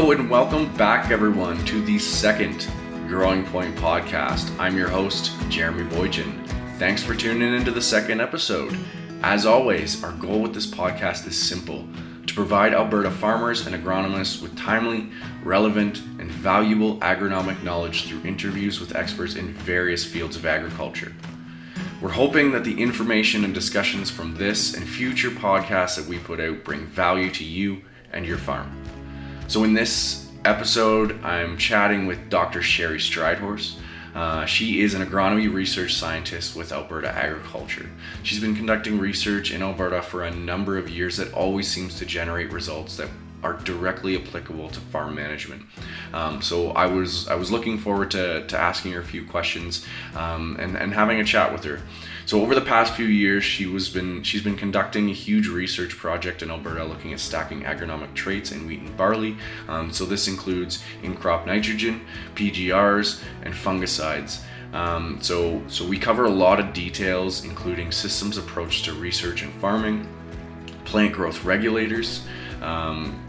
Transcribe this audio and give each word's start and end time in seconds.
Hello 0.00 0.12
and 0.12 0.30
welcome 0.30 0.74
back, 0.78 1.10
everyone, 1.10 1.62
to 1.66 1.84
the 1.84 1.98
second 1.98 2.66
Growing 3.06 3.44
Point 3.44 3.76
podcast. 3.76 4.50
I'm 4.58 4.74
your 4.74 4.88
host, 4.88 5.30
Jeremy 5.50 5.84
Boychyn. 5.94 6.42
Thanks 6.78 7.02
for 7.02 7.14
tuning 7.14 7.52
into 7.52 7.70
the 7.70 7.82
second 7.82 8.22
episode. 8.22 8.74
As 9.22 9.44
always, 9.44 10.02
our 10.02 10.12
goal 10.12 10.40
with 10.40 10.54
this 10.54 10.66
podcast 10.66 11.26
is 11.26 11.36
simple 11.36 11.86
to 12.26 12.32
provide 12.32 12.72
Alberta 12.72 13.10
farmers 13.10 13.66
and 13.66 13.76
agronomists 13.76 14.40
with 14.40 14.56
timely, 14.56 15.10
relevant, 15.44 15.98
and 16.18 16.32
valuable 16.32 16.96
agronomic 17.00 17.62
knowledge 17.62 18.06
through 18.06 18.26
interviews 18.26 18.80
with 18.80 18.96
experts 18.96 19.34
in 19.34 19.52
various 19.52 20.02
fields 20.02 20.34
of 20.34 20.46
agriculture. 20.46 21.12
We're 22.00 22.08
hoping 22.08 22.52
that 22.52 22.64
the 22.64 22.80
information 22.80 23.44
and 23.44 23.52
discussions 23.52 24.10
from 24.10 24.36
this 24.36 24.72
and 24.72 24.88
future 24.88 25.28
podcasts 25.28 25.96
that 25.96 26.08
we 26.08 26.18
put 26.18 26.40
out 26.40 26.64
bring 26.64 26.86
value 26.86 27.30
to 27.32 27.44
you 27.44 27.82
and 28.14 28.24
your 28.24 28.38
farm. 28.38 28.79
So, 29.50 29.64
in 29.64 29.74
this 29.74 30.28
episode, 30.44 31.24
I'm 31.24 31.58
chatting 31.58 32.06
with 32.06 32.30
Dr. 32.30 32.60
Sheri 32.60 33.00
Strydhorst. 33.00 33.80
Uh, 34.14 34.46
she 34.46 34.80
is 34.82 34.94
an 34.94 35.04
agronomy 35.04 35.52
research 35.52 35.94
scientist 35.94 36.54
with 36.54 36.70
Alberta 36.70 37.08
Agriculture. 37.08 37.90
She's 38.22 38.38
been 38.38 38.54
conducting 38.54 39.00
research 39.00 39.50
in 39.50 39.60
Alberta 39.60 40.02
for 40.02 40.22
a 40.22 40.30
number 40.30 40.78
of 40.78 40.88
years 40.88 41.16
that 41.16 41.34
always 41.34 41.66
seems 41.66 41.96
to 41.96 42.06
generate 42.06 42.52
results 42.52 42.96
that 42.98 43.08
are 43.42 43.54
directly 43.54 44.16
applicable 44.16 44.68
to 44.68 44.78
farm 44.78 45.16
management. 45.16 45.62
Um, 46.14 46.40
so 46.42 46.70
I 46.70 46.86
was 46.86 47.26
I 47.26 47.34
was 47.34 47.50
looking 47.50 47.76
forward 47.76 48.12
to, 48.12 48.46
to 48.46 48.56
asking 48.56 48.92
her 48.92 49.00
a 49.00 49.04
few 49.04 49.26
questions 49.26 49.84
um, 50.14 50.58
and, 50.60 50.76
and 50.76 50.94
having 50.94 51.18
a 51.18 51.24
chat 51.24 51.52
with 51.52 51.64
her. 51.64 51.80
So 52.30 52.42
over 52.42 52.54
the 52.54 52.60
past 52.60 52.94
few 52.94 53.06
years, 53.06 53.42
she 53.42 53.66
was 53.66 53.88
been 53.88 54.22
she's 54.22 54.40
been 54.40 54.56
conducting 54.56 55.10
a 55.10 55.12
huge 55.12 55.48
research 55.48 55.96
project 55.96 56.44
in 56.44 56.50
Alberta 56.52 56.84
looking 56.84 57.12
at 57.12 57.18
stacking 57.18 57.62
agronomic 57.62 58.14
traits 58.14 58.52
in 58.52 58.68
wheat 58.68 58.78
and 58.78 58.96
barley. 58.96 59.36
Um, 59.66 59.92
so 59.92 60.04
this 60.06 60.28
includes 60.28 60.80
in-crop 61.02 61.44
nitrogen, 61.44 62.02
PGRs, 62.36 63.20
and 63.42 63.52
fungicides. 63.52 64.42
Um, 64.72 65.18
so 65.20 65.60
so 65.66 65.84
we 65.84 65.98
cover 65.98 66.24
a 66.24 66.30
lot 66.30 66.60
of 66.60 66.72
details, 66.72 67.44
including 67.44 67.90
systems 67.90 68.36
approach 68.36 68.84
to 68.84 68.92
research 68.92 69.42
and 69.42 69.52
farming, 69.54 70.06
plant 70.84 71.12
growth 71.12 71.44
regulators. 71.44 72.24
Um, 72.62 73.20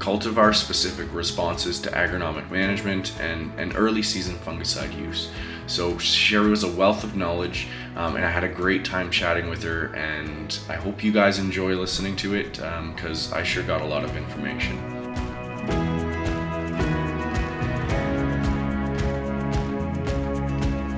cultivar 0.00 0.54
specific 0.54 1.12
responses 1.12 1.78
to 1.80 1.90
agronomic 1.90 2.50
management 2.50 3.18
and, 3.20 3.52
and 3.58 3.76
early 3.76 4.02
season 4.02 4.34
fungicide 4.36 4.96
use. 4.98 5.30
So 5.66 5.92
Sheri 5.94 6.50
was 6.50 6.64
a 6.64 6.70
wealth 6.72 7.04
of 7.04 7.14
knowledge, 7.14 7.68
um, 7.94 8.16
and 8.16 8.24
I 8.24 8.30
had 8.30 8.42
a 8.42 8.48
great 8.48 8.84
time 8.84 9.10
chatting 9.10 9.48
with 9.48 9.62
her. 9.62 9.94
And 9.94 10.58
I 10.68 10.74
hope 10.74 11.04
you 11.04 11.12
guys 11.12 11.38
enjoy 11.38 11.76
listening 11.76 12.16
to 12.16 12.34
it 12.34 12.54
because 12.94 13.30
um, 13.30 13.38
I 13.38 13.44
sure 13.44 13.62
got 13.62 13.82
a 13.82 13.86
lot 13.86 14.02
of 14.02 14.16
information. 14.16 14.76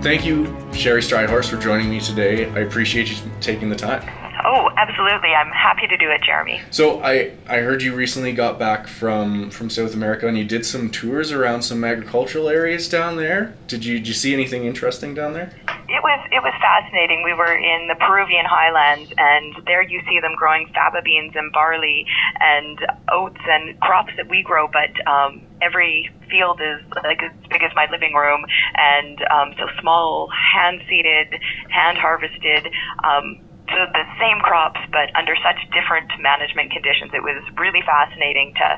Thank 0.02 0.24
you, 0.24 0.44
Sheri 0.72 1.00
Strydhorst, 1.00 1.50
for 1.50 1.58
joining 1.58 1.90
me 1.90 2.00
today. 2.00 2.50
I 2.50 2.60
appreciate 2.60 3.08
you 3.10 3.30
taking 3.40 3.68
the 3.68 3.76
time. 3.76 4.21
Oh, 4.44 4.70
absolutely. 4.76 5.30
I'm 5.30 5.50
happy 5.50 5.86
to 5.86 5.96
do 5.96 6.10
it, 6.10 6.22
Jeremy. 6.22 6.60
So 6.70 7.00
I, 7.02 7.32
I 7.46 7.58
heard 7.58 7.82
you 7.82 7.94
recently 7.94 8.32
got 8.32 8.58
back 8.58 8.88
from, 8.88 9.50
from 9.50 9.70
South 9.70 9.94
America 9.94 10.26
and 10.26 10.36
you 10.36 10.44
did 10.44 10.66
some 10.66 10.90
tours 10.90 11.30
around 11.30 11.62
some 11.62 11.84
agricultural 11.84 12.48
areas 12.48 12.88
down 12.88 13.16
there. 13.16 13.54
Did 13.68 13.84
you 13.84 13.98
did 13.98 14.08
you 14.08 14.14
see 14.14 14.32
anything 14.32 14.64
interesting 14.64 15.14
down 15.14 15.32
there? 15.32 15.52
It 15.88 16.02
was 16.02 16.28
it 16.32 16.42
was 16.42 16.54
fascinating. 16.60 17.22
We 17.22 17.34
were 17.34 17.54
in 17.54 17.88
the 17.88 17.94
Peruvian 17.94 18.44
highlands 18.46 19.12
and 19.16 19.54
there 19.66 19.82
you 19.82 20.00
see 20.08 20.18
them 20.20 20.34
growing 20.36 20.66
faba 20.74 21.04
beans 21.04 21.32
and 21.36 21.52
barley 21.52 22.06
and 22.40 22.78
oats 23.12 23.40
and 23.46 23.78
crops 23.80 24.12
that 24.16 24.28
we 24.28 24.42
grow, 24.42 24.66
but 24.66 24.90
um, 25.06 25.42
every 25.60 26.10
field 26.30 26.60
is 26.60 26.80
like 27.04 27.22
as 27.22 27.32
big 27.48 27.62
as 27.62 27.70
my 27.74 27.86
living 27.90 28.14
room, 28.14 28.44
and 28.74 29.22
um, 29.30 29.54
so 29.58 29.66
small, 29.80 30.28
hand 30.30 30.80
seeded, 30.88 31.40
hand 31.68 31.98
harvested. 31.98 32.72
Um, 33.04 33.38
so 33.72 33.88
the 33.92 34.06
same 34.20 34.38
crops, 34.40 34.80
but 34.92 35.08
under 35.16 35.34
such 35.40 35.58
different 35.72 36.12
management 36.20 36.70
conditions. 36.70 37.10
It 37.14 37.22
was 37.22 37.42
really 37.58 37.82
fascinating 37.82 38.54
to 38.56 38.68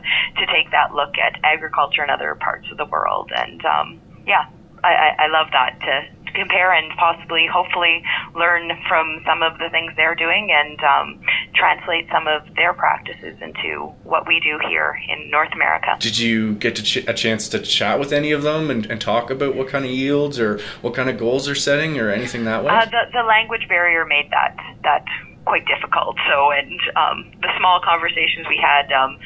to 0.41 0.45
take 0.53 0.71
that 0.71 0.95
look 0.95 1.19
at 1.19 1.39
agriculture 1.43 2.03
in 2.03 2.11
other 2.11 2.35
parts 2.35 2.67
of 2.71 2.79
the 2.79 2.87
world, 2.87 3.31
and 3.35 3.61
um, 3.65 4.01
yeah, 4.27 4.47
I, 4.83 4.93
I, 4.95 5.09
I 5.25 5.27
love 5.29 5.49
that 5.53 5.79
to 5.81 5.95
compare 6.35 6.73
and 6.73 6.91
possibly, 6.99 7.47
hopefully, 7.51 8.03
learn 8.35 8.71
from 8.89 9.23
some 9.27 9.43
of 9.43 9.59
the 9.59 9.69
things 9.71 9.93
they're 9.97 10.15
doing 10.15 10.51
and 10.53 10.81
um, 10.83 11.21
translate 11.55 12.07
some 12.13 12.27
of 12.27 12.43
their 12.57 12.73
practices 12.73 13.37
into 13.41 13.93
what 14.05 14.27
we 14.27 14.41
do 14.41 14.59
here 14.69 14.99
in 15.09 15.31
North 15.31 15.53
America. 15.53 15.97
Did 16.01 16.19
you 16.19 16.55
get 16.55 16.77
ch- 16.77 17.09
a 17.09 17.15
chance 17.15 17.49
to 17.49 17.59
chat 17.61 17.99
with 17.99 18.13
any 18.13 18.33
of 18.33 18.43
them 18.43 18.71
and, 18.71 18.87
and, 18.87 19.01
talk 19.05 19.29
about 19.31 19.55
what 19.55 19.69
kind 19.69 19.85
of 19.85 19.91
yields 19.91 20.41
or 20.41 20.59
what 20.81 20.95
kind 20.95 21.11
of 21.11 21.19
goals 21.19 21.45
they're 21.45 21.55
setting 21.55 21.99
or 21.99 22.09
anything 22.11 22.45
that 22.45 22.65
way? 22.65 22.71
Uh, 22.71 22.87
the, 22.87 23.03
the 23.13 23.23
language 23.23 23.69
barrier 23.69 24.07
made 24.07 24.31
that 24.31 24.57
that 24.83 25.05
quite 25.45 25.67
difficult. 25.67 26.17
So, 26.29 26.51
and 26.51 26.81
um, 26.97 27.31
the 27.43 27.49
small 27.59 27.81
conversations 27.85 28.47
we 28.49 28.57
had, 28.57 28.91
um, 28.93 29.19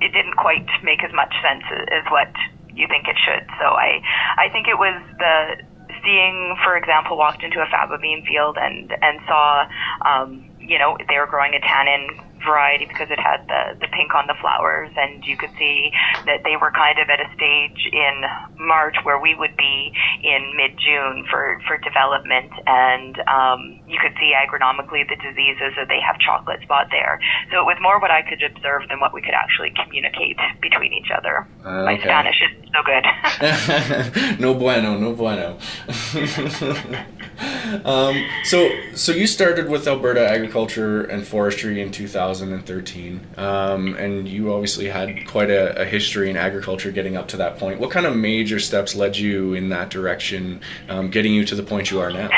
it 0.00 0.12
didn't 0.12 0.36
quite 0.36 0.66
make 0.82 1.02
as 1.02 1.12
much 1.14 1.32
sense 1.40 1.64
as 1.92 2.04
what 2.10 2.28
you 2.74 2.86
think 2.88 3.08
it 3.08 3.16
should. 3.24 3.46
So 3.58 3.66
I, 3.72 4.02
I 4.36 4.48
think 4.50 4.68
it 4.68 4.76
was 4.78 5.00
the 5.18 5.64
seeing, 6.04 6.56
for 6.62 6.76
example, 6.76 7.16
walked 7.16 7.42
into 7.42 7.60
a 7.60 7.66
faba 7.66 8.00
bean 8.00 8.22
field 8.26 8.56
and 8.60 8.92
and 9.02 9.20
saw, 9.26 9.64
um, 10.04 10.44
you 10.60 10.78
know, 10.78 10.96
they 11.08 11.18
were 11.18 11.26
growing 11.26 11.54
a 11.54 11.60
tannin 11.60 12.08
variety 12.44 12.86
because 12.86 13.10
it 13.10 13.18
had 13.18 13.46
the, 13.48 13.80
the 13.80 13.88
pink 13.88 14.14
on 14.14 14.26
the 14.26 14.34
flowers 14.40 14.90
and 14.96 15.24
you 15.24 15.36
could 15.36 15.50
see 15.58 15.90
that 16.26 16.44
they 16.44 16.56
were 16.56 16.70
kind 16.70 16.98
of 16.98 17.08
at 17.08 17.20
a 17.20 17.28
stage 17.34 17.88
in 17.92 18.24
March 18.58 18.96
where 19.02 19.18
we 19.18 19.34
would 19.34 19.56
be 19.56 19.92
in 20.22 20.52
mid-June 20.56 21.26
for, 21.30 21.60
for 21.66 21.78
development 21.78 22.52
and 22.66 23.18
um, 23.28 23.80
you 23.88 23.98
could 24.00 24.12
see 24.20 24.32
agronomically 24.36 25.08
the 25.08 25.16
diseases 25.16 25.72
that 25.76 25.88
they 25.88 26.00
have 26.00 26.18
chocolate 26.20 26.60
spot 26.62 26.88
there. 26.90 27.18
So 27.50 27.60
it 27.60 27.66
was 27.66 27.76
more 27.80 27.98
what 28.00 28.10
I 28.10 28.22
could 28.22 28.42
observe 28.42 28.88
than 28.88 29.00
what 29.00 29.12
we 29.12 29.22
could 29.22 29.34
actually 29.34 29.72
communicate 29.72 30.38
between 30.60 30.92
each 30.92 31.10
other. 31.10 31.46
Uh, 31.64 31.84
okay. 31.84 31.84
My 31.84 31.98
Spanish 31.98 32.40
is 32.42 32.52
so 32.72 32.82
good. 32.84 33.04
no 34.40 34.54
bueno, 34.54 34.98
no 34.98 35.12
bueno. 35.14 35.58
um, 37.84 38.24
so, 38.44 38.70
so 38.94 39.12
you 39.12 39.26
started 39.26 39.68
with 39.68 39.88
Alberta 39.88 40.28
Agriculture 40.28 41.02
and 41.02 41.26
Forestry 41.26 41.80
in 41.80 41.90
2013, 41.90 43.26
um, 43.36 43.94
and 43.96 44.28
you 44.28 44.52
obviously 44.52 44.86
had 44.86 45.26
quite 45.26 45.50
a, 45.50 45.80
a, 45.80 45.84
history 45.84 46.30
in 46.30 46.36
agriculture 46.36 46.92
getting 46.92 47.16
up 47.16 47.28
to 47.28 47.36
that 47.36 47.58
point. 47.58 47.80
What 47.80 47.90
kind 47.90 48.06
of 48.06 48.16
major 48.16 48.58
steps 48.60 48.94
led 48.94 49.16
you 49.16 49.54
in 49.54 49.68
that 49.70 49.90
direction, 49.90 50.60
um, 50.88 51.10
getting 51.10 51.34
you 51.34 51.44
to 51.46 51.54
the 51.54 51.62
point 51.62 51.90
you 51.90 52.00
are 52.00 52.10
now? 52.10 52.30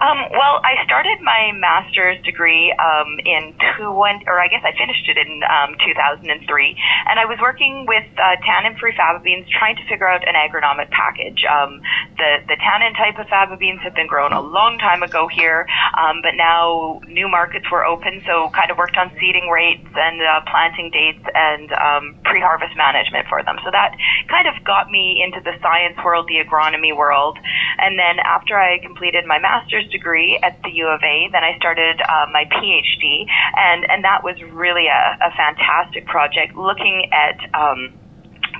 Um, 0.00 0.32
well, 0.32 0.64
I 0.64 0.80
started 0.84 1.20
my 1.20 1.52
master's 1.52 2.16
degree 2.24 2.72
um, 2.80 3.20
in 3.24 3.52
two, 3.76 3.92
or 3.92 4.40
I 4.40 4.48
guess 4.48 4.64
I 4.64 4.72
finished 4.72 5.04
it 5.08 5.18
in 5.20 5.42
um, 5.44 5.76
2003, 5.84 6.24
and 6.24 7.20
I 7.20 7.26
was 7.26 7.38
working 7.40 7.84
with 7.86 8.04
uh, 8.16 8.36
tannin-free 8.40 8.96
faba 8.96 9.22
beans, 9.22 9.46
trying 9.52 9.76
to 9.76 9.84
figure 9.88 10.08
out 10.08 10.26
an 10.26 10.34
agronomic 10.34 10.88
package. 10.90 11.44
Um, 11.44 11.82
the 12.16 12.40
the 12.48 12.56
tannin 12.56 12.94
type 12.94 13.18
of 13.18 13.26
faba 13.28 13.58
beans 13.58 13.80
have 13.82 13.94
been 13.94 14.06
grown 14.06 14.32
a 14.32 14.40
long 14.40 14.78
time 14.78 15.02
ago 15.02 15.28
here, 15.28 15.66
um, 15.98 16.22
but 16.22 16.34
now 16.36 17.00
new 17.06 17.28
markets 17.28 17.66
were 17.70 17.84
open, 17.84 18.22
so 18.24 18.48
kind 18.54 18.70
of 18.70 18.78
worked 18.78 18.96
on 18.96 19.12
seeding 19.20 19.48
rates 19.52 19.88
and 19.92 20.22
uh, 20.22 20.40
planting 20.48 20.90
dates 20.90 21.24
and 21.34 21.72
um, 21.76 22.16
pre-harvest 22.24 22.76
management 22.76 23.28
for 23.28 23.42
them. 23.44 23.58
So 23.64 23.70
that 23.70 23.92
kind 24.28 24.48
of 24.48 24.56
got 24.64 24.90
me 24.90 25.20
into 25.20 25.44
the 25.44 25.52
science 25.60 25.98
world, 26.04 26.28
the 26.28 26.40
agronomy 26.40 26.96
world, 26.96 27.38
and 27.78 27.98
then 27.98 28.18
after 28.24 28.56
I 28.56 28.78
completed 28.80 29.26
my 29.26 29.38
master's 29.38 29.81
degree 29.90 30.38
at 30.42 30.62
the 30.62 30.70
U 30.70 30.86
of 30.88 31.00
A. 31.02 31.28
Then 31.32 31.44
I 31.44 31.56
started 31.56 32.00
uh, 32.00 32.26
my 32.32 32.44
PhD, 32.44 33.26
and 33.56 33.84
and 33.90 34.04
that 34.04 34.22
was 34.22 34.36
really 34.52 34.86
a, 34.86 35.18
a 35.20 35.30
fantastic 35.36 36.06
project, 36.06 36.56
looking 36.56 37.10
at. 37.12 37.38
Um, 37.54 37.98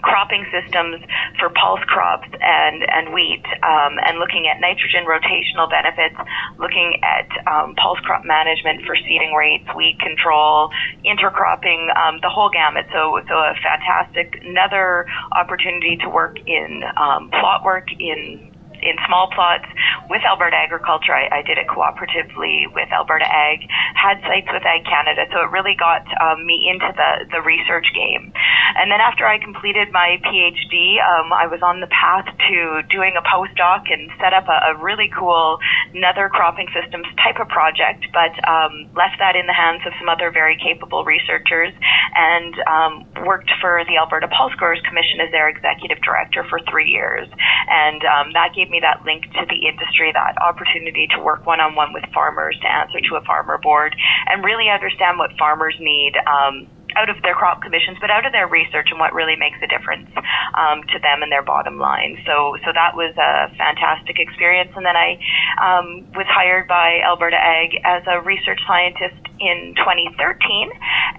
cropping 0.02 0.44
systems 0.50 1.00
for 1.38 1.48
pulse 1.50 1.80
crops 1.86 2.28
and, 2.40 2.82
and 2.90 3.14
wheat, 3.14 3.44
um, 3.62 3.98
and 4.04 4.18
looking 4.18 4.48
at 4.48 4.60
nitrogen 4.60 5.06
rotational 5.06 5.70
benefits, 5.70 6.16
looking 6.58 7.00
at 7.02 7.30
um, 7.46 7.74
pulse 7.76 8.00
crop 8.00 8.24
management 8.24 8.84
for 8.84 8.96
seeding 8.96 9.32
rates, 9.32 9.64
weed 9.76 9.98
control, 10.00 10.70
intercropping, 11.04 11.94
um, 11.96 12.18
the 12.20 12.28
whole 12.28 12.50
gamut. 12.50 12.86
So, 12.92 13.20
so 13.28 13.34
a 13.34 13.54
fantastic, 13.62 14.42
another 14.42 15.06
opportunity 15.32 15.96
to 16.02 16.08
work 16.08 16.38
in 16.46 16.82
um, 16.96 17.30
plot 17.30 17.64
work 17.64 17.86
in 17.98 18.51
in 18.82 18.98
small 19.06 19.30
plots 19.30 19.66
with 20.10 20.22
Alberta 20.26 20.56
Agriculture. 20.56 21.14
I, 21.14 21.40
I 21.40 21.42
did 21.42 21.58
it 21.58 21.66
cooperatively 21.70 22.66
with 22.74 22.90
Alberta 22.90 23.26
Ag, 23.26 23.62
had 23.94 24.18
sites 24.26 24.50
with 24.50 24.66
Ag 24.66 24.84
Canada, 24.84 25.26
so 25.30 25.46
it 25.46 25.50
really 25.50 25.78
got 25.78 26.02
um, 26.18 26.44
me 26.44 26.68
into 26.68 26.90
the, 26.92 27.30
the 27.30 27.40
research 27.40 27.86
game. 27.94 28.32
And 28.74 28.90
then 28.90 29.00
after 29.00 29.26
I 29.26 29.38
completed 29.38 29.92
my 29.92 30.18
PhD, 30.24 30.98
um, 30.98 31.32
I 31.32 31.46
was 31.46 31.62
on 31.62 31.80
the 31.80 31.90
path 31.92 32.26
to 32.26 32.82
doing 32.90 33.14
a 33.14 33.22
postdoc 33.22 33.86
and 33.92 34.10
set 34.18 34.32
up 34.32 34.48
a, 34.48 34.74
a 34.74 34.82
really 34.82 35.10
cool 35.12 35.58
nether 35.94 36.28
cropping 36.28 36.68
systems 36.72 37.06
type 37.22 37.38
of 37.38 37.48
project, 37.48 38.08
but 38.12 38.32
um, 38.48 38.88
left 38.96 39.20
that 39.20 39.36
in 39.36 39.46
the 39.46 39.54
hands 39.54 39.82
of 39.86 39.92
some 40.00 40.08
other 40.08 40.30
very 40.32 40.56
capable 40.56 41.04
researchers 41.04 41.72
and 42.16 42.54
um, 42.66 42.92
worked 43.24 43.52
for 43.60 43.84
the 43.86 43.96
Alberta 44.00 44.28
Pulse 44.28 44.54
Growers 44.56 44.80
Commission 44.88 45.20
as 45.20 45.30
their 45.30 45.48
executive 45.48 46.00
director 46.02 46.44
for 46.48 46.58
three 46.70 46.88
years. 46.88 47.28
And 47.68 48.00
um, 48.08 48.32
that 48.32 48.56
gave 48.56 48.71
me 48.72 48.80
that 48.80 49.04
link 49.04 49.28
to 49.36 49.44
the 49.46 49.68
industry, 49.68 50.10
that 50.16 50.34
opportunity 50.40 51.06
to 51.12 51.20
work 51.20 51.46
one 51.46 51.60
on 51.60 51.76
one 51.76 51.92
with 51.92 52.04
farmers, 52.12 52.56
to 52.62 52.68
answer 52.72 52.98
to 52.98 53.16
a 53.16 53.22
farmer 53.28 53.60
board, 53.60 53.94
and 54.32 54.42
really 54.42 54.72
understand 54.72 55.18
what 55.20 55.30
farmers 55.38 55.76
need. 55.78 56.16
Um, 56.26 56.66
out 56.96 57.08
of 57.08 57.20
their 57.22 57.34
crop 57.34 57.62
commissions, 57.62 57.98
but 58.00 58.10
out 58.10 58.26
of 58.26 58.32
their 58.32 58.46
research 58.46 58.88
and 58.90 58.98
what 58.98 59.12
really 59.12 59.36
makes 59.36 59.58
a 59.62 59.68
difference 59.68 60.08
um, 60.54 60.82
to 60.92 60.98
them 60.98 61.22
and 61.22 61.30
their 61.30 61.42
bottom 61.42 61.78
line. 61.78 62.18
So, 62.26 62.56
so 62.64 62.72
that 62.72 62.94
was 62.94 63.14
a 63.16 63.54
fantastic 63.56 64.18
experience. 64.18 64.70
And 64.76 64.84
then 64.84 64.96
I 64.96 65.18
um, 65.60 66.06
was 66.14 66.26
hired 66.28 66.68
by 66.68 67.00
Alberta 67.04 67.36
Ag 67.36 67.80
as 67.84 68.02
a 68.06 68.20
research 68.20 68.60
scientist 68.66 69.20
in 69.40 69.74
2013, 69.76 70.70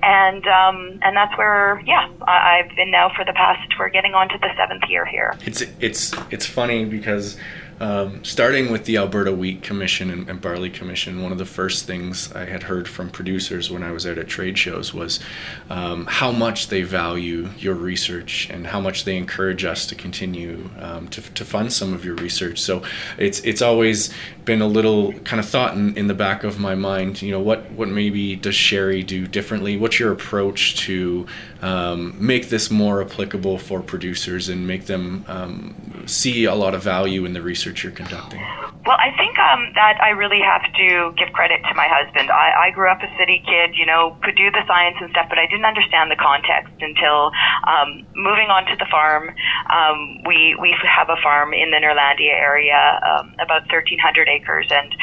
and 0.01 0.47
um, 0.47 0.99
and 1.01 1.15
that's 1.15 1.37
where 1.37 1.81
yeah 1.85 2.07
I, 2.25 2.59
I've 2.59 2.75
been 2.75 2.91
now 2.91 3.11
for 3.15 3.25
the 3.25 3.33
past. 3.33 3.67
We're 3.77 3.89
getting 3.89 4.13
on 4.13 4.29
to 4.29 4.37
the 4.39 4.49
seventh 4.57 4.83
year 4.89 5.05
here. 5.05 5.35
It's 5.45 5.61
it's 5.79 6.13
it's 6.31 6.45
funny 6.45 6.85
because 6.85 7.37
um, 7.83 8.23
starting 8.23 8.71
with 8.71 8.85
the 8.85 8.95
Alberta 8.95 9.33
Wheat 9.33 9.61
Commission 9.61 10.09
and, 10.09 10.29
and, 10.29 10.39
Barley 10.39 10.69
Commission, 10.69 11.21
one 11.21 11.33
of 11.33 11.37
the 11.37 11.45
first 11.45 11.85
things 11.85 12.31
I 12.31 12.45
had 12.45 12.63
heard 12.63 12.87
from 12.87 13.09
producers 13.09 13.69
when 13.69 13.83
I 13.83 13.91
was 13.91 14.07
out 14.07 14.17
at 14.17 14.29
trade 14.29 14.57
shows 14.57 14.93
was 14.93 15.19
um, 15.69 16.05
how 16.05 16.31
much 16.31 16.69
they 16.69 16.83
value 16.83 17.49
your 17.57 17.75
research 17.75 18.49
and 18.49 18.67
how 18.67 18.79
much 18.79 19.03
they 19.03 19.17
encourage 19.17 19.65
us 19.65 19.85
to 19.87 19.95
continue 19.95 20.69
um, 20.79 21.09
to, 21.09 21.21
to 21.33 21.43
fund 21.43 21.73
some 21.73 21.93
of 21.93 22.05
your 22.05 22.15
research. 22.15 22.61
So 22.61 22.83
it's 23.17 23.41
it's 23.41 23.61
always 23.61 24.13
been 24.45 24.61
a 24.61 24.67
little 24.67 25.13
kind 25.19 25.39
of 25.39 25.47
thought 25.47 25.75
in, 25.75 25.95
in 25.97 26.07
the 26.07 26.13
back 26.13 26.43
of 26.43 26.59
my 26.59 26.75
mind. 26.75 27.21
You 27.21 27.31
know, 27.31 27.39
what 27.39 27.69
what 27.71 27.89
maybe 27.89 28.35
does 28.35 28.55
Sheri 28.55 29.05
do 29.05 29.27
differently? 29.27 29.77
What's 29.77 29.99
your 29.99 30.11
approach 30.11 30.77
to 30.77 31.27
um, 31.61 32.15
make 32.19 32.49
this 32.49 32.71
more 32.71 33.01
applicable 33.01 33.57
for 33.59 33.81
producers 33.81 34.49
and 34.49 34.67
make 34.67 34.85
them 34.85 35.25
um, 35.27 36.03
see 36.07 36.45
a 36.45 36.55
lot 36.55 36.73
of 36.73 36.81
value 36.81 37.25
in 37.25 37.33
the 37.33 37.41
research? 37.41 37.83
you're 37.83 37.91
conducting? 37.91 38.41
Well, 38.85 38.99
I 38.99 39.15
think 39.15 39.39
um, 39.39 39.71
that 39.75 39.95
I 40.03 40.11
really 40.11 40.43
have 40.43 40.63
to 40.75 41.15
give 41.15 41.31
credit 41.31 41.63
to 41.63 41.73
my 41.73 41.87
husband. 41.87 42.27
I, 42.27 42.67
I 42.67 42.71
grew 42.71 42.91
up 42.91 42.99
a 42.99 43.07
city 43.15 43.39
kid, 43.47 43.79
you 43.79 43.85
know, 43.85 44.17
could 44.23 44.35
do 44.35 44.51
the 44.51 44.59
science 44.67 44.97
and 44.99 45.09
stuff, 45.11 45.27
but 45.29 45.39
I 45.39 45.47
didn't 45.47 45.63
understand 45.63 46.11
the 46.11 46.19
context 46.19 46.75
until 46.83 47.31
um, 47.63 48.03
moving 48.11 48.51
on 48.51 48.67
to 48.67 48.75
the 48.75 48.87
farm. 48.91 49.31
Um, 49.71 50.19
we 50.27 50.55
we 50.59 50.75
have 50.83 51.07
a 51.07 51.15
farm 51.23 51.53
in 51.53 51.71
the 51.71 51.79
Neerlandia 51.79 52.35
area, 52.35 52.99
um, 53.07 53.31
about 53.39 53.63
1,300 53.71 54.27
and 54.71 54.95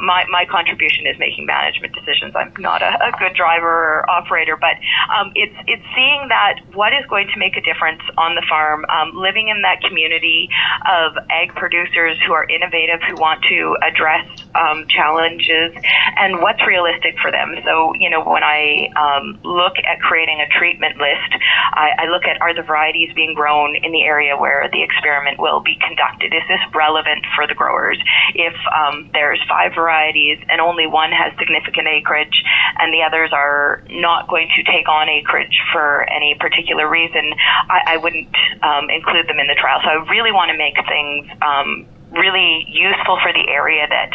my 0.00 0.24
my 0.30 0.44
contribution 0.46 1.06
is 1.06 1.18
making 1.18 1.46
management 1.46 1.94
decisions. 1.94 2.34
I'm 2.36 2.52
not 2.58 2.82
a, 2.82 2.92
a 3.08 3.12
good 3.18 3.34
driver 3.34 3.68
or 3.68 4.10
operator, 4.10 4.56
but 4.56 4.76
um, 5.12 5.32
it's 5.34 5.54
it's 5.66 5.84
seeing 5.94 6.28
that 6.28 6.60
what 6.74 6.92
is 6.92 7.04
going 7.08 7.28
to 7.34 7.38
make 7.38 7.56
a 7.56 7.60
difference 7.60 8.02
on 8.16 8.34
the 8.34 8.44
farm, 8.48 8.84
um, 8.88 9.12
living 9.14 9.48
in 9.48 9.62
that 9.62 9.82
community 9.82 10.48
of 10.86 11.12
egg 11.30 11.54
producers 11.54 12.16
who 12.26 12.32
are 12.32 12.46
innovative, 12.48 13.00
who 13.08 13.16
want 13.16 13.42
to 13.48 13.76
address 13.82 14.24
um, 14.54 14.86
challenges, 14.88 15.74
and 16.16 16.40
what's 16.40 16.64
realistic 16.66 17.18
for 17.20 17.30
them. 17.30 17.54
So, 17.64 17.92
you 17.98 18.10
know, 18.10 18.22
when 18.24 18.42
I 18.42 18.88
um, 18.96 19.40
look 19.42 19.76
at 19.78 20.00
creating 20.00 20.40
a 20.40 20.48
treatment 20.58 20.96
list, 20.98 21.30
I, 21.72 21.90
I 21.98 22.04
look 22.06 22.24
at 22.24 22.40
are 22.40 22.54
the 22.54 22.62
varieties 22.62 23.10
being 23.14 23.34
grown 23.34 23.76
in 23.76 23.92
the 23.92 24.02
area 24.02 24.36
where 24.36 24.68
the 24.72 24.82
experiment 24.82 25.38
will 25.38 25.60
be 25.60 25.76
conducted? 25.80 26.34
Is 26.34 26.42
this 26.48 26.60
relevant 26.74 27.24
for 27.34 27.46
the 27.46 27.54
growers? 27.54 27.98
If 28.34 28.54
um, 28.78 29.10
there's 29.12 29.40
five 29.48 29.74
varieties 29.74 30.38
and 30.48 30.60
only 30.60 30.86
one 30.86 31.10
has 31.10 31.32
significant 31.38 31.88
acreage 31.88 32.44
and 32.78 32.94
the 32.94 33.02
others 33.02 33.30
are 33.32 33.82
not 33.90 34.28
going 34.28 34.48
to 34.56 34.62
take 34.62 34.88
on 34.88 35.08
acreage 35.08 35.58
for 35.72 36.06
any 36.08 36.36
particular 36.38 36.88
reason, 36.88 37.32
I, 37.68 37.94
I 37.94 37.96
wouldn't 37.96 38.34
um, 38.62 38.90
include 38.90 39.26
them 39.26 39.38
in 39.40 39.46
the 39.46 39.56
trial. 39.58 39.80
So 39.82 39.90
I 39.90 39.98
really 40.10 40.32
want 40.32 40.50
to 40.50 40.56
make 40.56 40.76
things 40.86 41.26
um, 41.42 41.86
really 42.10 42.64
useful 42.68 43.18
for 43.20 43.32
the 43.32 43.44
area 43.48 43.86
that 43.88 44.10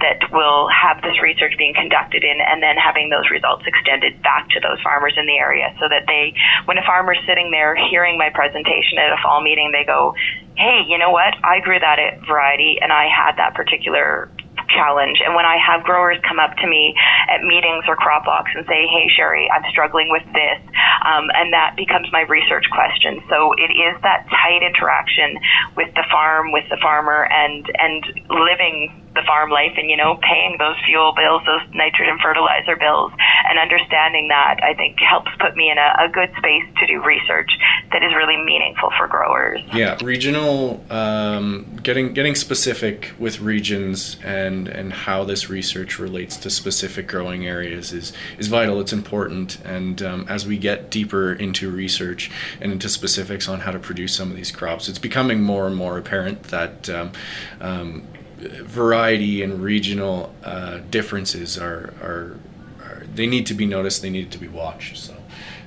that 0.00 0.18
will 0.32 0.68
have 0.68 1.00
this 1.02 1.14
research 1.22 1.54
being 1.58 1.72
conducted 1.74 2.24
in 2.24 2.36
and 2.42 2.62
then 2.62 2.76
having 2.76 3.08
those 3.08 3.30
results 3.30 3.62
extended 3.66 4.20
back 4.22 4.48
to 4.50 4.60
those 4.60 4.80
farmers 4.82 5.14
in 5.16 5.26
the 5.26 5.38
area 5.38 5.70
so 5.78 5.86
that 5.88 6.04
they 6.06 6.34
when 6.66 6.78
a 6.78 6.84
farmer's 6.84 7.18
sitting 7.26 7.50
there 7.50 7.76
hearing 7.76 8.18
my 8.18 8.30
presentation 8.34 8.98
at 8.98 9.12
a 9.12 9.18
fall 9.22 9.42
meeting 9.42 9.70
they 9.70 9.84
go 9.84 10.14
hey 10.56 10.82
you 10.88 10.98
know 10.98 11.10
what? 11.10 11.34
I 11.44 11.60
grew 11.60 11.78
that 11.78 11.98
variety 12.26 12.78
and 12.80 12.92
i 12.92 13.06
had 13.06 13.36
that 13.36 13.54
particular 13.54 14.28
challenge. 14.68 15.18
And 15.24 15.34
when 15.34 15.44
I 15.44 15.56
have 15.58 15.84
growers 15.84 16.18
come 16.26 16.38
up 16.38 16.56
to 16.58 16.66
me 16.66 16.94
at 17.28 17.42
meetings 17.42 17.84
or 17.88 17.96
crop 17.96 18.24
walks 18.26 18.50
and 18.54 18.66
say, 18.66 18.86
hey, 18.86 19.06
Sheri, 19.14 19.46
I'm 19.50 19.64
struggling 19.70 20.10
with 20.10 20.24
this, 20.32 20.60
um, 21.04 21.30
and 21.34 21.52
that 21.52 21.74
becomes 21.76 22.08
my 22.12 22.22
research 22.28 22.66
question. 22.72 23.22
So 23.28 23.52
it 23.56 23.72
is 23.72 23.94
that 24.02 24.26
tight 24.30 24.62
interaction 24.62 25.38
with 25.76 25.92
the 25.94 26.04
farm, 26.10 26.52
with 26.52 26.64
the 26.70 26.78
farmer, 26.82 27.28
and, 27.30 27.64
and 27.78 28.02
living 28.30 29.05
the 29.16 29.26
farm 29.26 29.50
life 29.50 29.72
and, 29.76 29.90
you 29.90 29.96
know, 29.96 30.20
paying 30.22 30.56
those 30.58 30.76
fuel 30.86 31.12
bills, 31.16 31.42
those 31.46 31.62
nitrogen 31.74 32.18
fertilizer 32.22 32.76
bills, 32.76 33.12
and 33.48 33.58
understanding 33.58 34.28
that, 34.28 34.60
I 34.62 34.74
think 34.74 34.98
helps 35.00 35.30
put 35.40 35.56
me 35.56 35.70
in 35.70 35.78
a, 35.78 36.06
a 36.06 36.08
good 36.08 36.30
space 36.38 36.64
to 36.78 36.86
do 36.86 37.02
research 37.02 37.50
that 37.92 38.02
is 38.02 38.14
really 38.14 38.36
meaningful 38.36 38.90
for 38.96 39.06
growers. 39.06 39.60
Yeah, 39.72 39.98
regional, 40.02 40.84
um, 40.90 41.78
getting 41.82 42.12
getting 42.12 42.34
specific 42.34 43.12
with 43.18 43.40
regions 43.40 44.16
and 44.24 44.68
and 44.68 44.92
how 44.92 45.24
this 45.24 45.48
research 45.48 45.98
relates 45.98 46.36
to 46.38 46.50
specific 46.50 47.08
growing 47.08 47.46
areas 47.46 47.92
is 47.92 48.12
is 48.38 48.48
vital. 48.48 48.80
It's 48.80 48.92
important, 48.92 49.58
and 49.64 50.02
um, 50.02 50.26
as 50.28 50.46
we 50.46 50.58
get 50.58 50.90
deeper 50.90 51.32
into 51.32 51.70
research 51.70 52.30
and 52.60 52.72
into 52.72 52.88
specifics 52.88 53.48
on 53.48 53.60
how 53.60 53.70
to 53.70 53.78
produce 53.78 54.14
some 54.14 54.30
of 54.30 54.36
these 54.36 54.50
crops, 54.50 54.88
it's 54.88 54.98
becoming 54.98 55.42
more 55.42 55.66
and 55.66 55.76
more 55.76 55.96
apparent 55.98 56.44
that 56.44 56.90
um, 56.90 57.12
um 57.60 58.02
variety 58.38 59.42
and 59.42 59.62
regional 59.62 60.34
uh, 60.44 60.78
differences 60.90 61.58
are, 61.58 61.94
are, 62.02 62.38
are, 62.82 63.06
they 63.14 63.26
need 63.26 63.46
to 63.46 63.54
be 63.54 63.66
noticed 63.66 64.02
they 64.02 64.10
need 64.10 64.30
to 64.30 64.38
be 64.38 64.48
watched 64.48 64.96
so. 64.96 65.14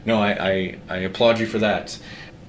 No 0.06 0.22
I, 0.22 0.50
I, 0.50 0.78
I 0.90 0.98
applaud 0.98 1.40
you 1.40 1.46
for 1.46 1.60
that 1.60 2.00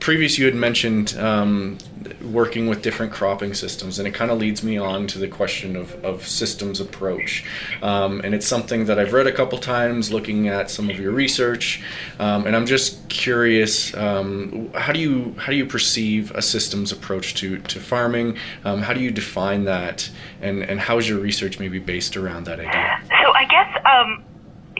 previous 0.00 0.38
you 0.38 0.46
had 0.46 0.54
mentioned 0.54 1.16
um, 1.18 1.78
working 2.22 2.66
with 2.68 2.82
different 2.82 3.12
cropping 3.12 3.54
systems 3.54 3.98
and 3.98 4.08
it 4.08 4.14
kind 4.14 4.30
of 4.30 4.38
leads 4.38 4.62
me 4.62 4.78
on 4.78 5.06
to 5.06 5.18
the 5.18 5.28
question 5.28 5.76
of, 5.76 6.02
of 6.04 6.26
systems 6.26 6.80
approach. 6.80 7.44
Um, 7.82 8.20
and 8.22 8.34
it's 8.34 8.46
something 8.46 8.86
that 8.86 8.98
i've 8.98 9.12
read 9.12 9.26
a 9.26 9.32
couple 9.32 9.58
times 9.58 10.12
looking 10.12 10.48
at 10.48 10.70
some 10.70 10.90
of 10.90 10.98
your 10.98 11.12
research 11.12 11.82
um, 12.18 12.46
and 12.46 12.56
i'm 12.56 12.66
just 12.66 13.08
curious 13.08 13.94
um, 13.94 14.70
how 14.74 14.92
do 14.92 15.00
you 15.00 15.34
how 15.38 15.50
do 15.50 15.56
you 15.56 15.66
perceive 15.66 16.30
a 16.32 16.42
systems 16.42 16.92
approach 16.92 17.34
to, 17.34 17.58
to 17.58 17.80
farming? 17.80 18.36
Um, 18.64 18.82
how 18.82 18.92
do 18.92 19.00
you 19.00 19.10
define 19.10 19.64
that? 19.64 20.10
And, 20.40 20.62
and 20.62 20.80
how 20.80 20.98
is 20.98 21.08
your 21.08 21.18
research 21.18 21.58
maybe 21.58 21.78
based 21.78 22.16
around 22.16 22.44
that 22.44 22.60
idea? 22.60 23.02
So 23.22 23.32
i 23.34 23.44
guess 23.44 23.68
um, 23.84 24.24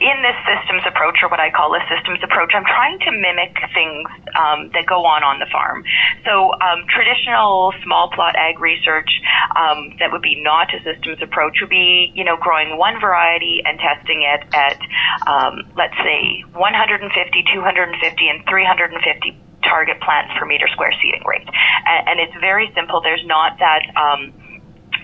in 0.01 0.17
this 0.25 0.33
systems 0.49 0.81
approach, 0.89 1.21
or 1.21 1.29
what 1.29 1.39
I 1.39 1.53
call 1.53 1.77
a 1.77 1.81
systems 1.85 2.19
approach, 2.25 2.51
I'm 2.57 2.65
trying 2.65 2.97
to 3.05 3.11
mimic 3.13 3.53
things 3.69 4.09
um, 4.33 4.73
that 4.73 4.89
go 4.89 5.05
on 5.05 5.21
on 5.21 5.37
the 5.37 5.45
farm. 5.53 5.85
So 6.25 6.57
um, 6.57 6.89
traditional 6.89 7.73
small 7.85 8.09
plot 8.09 8.33
ag 8.35 8.57
research 8.57 9.09
um, 9.53 9.93
that 10.01 10.11
would 10.11 10.25
be 10.25 10.41
not 10.41 10.73
a 10.73 10.81
systems 10.81 11.21
approach 11.21 11.61
would 11.61 11.69
be, 11.69 12.11
you 12.17 12.25
know, 12.25 12.35
growing 12.35 12.81
one 12.81 12.99
variety 12.99 13.61
and 13.61 13.77
testing 13.77 14.25
it 14.25 14.41
at, 14.57 14.81
um, 15.29 15.69
let's 15.77 15.97
say, 16.01 16.41
150, 16.49 17.05
250, 17.53 18.29
and 18.29 18.41
350 18.49 19.37
target 19.61 20.01
plants 20.01 20.33
per 20.37 20.45
meter 20.45 20.67
square 20.73 20.93
seeding 20.97 21.21
rate. 21.29 21.45
And, 21.45 22.01
and 22.09 22.19
it's 22.19 22.35
very 22.41 22.73
simple. 22.73 23.01
There's 23.01 23.25
not 23.25 23.59
that 23.59 23.85
um, 23.93 24.33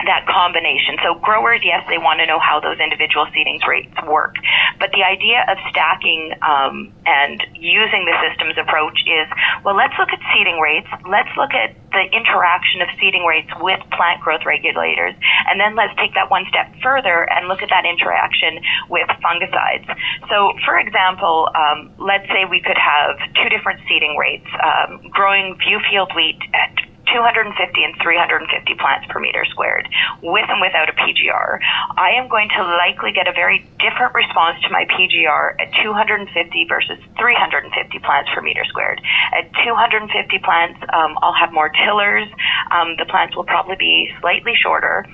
that 0.05 0.29
combination. 0.29 0.97
So 1.01 1.15
growers, 1.17 1.61
yes, 1.63 1.81
they 1.89 1.97
want 1.97 2.19
to 2.19 2.25
know 2.25 2.37
how 2.37 2.59
those 2.59 2.77
individual 2.77 3.25
seedings 3.33 3.65
rates 3.65 3.93
work, 4.05 4.35
but 4.79 4.91
the 4.93 5.01
idea 5.01 5.41
of 5.49 5.57
stacking 5.69 6.33
um, 6.45 6.93
and 7.05 7.41
using 7.57 8.05
the 8.05 8.13
systems 8.21 8.57
approach 8.61 9.01
is, 9.09 9.25
well, 9.65 9.75
let's 9.75 9.93
look 9.97 10.13
at 10.13 10.21
seeding 10.33 10.59
rates. 10.61 10.87
Let's 11.09 11.31
look 11.33 11.53
at 11.57 11.73
the 11.91 12.05
interaction 12.13 12.85
of 12.85 12.89
seeding 12.99 13.25
rates 13.25 13.49
with 13.57 13.79
plant 13.95 14.21
growth 14.21 14.45
regulators, 14.45 15.15
and 15.49 15.57
then 15.59 15.73
let's 15.73 15.95
take 15.97 16.13
that 16.13 16.29
one 16.29 16.45
step 16.49 16.69
further 16.83 17.25
and 17.31 17.47
look 17.47 17.65
at 17.65 17.69
that 17.73 17.85
interaction 17.85 18.61
with 18.89 19.07
fungicides. 19.23 19.87
So, 20.29 20.53
for 20.65 20.77
example, 20.77 21.49
um, 21.55 21.89
let's 21.97 22.27
say 22.29 22.45
we 22.45 22.61
could 22.61 22.77
have 22.77 23.17
two 23.33 23.49
different 23.49 23.81
seeding 23.89 24.15
rates, 24.15 24.47
um, 24.61 25.09
growing 25.09 25.57
Viewfield 25.57 26.13
wheat 26.15 26.39
at 26.53 26.75
250 27.13 27.83
and 27.83 27.93
350 28.01 28.75
plants 28.75 29.07
per 29.09 29.19
meter 29.19 29.45
squared, 29.49 29.87
with 30.21 30.45
and 30.49 30.61
without 30.61 30.89
a 30.89 30.95
PGR, 30.95 31.59
I 31.97 32.11
am 32.17 32.27
going 32.27 32.49
to 32.55 32.61
likely 32.63 33.11
get 33.11 33.27
a 33.27 33.33
very 33.33 33.65
different 33.79 34.13
response 34.13 34.61
to 34.63 34.69
my 34.69 34.85
PGR 34.85 35.55
at 35.59 35.73
250 35.83 36.65
versus 36.67 36.99
350 37.19 37.99
plants 37.99 38.29
per 38.33 38.41
meter 38.41 38.63
squared. 38.65 39.01
At 39.33 39.51
250 39.63 40.39
plants, 40.39 40.79
um, 40.93 41.17
I'll 41.21 41.37
have 41.37 41.53
more 41.53 41.69
tillers. 41.69 42.27
Um, 42.71 42.95
the 42.97 43.05
plants 43.05 43.35
will 43.35 43.45
probably 43.45 43.75
be 43.77 44.09
slightly 44.19 44.53
shorter 44.55 45.05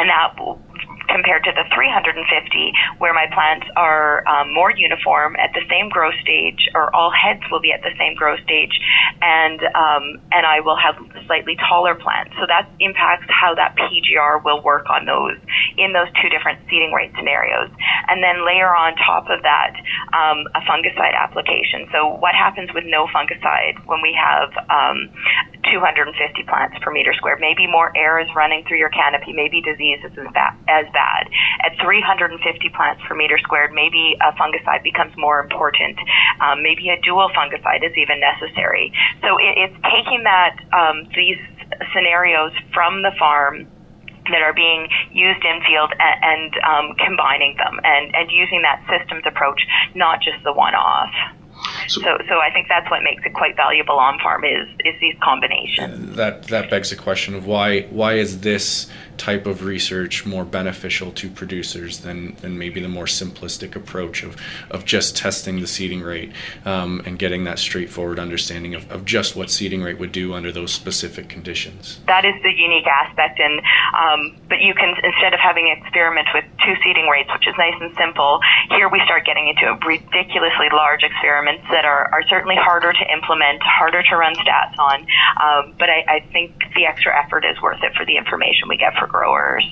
and 0.00 0.08
that 0.08 0.34
compared 1.10 1.44
to 1.44 1.52
the 1.52 1.66
350 1.74 2.22
where 2.98 3.12
my 3.12 3.26
plants 3.34 3.66
are 3.76 4.26
um, 4.26 4.54
more 4.54 4.70
uniform 4.70 5.36
at 5.36 5.50
the 5.52 5.62
same 5.68 5.90
growth 5.90 6.16
stage 6.22 6.70
or 6.74 6.94
all 6.94 7.10
heads 7.10 7.42
will 7.50 7.60
be 7.60 7.72
at 7.72 7.82
the 7.82 7.92
same 7.98 8.14
growth 8.14 8.40
stage 8.46 8.72
and 9.20 9.60
um, 9.74 10.22
and 10.32 10.46
I 10.46 10.60
will 10.60 10.78
have 10.78 10.96
slightly 11.26 11.56
taller 11.68 11.94
plants. 11.94 12.32
So 12.38 12.46
that 12.46 12.70
impacts 12.80 13.26
how 13.28 13.54
that 13.54 13.76
PGR 13.76 14.42
will 14.44 14.62
work 14.62 14.88
on 14.88 15.04
those 15.04 15.36
in 15.76 15.92
those 15.92 16.08
two 16.22 16.28
different 16.30 16.62
seeding 16.70 16.92
rate 16.92 17.12
scenarios. 17.18 17.68
And 18.08 18.22
then 18.22 18.46
layer 18.46 18.70
on 18.70 18.96
top 18.96 19.28
of 19.28 19.42
that 19.42 19.74
um, 20.14 20.46
a 20.54 20.62
fungicide 20.64 21.14
application. 21.18 21.90
So 21.92 22.16
what 22.22 22.34
happens 22.34 22.70
with 22.72 22.84
no 22.86 23.06
fungicide 23.10 23.82
when 23.86 24.00
we 24.00 24.16
have 24.16 24.54
um, 24.70 25.10
250 25.68 26.16
plants 26.48 26.76
per 26.80 26.90
meter 26.90 27.12
square 27.14 27.36
maybe 27.38 27.66
more 27.66 27.92
air 27.96 28.18
is 28.18 28.28
running 28.34 28.64
through 28.66 28.78
your 28.78 28.90
canopy 28.90 29.32
maybe 29.32 29.60
disease 29.60 29.98
is 30.04 30.12
as 30.18 30.32
bad, 30.32 30.56
as 31.00 31.08
bad 31.08 31.10
bad. 31.10 31.32
At 31.64 31.80
350 31.80 32.68
plants 32.70 33.02
per 33.08 33.14
meter 33.14 33.38
squared, 33.38 33.72
maybe 33.72 34.16
a 34.20 34.32
fungicide 34.36 34.82
becomes 34.82 35.16
more 35.16 35.40
important. 35.40 35.98
Um, 36.40 36.62
maybe 36.62 36.88
a 36.90 37.00
dual 37.00 37.30
fungicide 37.36 37.84
is 37.84 37.96
even 37.96 38.20
necessary. 38.20 38.92
So 39.22 39.38
it, 39.38 39.56
it's 39.56 39.78
taking 39.88 40.24
that 40.24 40.56
um, 40.72 41.08
these 41.16 41.40
scenarios 41.94 42.52
from 42.72 43.02
the 43.02 43.12
farm 43.18 43.66
that 44.30 44.42
are 44.42 44.54
being 44.54 44.88
used 45.12 45.42
in 45.44 45.60
field 45.66 45.92
and, 45.98 46.16
and 46.22 46.50
um, 46.62 46.96
combining 47.04 47.56
them 47.56 47.80
and, 47.82 48.14
and 48.14 48.30
using 48.30 48.62
that 48.62 48.84
systems 48.86 49.24
approach, 49.26 49.60
not 49.94 50.20
just 50.20 50.42
the 50.44 50.52
one 50.52 50.74
off. 50.74 51.10
So, 51.88 52.00
so, 52.00 52.18
so, 52.28 52.34
I 52.38 52.50
think 52.52 52.68
that's 52.68 52.90
what 52.90 53.02
makes 53.02 53.22
it 53.26 53.34
quite 53.34 53.56
valuable 53.56 53.98
on 53.98 54.18
farm 54.20 54.44
is 54.44 54.68
is 54.84 54.94
these 55.00 55.14
combinations. 55.22 56.16
That 56.16 56.44
that 56.44 56.70
begs 56.70 56.90
the 56.90 56.96
question 56.96 57.34
of 57.34 57.46
why 57.46 57.82
why 57.90 58.14
is 58.14 58.40
this 58.40 58.88
type 59.20 59.46
of 59.46 59.62
research 59.64 60.24
more 60.24 60.46
beneficial 60.46 61.12
to 61.12 61.28
producers 61.28 62.00
than, 62.00 62.34
than 62.36 62.56
maybe 62.56 62.80
the 62.80 62.88
more 62.88 63.04
simplistic 63.04 63.76
approach 63.76 64.22
of, 64.22 64.34
of 64.70 64.86
just 64.86 65.14
testing 65.14 65.60
the 65.60 65.66
seeding 65.66 66.00
rate 66.00 66.32
um, 66.64 67.02
and 67.04 67.18
getting 67.18 67.44
that 67.44 67.58
straightforward 67.58 68.18
understanding 68.18 68.74
of, 68.74 68.90
of 68.90 69.04
just 69.04 69.36
what 69.36 69.50
seeding 69.50 69.82
rate 69.82 69.98
would 69.98 70.10
do 70.10 70.32
under 70.32 70.50
those 70.50 70.72
specific 70.72 71.28
conditions. 71.28 72.00
That 72.06 72.24
is 72.24 72.32
the 72.42 72.48
unique 72.48 72.86
aspect, 72.86 73.38
and 73.38 73.60
um, 73.92 74.40
but 74.48 74.64
you 74.64 74.72
can 74.72 74.96
instead 75.04 75.34
of 75.34 75.40
having 75.40 75.68
experiments 75.68 76.30
with 76.32 76.44
two 76.64 76.74
seeding 76.82 77.04
rates, 77.06 77.28
which 77.36 77.46
is 77.46 77.54
nice 77.58 77.76
and 77.78 77.92
simple, 78.00 78.40
here 78.70 78.88
we 78.88 79.04
start 79.04 79.26
getting 79.26 79.52
into 79.52 79.68
ridiculously 79.84 80.72
large 80.72 81.02
experiments 81.04 81.68
that 81.68 81.84
are, 81.84 82.08
are 82.08 82.24
certainly 82.32 82.56
harder 82.56 82.94
to 82.96 83.04
implement, 83.12 83.60
harder 83.60 84.02
to 84.02 84.16
run 84.16 84.32
stats 84.40 84.78
on, 84.80 85.04
um, 85.44 85.74
but 85.78 85.90
I, 85.92 86.04
I 86.08 86.18
think 86.32 86.56
the 86.74 86.86
extra 86.86 87.12
effort 87.12 87.44
is 87.44 87.60
worth 87.60 87.84
it 87.84 87.92
for 88.00 88.06
the 88.06 88.16
information 88.16 88.64
we 88.66 88.78
get 88.80 88.96
for 88.96 89.09
growers. 89.10 89.64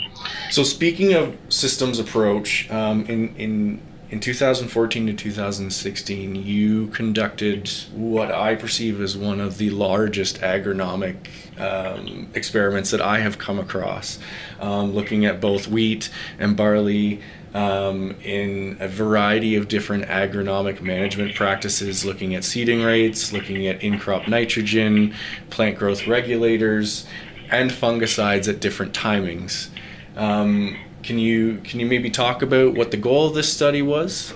So 0.50 0.62
speaking 0.62 1.14
of 1.14 1.36
systems 1.48 1.98
approach, 1.98 2.70
um, 2.70 3.04
in 3.06 3.34
in 3.36 3.80
in 4.10 4.20
2014 4.20 5.06
to 5.06 5.12
2016, 5.12 6.34
you 6.34 6.86
conducted 6.88 7.68
what 7.92 8.32
I 8.32 8.54
perceive 8.54 9.02
as 9.02 9.18
one 9.18 9.38
of 9.38 9.58
the 9.58 9.68
largest 9.68 10.40
agronomic 10.40 11.28
um, 11.58 12.28
experiments 12.32 12.90
that 12.90 13.02
I 13.02 13.18
have 13.18 13.36
come 13.36 13.58
across, 13.58 14.18
um, 14.60 14.94
looking 14.94 15.26
at 15.26 15.42
both 15.42 15.68
wheat 15.68 16.08
and 16.38 16.56
barley 16.56 17.20
um, 17.52 18.14
in 18.22 18.76
a 18.80 18.88
variety 18.88 19.56
of 19.56 19.68
different 19.68 20.04
agronomic 20.06 20.80
management 20.80 21.34
practices, 21.34 22.04
looking 22.04 22.34
at 22.34 22.44
seeding 22.44 22.82
rates, 22.82 23.32
looking 23.32 23.66
at 23.66 23.82
in 23.82 23.98
crop 23.98 24.28
nitrogen, 24.28 25.14
plant 25.50 25.78
growth 25.78 26.06
regulators, 26.06 27.06
and 27.50 27.70
fungicides 27.70 28.48
at 28.48 28.60
different 28.60 28.92
timings. 28.92 29.68
Um, 30.16 30.76
can 31.02 31.18
you 31.18 31.58
can 31.64 31.80
you 31.80 31.86
maybe 31.86 32.10
talk 32.10 32.42
about 32.42 32.74
what 32.74 32.90
the 32.90 32.96
goal 32.96 33.28
of 33.28 33.34
this 33.34 33.52
study 33.52 33.82
was? 33.82 34.34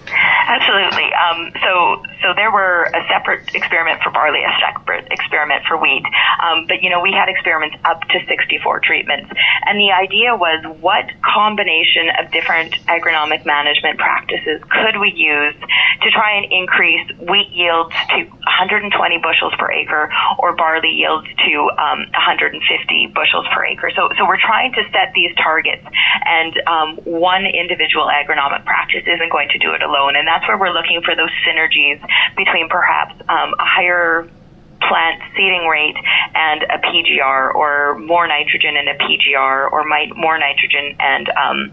Absolutely. 0.62 1.10
Um, 1.10 1.50
so, 1.58 2.02
so 2.22 2.34
there 2.38 2.52
were 2.52 2.86
a 2.94 3.02
separate 3.10 3.50
experiment 3.54 4.00
for 4.02 4.10
barley, 4.10 4.46
a 4.46 4.54
separate 4.62 5.10
experiment 5.10 5.66
for 5.66 5.76
wheat. 5.76 6.06
Um, 6.38 6.66
but 6.68 6.82
you 6.82 6.90
know, 6.90 7.00
we 7.00 7.10
had 7.10 7.28
experiments 7.28 7.76
up 7.84 8.00
to 8.14 8.18
64 8.28 8.80
treatments, 8.80 9.30
and 9.66 9.78
the 9.78 9.90
idea 9.90 10.36
was 10.36 10.62
what 10.78 11.10
combination 11.26 12.14
of 12.14 12.30
different 12.30 12.78
agronomic 12.86 13.44
management 13.44 13.98
practices 13.98 14.62
could 14.70 15.00
we 15.00 15.10
use 15.10 15.54
to 16.02 16.10
try 16.10 16.38
and 16.38 16.46
increase 16.52 17.10
wheat 17.18 17.50
yields 17.50 17.90
to 18.14 18.22
120 18.22 18.94
bushels 19.18 19.52
per 19.58 19.70
acre 19.70 20.10
or 20.38 20.54
barley 20.54 20.94
yields 20.94 21.26
to 21.42 21.52
um, 21.74 22.06
150 22.14 22.62
bushels 23.10 23.46
per 23.50 23.66
acre. 23.66 23.90
So, 23.98 24.10
so 24.14 24.26
we're 24.26 24.40
trying 24.40 24.72
to 24.78 24.82
set 24.94 25.10
these 25.14 25.34
targets, 25.42 25.82
and 25.82 26.54
um, 26.70 26.88
one 27.02 27.46
individual 27.46 28.06
agronomic 28.06 28.64
practice 28.64 29.02
isn't 29.10 29.30
going 29.30 29.48
to 29.50 29.58
do 29.58 29.74
it 29.74 29.82
alone, 29.82 30.14
and 30.14 30.26
that's 30.26 30.46
where 30.52 30.68
we're 30.68 30.74
looking 30.74 31.00
for 31.04 31.16
those 31.16 31.32
synergies 31.48 32.00
between 32.36 32.68
perhaps 32.68 33.14
um, 33.28 33.54
a 33.58 33.64
higher 33.64 34.28
plant 34.80 35.22
seeding 35.36 35.66
rate 35.66 35.96
and 36.34 36.62
a 36.64 36.78
PGR, 36.78 37.54
or 37.54 37.98
more 37.98 38.26
nitrogen 38.26 38.76
and 38.76 38.88
a 38.88 38.94
PGR, 38.94 39.70
or 39.72 39.84
more 40.16 40.38
nitrogen 40.38 40.96
and 40.98 41.28
um, 41.30 41.72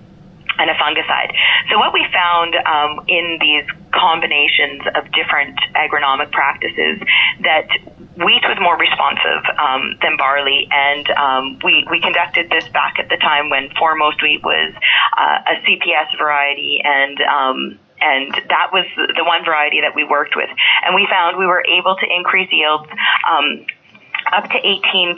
and 0.59 0.69
a 0.69 0.74
fungicide. 0.74 1.31
So 1.71 1.79
what 1.79 1.93
we 1.93 2.05
found 2.12 2.55
um, 2.55 3.05
in 3.07 3.38
these 3.39 3.63
combinations 3.93 4.83
of 4.95 5.09
different 5.12 5.57
agronomic 5.75 6.31
practices 6.31 7.00
that 7.43 7.67
wheat 8.19 8.43
was 8.43 8.59
more 8.59 8.77
responsive 8.77 9.43
um, 9.57 9.95
than 10.01 10.17
barley, 10.17 10.67
and 10.69 11.09
um, 11.12 11.59
we 11.63 11.88
we 11.89 12.00
conducted 12.00 12.50
this 12.50 12.67
back 12.69 13.00
at 13.00 13.09
the 13.09 13.17
time 13.17 13.50
when 13.50 13.69
foremost 13.79 14.21
wheat 14.21 14.43
was 14.43 14.74
uh, 15.17 15.39
a 15.48 15.55
CPS 15.65 16.17
variety 16.17 16.81
and. 16.83 17.79
And 18.01 18.34
that 18.50 18.72
was 18.72 18.86
the 18.96 19.24
one 19.24 19.44
variety 19.46 19.82
that 19.82 19.96
we 19.96 20.03
worked 20.03 20.36
with. 20.36 20.50
And 20.86 20.96
we 20.96 21.08
found 21.10 21.38
we 21.38 21.46
were 21.46 21.63
able 21.68 21.96
to 21.96 22.06
increase 22.08 22.50
yields 22.51 22.88
um, 23.27 23.65
up 24.34 24.46
to 24.50 24.60
18%, 24.60 25.15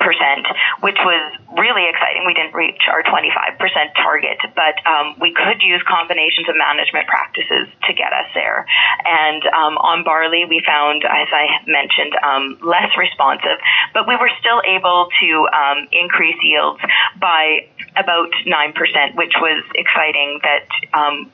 which 0.82 0.98
was 1.04 1.24
really 1.58 1.90
exciting. 1.90 2.24
We 2.26 2.34
didn't 2.34 2.54
reach 2.54 2.80
our 2.88 3.04
25% 3.04 3.60
target, 3.96 4.38
but 4.56 4.76
um, 4.88 5.16
we 5.20 5.34
could 5.34 5.62
use 5.62 5.82
combinations 5.88 6.48
of 6.48 6.56
management 6.56 7.08
practices 7.08 7.68
to 7.88 7.94
get 7.94 8.14
us 8.14 8.30
there. 8.34 8.66
And 9.06 9.44
um, 9.52 9.76
on 9.78 10.04
barley, 10.04 10.46
we 10.48 10.64
found, 10.66 11.04
as 11.04 11.28
I 11.32 11.60
mentioned, 11.68 12.14
um, 12.24 12.58
less 12.62 12.92
responsive, 12.98 13.60
but 13.94 14.08
we 14.08 14.16
were 14.16 14.32
still 14.40 14.62
able 14.64 15.10
to 15.20 15.30
um, 15.52 15.88
increase 15.92 16.38
yields 16.42 16.80
by 17.20 17.68
about 17.98 18.32
9%, 18.48 19.16
which 19.16 19.34
was 19.42 19.64
exciting 19.76 20.40
that 20.44 20.68
um, 20.94 21.32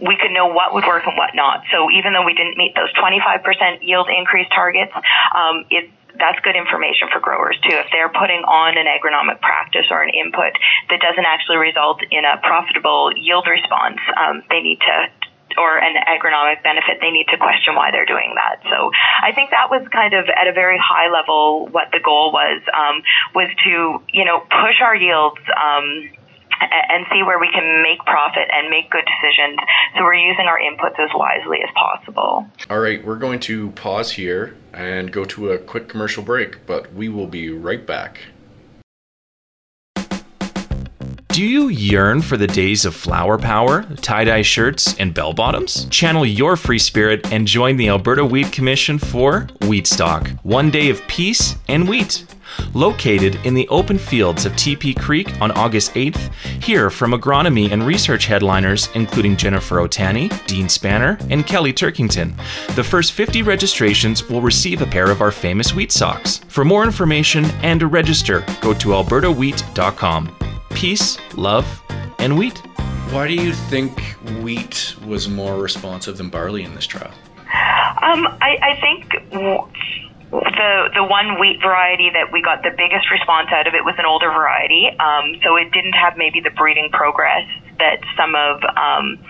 we 0.00 0.16
could 0.16 0.32
know 0.32 0.48
what 0.48 0.74
would 0.74 0.84
work 0.84 1.06
and 1.06 1.16
what 1.16 1.34
not. 1.34 1.64
So 1.70 1.90
even 1.90 2.12
though 2.12 2.24
we 2.24 2.34
didn't 2.34 2.56
meet 2.56 2.74
those 2.74 2.92
25% 2.94 3.82
yield 3.82 4.08
increase 4.08 4.48
targets, 4.54 4.92
um, 5.34 5.64
it 5.70 5.90
that's 6.18 6.38
good 6.46 6.54
information 6.54 7.08
for 7.12 7.18
growers 7.18 7.58
too. 7.66 7.74
If 7.74 7.90
they're 7.90 8.08
putting 8.08 8.46
on 8.46 8.78
an 8.78 8.86
agronomic 8.86 9.40
practice 9.40 9.86
or 9.90 10.02
an 10.02 10.10
input 10.14 10.54
that 10.90 11.00
doesn't 11.02 11.26
actually 11.26 11.58
result 11.58 12.00
in 12.10 12.24
a 12.24 12.38
profitable 12.38 13.10
yield 13.16 13.46
response, 13.50 13.98
um, 14.14 14.42
they 14.48 14.62
need 14.62 14.78
to 14.78 15.10
or 15.56 15.78
an 15.78 15.94
agronomic 15.94 16.62
benefit, 16.62 16.98
they 17.00 17.10
need 17.10 17.26
to 17.30 17.36
question 17.38 17.74
why 17.74 17.90
they're 17.90 18.06
doing 18.06 18.34
that. 18.34 18.58
So 18.70 18.90
I 19.22 19.32
think 19.32 19.50
that 19.50 19.70
was 19.70 19.86
kind 19.92 20.14
of 20.14 20.26
at 20.26 20.48
a 20.48 20.52
very 20.52 20.78
high 20.78 21.10
level 21.10 21.68
what 21.70 21.90
the 21.92 22.00
goal 22.00 22.32
was 22.32 22.62
um, 22.74 23.02
was 23.34 23.48
to 23.64 24.02
you 24.12 24.24
know 24.24 24.40
push 24.40 24.82
our 24.82 24.96
yields. 24.96 25.40
Um, 25.54 26.10
and 26.60 27.06
see 27.12 27.22
where 27.22 27.38
we 27.38 27.48
can 27.52 27.82
make 27.82 27.98
profit 28.04 28.48
and 28.52 28.70
make 28.70 28.90
good 28.90 29.04
decisions. 29.04 29.58
So 29.96 30.02
we're 30.04 30.14
using 30.14 30.46
our 30.46 30.58
inputs 30.58 30.98
as 30.98 31.10
wisely 31.14 31.58
as 31.62 31.70
possible. 31.74 32.46
All 32.70 32.80
right, 32.80 33.04
we're 33.04 33.16
going 33.16 33.40
to 33.40 33.70
pause 33.70 34.12
here 34.12 34.56
and 34.72 35.12
go 35.12 35.24
to 35.24 35.50
a 35.50 35.58
quick 35.58 35.88
commercial 35.88 36.22
break, 36.22 36.66
but 36.66 36.92
we 36.92 37.08
will 37.08 37.26
be 37.26 37.50
right 37.50 37.86
back. 37.86 38.18
Do 41.34 41.44
you 41.44 41.66
yearn 41.66 42.22
for 42.22 42.36
the 42.36 42.46
days 42.46 42.84
of 42.84 42.94
flower 42.94 43.38
power, 43.38 43.82
tie 43.96 44.22
dye 44.22 44.42
shirts, 44.42 44.96
and 45.00 45.12
bell 45.12 45.32
bottoms? 45.32 45.86
Channel 45.86 46.24
your 46.24 46.54
free 46.54 46.78
spirit 46.78 47.32
and 47.32 47.44
join 47.44 47.76
the 47.76 47.88
Alberta 47.88 48.24
Wheat 48.24 48.52
Commission 48.52 49.00
for 49.00 49.48
Wheat 49.62 49.88
Stock, 49.88 50.28
one 50.44 50.70
day 50.70 50.90
of 50.90 51.04
peace 51.08 51.56
and 51.66 51.88
wheat. 51.88 52.24
Located 52.74 53.36
in 53.44 53.54
the 53.54 53.68
open 53.68 53.98
fields 53.98 54.46
of 54.46 54.52
TP 54.52 54.98
Creek 54.98 55.40
on 55.40 55.50
August 55.52 55.94
8th. 55.94 56.32
Hear 56.62 56.90
from 56.90 57.12
agronomy 57.12 57.70
and 57.70 57.86
research 57.86 58.26
headliners 58.26 58.88
including 58.94 59.36
Jennifer 59.36 59.76
Otani, 59.76 60.28
Dean 60.46 60.68
Spanner, 60.68 61.18
and 61.30 61.46
Kelly 61.46 61.72
Turkington. 61.72 62.34
The 62.74 62.84
first 62.84 63.12
50 63.12 63.42
registrations 63.42 64.28
will 64.28 64.40
receive 64.42 64.82
a 64.82 64.86
pair 64.86 65.10
of 65.10 65.20
our 65.20 65.30
famous 65.32 65.74
wheat 65.74 65.92
socks. 65.92 66.38
For 66.48 66.64
more 66.64 66.84
information 66.84 67.44
and 67.62 67.80
to 67.80 67.86
register, 67.86 68.44
go 68.60 68.74
to 68.74 68.88
albertawheat.com. 68.88 70.36
Peace, 70.70 71.18
love, 71.36 71.82
and 72.18 72.38
wheat. 72.38 72.58
Why 73.10 73.28
do 73.28 73.34
you 73.34 73.52
think 73.52 74.00
wheat 74.42 74.96
was 75.06 75.28
more 75.28 75.60
responsive 75.60 76.16
than 76.16 76.30
barley 76.30 76.64
in 76.64 76.74
this 76.74 76.86
trial? 76.86 77.12
Um, 78.02 78.26
I, 78.40 78.58
I 78.60 78.80
think 78.80 79.30
w- 79.30 79.68
the 80.42 80.90
the 80.98 81.04
one 81.04 81.38
wheat 81.38 81.62
variety 81.62 82.10
that 82.10 82.34
we 82.34 82.42
got 82.42 82.66
the 82.66 82.74
biggest 82.74 83.06
response 83.10 83.54
out 83.54 83.70
of 83.70 83.74
it 83.74 83.86
was 83.86 83.94
an 83.98 84.06
older 84.06 84.30
variety. 84.34 84.90
Um, 84.98 85.38
so 85.46 85.54
it 85.54 85.70
didn't 85.70 85.94
have 85.94 86.18
maybe 86.18 86.40
the 86.42 86.50
breeding 86.50 86.90
progress 86.90 87.46
that 87.78 88.02
some 88.18 88.34
of 88.34 88.58
um, 88.74 89.22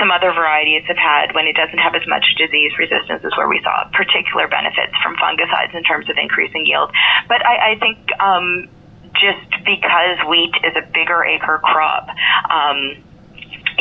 some 0.00 0.10
other 0.10 0.34
varieties 0.34 0.82
have 0.90 0.98
had 0.98 1.34
when 1.34 1.46
it 1.46 1.54
doesn't 1.54 1.78
have 1.78 1.94
as 1.94 2.02
much 2.10 2.24
disease 2.34 2.74
resistance 2.74 3.22
is 3.22 3.30
where 3.38 3.46
we 3.46 3.62
saw 3.62 3.86
particular 3.94 4.48
benefits 4.50 4.94
from 4.98 5.14
fungicides 5.22 5.74
in 5.78 5.86
terms 5.86 6.10
of 6.10 6.18
increasing 6.18 6.66
yield. 6.66 6.90
But 7.28 7.44
I, 7.46 7.74
I 7.74 7.78
think 7.78 7.98
um, 8.18 8.66
just 9.14 9.46
because 9.62 10.18
wheat 10.26 10.54
is 10.66 10.74
a 10.74 10.84
bigger 10.90 11.22
acre 11.22 11.60
crop. 11.62 12.08
Um, 12.50 12.98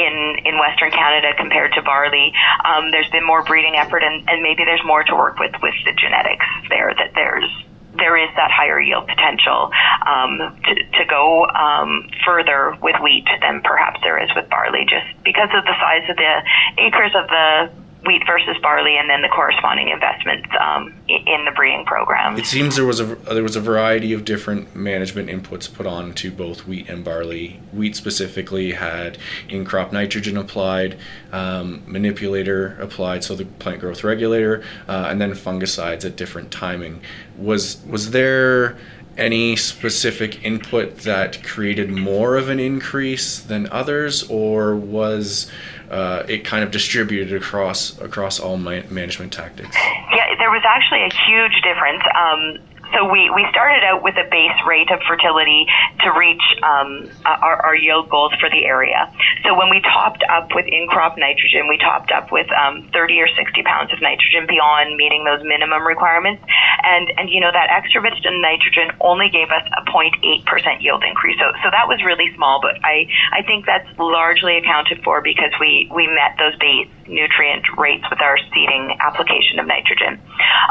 in, 0.05 0.45
in 0.45 0.57
Western 0.57 0.91
Canada 0.91 1.33
compared 1.37 1.73
to 1.73 1.81
barley, 1.81 2.33
um, 2.65 2.91
there's 2.91 3.09
been 3.09 3.25
more 3.25 3.43
breeding 3.43 3.75
effort, 3.75 4.03
and, 4.03 4.27
and 4.29 4.41
maybe 4.41 4.65
there's 4.65 4.83
more 4.85 5.03
to 5.03 5.15
work 5.15 5.39
with 5.39 5.53
with 5.61 5.75
the 5.85 5.93
genetics 5.93 6.45
there. 6.69 6.93
That 6.93 7.13
there's 7.15 7.49
there 7.93 8.15
is 8.15 8.29
that 8.35 8.51
higher 8.51 8.79
yield 8.79 9.07
potential 9.07 9.69
um, 10.07 10.39
to, 10.63 10.73
to 10.97 11.03
go 11.09 11.45
um, 11.47 12.07
further 12.25 12.77
with 12.81 12.95
wheat 13.03 13.27
than 13.41 13.61
perhaps 13.61 13.99
there 14.03 14.21
is 14.21 14.29
with 14.35 14.49
barley, 14.49 14.85
just 14.87 15.07
because 15.23 15.49
of 15.53 15.63
the 15.65 15.75
size 15.79 16.07
of 16.09 16.15
the 16.15 16.33
acres 16.79 17.11
of 17.15 17.27
the 17.27 17.71
wheat 18.05 18.23
versus 18.25 18.55
barley, 18.61 18.97
and 18.97 19.09
then 19.09 19.21
the 19.21 19.27
corresponding 19.27 19.89
investments 19.89 20.47
um, 20.59 20.93
in 21.07 21.45
the 21.45 21.51
breeding 21.55 21.85
program. 21.85 22.37
It 22.37 22.45
seems 22.45 22.75
there 22.75 22.85
was 22.85 22.99
a 22.99 23.05
there 23.05 23.43
was 23.43 23.55
a 23.55 23.61
variety 23.61 24.13
of 24.13 24.25
different 24.25 24.75
management 24.75 25.29
inputs 25.29 25.71
put 25.71 25.85
on 25.85 26.13
to 26.13 26.31
both 26.31 26.67
wheat 26.67 26.89
and 26.89 27.03
barley. 27.03 27.59
Wheat 27.71 27.95
specifically 27.95 28.71
had 28.71 29.17
in 29.49 29.65
crop 29.65 29.91
nitrogen 29.91 30.37
applied, 30.37 30.97
um, 31.31 31.83
manipulator 31.85 32.77
applied, 32.79 33.23
so 33.23 33.35
the 33.35 33.45
plant 33.45 33.79
growth 33.79 34.03
regulator, 34.03 34.63
uh, 34.87 35.07
and 35.09 35.21
then 35.21 35.31
fungicides 35.31 36.03
at 36.03 36.15
different 36.15 36.51
timing. 36.51 37.01
Was 37.37 37.81
was 37.87 38.11
there 38.11 38.77
any 39.17 39.55
specific 39.55 40.43
input 40.43 40.99
that 40.99 41.43
created 41.43 41.91
more 41.91 42.37
of 42.37 42.49
an 42.49 42.59
increase 42.59 43.39
than 43.39 43.67
others, 43.69 44.23
or 44.29 44.75
was 44.75 45.51
uh, 45.91 46.23
it 46.27 46.45
kind 46.45 46.63
of 46.63 46.71
distributed 46.71 47.35
across 47.35 47.99
across 47.99 48.39
all 48.39 48.57
management 48.57 49.33
tactics? 49.33 49.75
Yeah, 50.11 50.35
there 50.39 50.49
was 50.49 50.63
actually 50.65 51.03
a 51.03 51.13
huge 51.27 51.61
difference. 51.61 52.01
Um, 52.15 52.57
so 52.93 53.07
we, 53.07 53.31
we 53.31 53.47
started 53.51 53.83
out 53.83 54.03
with 54.03 54.15
a 54.19 54.27
base 54.29 54.55
rate 54.67 54.91
of 54.91 54.99
fertility 55.07 55.65
to 56.03 56.11
reach 56.11 56.43
um, 56.63 57.07
our, 57.25 57.71
our 57.71 57.75
yield 57.75 58.09
goals 58.09 58.33
for 58.39 58.49
the 58.49 58.65
area. 58.65 59.07
So 59.43 59.55
when 59.55 59.69
we 59.69 59.79
topped 59.81 60.23
up 60.27 60.51
with 60.53 60.65
in-crop 60.67 61.17
nitrogen, 61.17 61.67
we 61.67 61.77
topped 61.77 62.11
up 62.11 62.31
with 62.31 62.47
um, 62.51 62.89
30 62.93 63.19
or 63.21 63.27
60 63.27 63.63
pounds 63.63 63.91
of 63.93 64.01
nitrogen 64.01 64.45
beyond 64.47 64.95
meeting 64.97 65.23
those 65.23 65.43
minimum 65.43 65.87
requirements. 65.87 66.43
And, 66.83 67.11
and 67.17 67.29
you 67.29 67.39
know, 67.39 67.51
that 67.51 67.71
extra 67.71 68.01
bit 68.01 68.13
of 68.13 68.33
nitrogen 68.41 68.91
only 68.99 69.29
gave 69.29 69.49
us 69.49 69.63
a 69.77 69.83
0.8% 69.87 70.81
yield 70.81 71.03
increase. 71.03 71.39
So, 71.39 71.51
so 71.63 71.71
that 71.71 71.87
was 71.87 72.03
really 72.03 72.33
small, 72.35 72.59
but 72.61 72.75
I, 72.83 73.07
I 73.31 73.43
think 73.43 73.65
that's 73.65 73.87
largely 73.97 74.57
accounted 74.57 75.03
for 75.03 75.21
because 75.21 75.51
we, 75.59 75.89
we 75.93 76.07
met 76.07 76.35
those 76.37 76.55
base 76.59 76.89
nutrient 77.07 77.65
rates 77.77 78.03
with 78.09 78.21
our 78.21 78.37
seeding 78.51 78.97
application 78.99 79.59
of 79.59 79.67
nitrogen. 79.67 80.19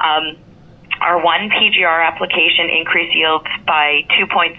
Um, 0.04 0.36
our 1.00 1.22
one 1.22 1.48
PGR 1.50 2.06
application 2.06 2.68
increased 2.68 3.14
yields 3.14 3.46
by 3.66 4.02
2.3%. 4.18 4.56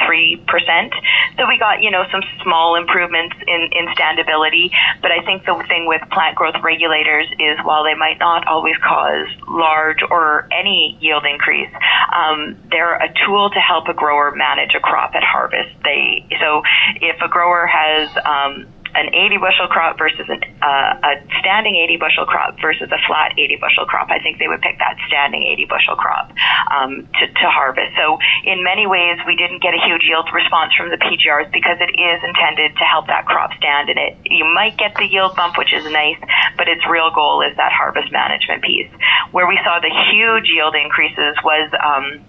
So 1.37 1.47
we 1.47 1.57
got, 1.59 1.83
you 1.83 1.91
know, 1.91 2.03
some 2.11 2.21
small 2.43 2.75
improvements 2.75 3.35
in, 3.47 3.69
in 3.71 3.87
standability. 3.93 4.71
But 5.01 5.11
I 5.11 5.23
think 5.25 5.45
the 5.45 5.63
thing 5.67 5.85
with 5.85 6.01
plant 6.11 6.35
growth 6.35 6.55
regulators 6.63 7.27
is 7.39 7.59
while 7.63 7.83
they 7.83 7.95
might 7.95 8.19
not 8.19 8.47
always 8.47 8.75
cause 8.77 9.27
large 9.47 9.99
or 10.09 10.47
any 10.51 10.97
yield 10.99 11.25
increase, 11.25 11.69
um, 12.15 12.57
they're 12.69 12.95
a 12.95 13.13
tool 13.25 13.49
to 13.49 13.59
help 13.59 13.87
a 13.87 13.93
grower 13.93 14.33
manage 14.35 14.73
a 14.75 14.79
crop 14.79 15.13
at 15.15 15.23
harvest. 15.23 15.69
They, 15.83 16.25
so 16.39 16.63
if 17.01 17.21
a 17.21 17.27
grower 17.27 17.67
has, 17.67 18.09
um, 18.25 18.67
an 18.93 19.13
80 19.13 19.37
bushel 19.39 19.67
crop 19.67 19.97
versus 19.97 20.27
an, 20.27 20.43
uh, 20.61 20.93
a 20.99 21.11
standing 21.39 21.79
80 21.79 21.97
bushel 21.97 22.25
crop 22.25 22.59
versus 22.59 22.91
a 22.91 22.99
flat 23.07 23.33
80 23.37 23.57
bushel 23.61 23.85
crop, 23.85 24.11
I 24.11 24.19
think 24.19 24.39
they 24.39 24.47
would 24.47 24.61
pick 24.61 24.77
that 24.79 24.99
standing 25.07 25.43
80 25.43 25.65
bushel 25.65 25.95
crop 25.95 26.31
um, 26.71 27.07
to, 27.19 27.23
to 27.27 27.47
harvest. 27.47 27.95
So 27.95 28.19
in 28.43 28.63
many 28.63 28.87
ways, 28.87 29.19
we 29.25 29.35
didn't 29.35 29.63
get 29.63 29.73
a 29.73 29.81
huge 29.81 30.03
yield 30.03 30.27
response 30.33 30.75
from 30.75 30.91
the 30.91 30.99
PGRs 30.99 31.51
because 31.55 31.79
it 31.79 31.91
is 31.95 32.19
intended 32.23 32.75
to 32.75 32.85
help 32.85 33.07
that 33.07 33.25
crop 33.25 33.55
stand. 33.55 33.89
And 33.89 33.99
it 33.99 34.13
you 34.27 34.45
might 34.45 34.77
get 34.77 34.95
the 34.95 35.07
yield 35.07 35.35
bump, 35.35 35.57
which 35.57 35.73
is 35.73 35.83
nice, 35.87 36.19
but 36.57 36.67
its 36.67 36.81
real 36.87 37.11
goal 37.11 37.41
is 37.43 37.55
that 37.57 37.71
harvest 37.71 38.11
management 38.11 38.63
piece. 38.63 38.91
Where 39.31 39.47
we 39.47 39.59
saw 39.63 39.79
the 39.79 39.91
huge 40.11 40.47
yield 40.51 40.75
increases 40.75 41.35
was 41.43 41.67
um, 41.79 42.23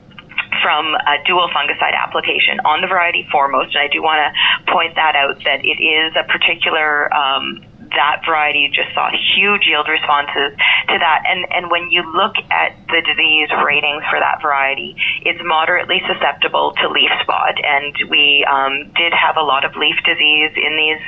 from 0.61 0.95
a 0.95 1.23
dual 1.25 1.49
fungicide 1.55 1.97
application 1.97 2.61
on 2.65 2.83
the 2.83 2.89
variety 2.89 3.25
foremost. 3.33 3.75
And 3.75 3.81
I 3.81 3.89
do 3.89 4.03
want 4.03 4.21
to 4.21 4.29
point 4.73 4.95
that 4.97 5.17
out 5.17 5.41
that 5.45 5.65
it 5.65 5.79
is 5.81 6.13
a 6.19 6.27
particular 6.29 7.09
um, 7.15 7.65
that 7.95 8.23
variety 8.27 8.71
just 8.73 8.95
saw 8.95 9.11
huge 9.37 9.67
yield 9.67 9.89
responses 9.89 10.57
to 10.89 10.97
that. 10.99 11.21
And, 11.27 11.47
and 11.51 11.71
when 11.71 11.91
you 11.91 12.03
look 12.03 12.37
at 12.51 12.77
the 12.89 13.01
disease 13.05 13.49
ratings 13.65 14.05
for 14.11 14.19
that 14.21 14.43
variety, 14.43 14.97
it's 15.23 15.41
moderately 15.45 16.03
susceptible 16.07 16.73
to 16.83 16.89
leaf 16.89 17.11
spot. 17.23 17.57
And 17.63 17.95
we 18.11 18.45
um, 18.49 18.93
did 18.97 19.13
have 19.13 19.37
a 19.37 19.45
lot 19.45 19.65
of 19.65 19.77
leaf 19.77 19.97
disease 20.05 20.53
in 20.57 20.73
these 20.77 21.03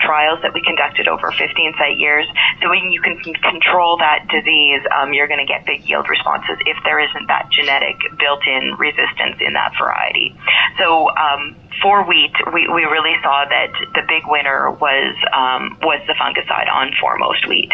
trials 0.00 0.40
that 0.42 0.54
we 0.54 0.62
conducted 0.62 1.08
over 1.08 1.30
15 1.30 1.44
site 1.78 1.98
years. 1.98 2.26
So 2.62 2.68
when 2.70 2.90
you 2.90 3.00
can 3.00 3.18
control 3.18 3.98
that 3.98 4.26
disease, 4.30 4.82
um, 4.94 5.12
you're 5.12 5.28
going 5.28 5.42
to 5.42 5.48
get 5.48 5.66
big 5.66 5.88
yield 5.88 6.08
responses 6.08 6.58
if 6.66 6.76
there 6.84 6.98
isn't 6.98 7.26
that 7.28 7.50
genetic 7.50 7.96
built-in 8.18 8.74
resistance 8.78 9.38
in 9.40 9.54
that 9.54 9.72
variety. 9.78 10.34
So 10.78 11.10
um, 11.14 11.56
for 11.82 12.04
wheat, 12.04 12.34
we, 12.52 12.68
we 12.68 12.84
really 12.84 13.14
saw 13.22 13.44
that 13.48 13.72
the 13.94 14.02
big 14.08 14.22
winner 14.26 14.70
was 14.70 15.14
um, 15.32 15.78
was 15.82 16.00
the 16.06 16.14
fungicide 16.14 16.70
on 16.72 16.92
foremost 17.00 17.46
wheat. 17.48 17.72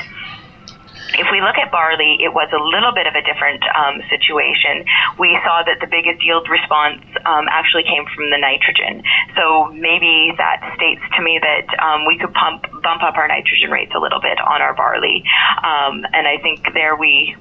If 1.15 1.31
we 1.31 1.39
look 1.41 1.55
at 1.63 1.71
barley, 1.71 2.19
it 2.19 2.35
was 2.35 2.51
a 2.51 2.59
little 2.59 2.91
bit 2.91 3.07
of 3.07 3.15
a 3.15 3.23
different 3.23 3.63
um, 3.71 4.03
situation. 4.11 4.83
We 5.15 5.39
saw 5.47 5.63
that 5.63 5.79
the 5.79 5.87
biggest 5.87 6.27
yield 6.27 6.51
response 6.51 7.07
um, 7.23 7.47
actually 7.47 7.87
came 7.87 8.03
from 8.11 8.35
the 8.35 8.39
nitrogen. 8.39 9.07
So 9.39 9.71
maybe 9.71 10.35
that 10.39 10.59
states 10.75 11.03
to 11.15 11.23
me 11.23 11.39
that 11.39 11.71
um, 11.79 12.03
we 12.07 12.19
could 12.19 12.35
pump 12.35 12.67
bump 12.83 13.07
up 13.07 13.15
our 13.15 13.29
nitrogen 13.29 13.71
rates 13.71 13.95
a 13.95 14.01
little 14.03 14.21
bit 14.21 14.43
on 14.43 14.59
our 14.59 14.75
barley. 14.75 15.23
Um, 15.63 16.03
and 16.11 16.27
I 16.27 16.43
think 16.43 16.67
there 16.75 16.97
we 16.99 17.37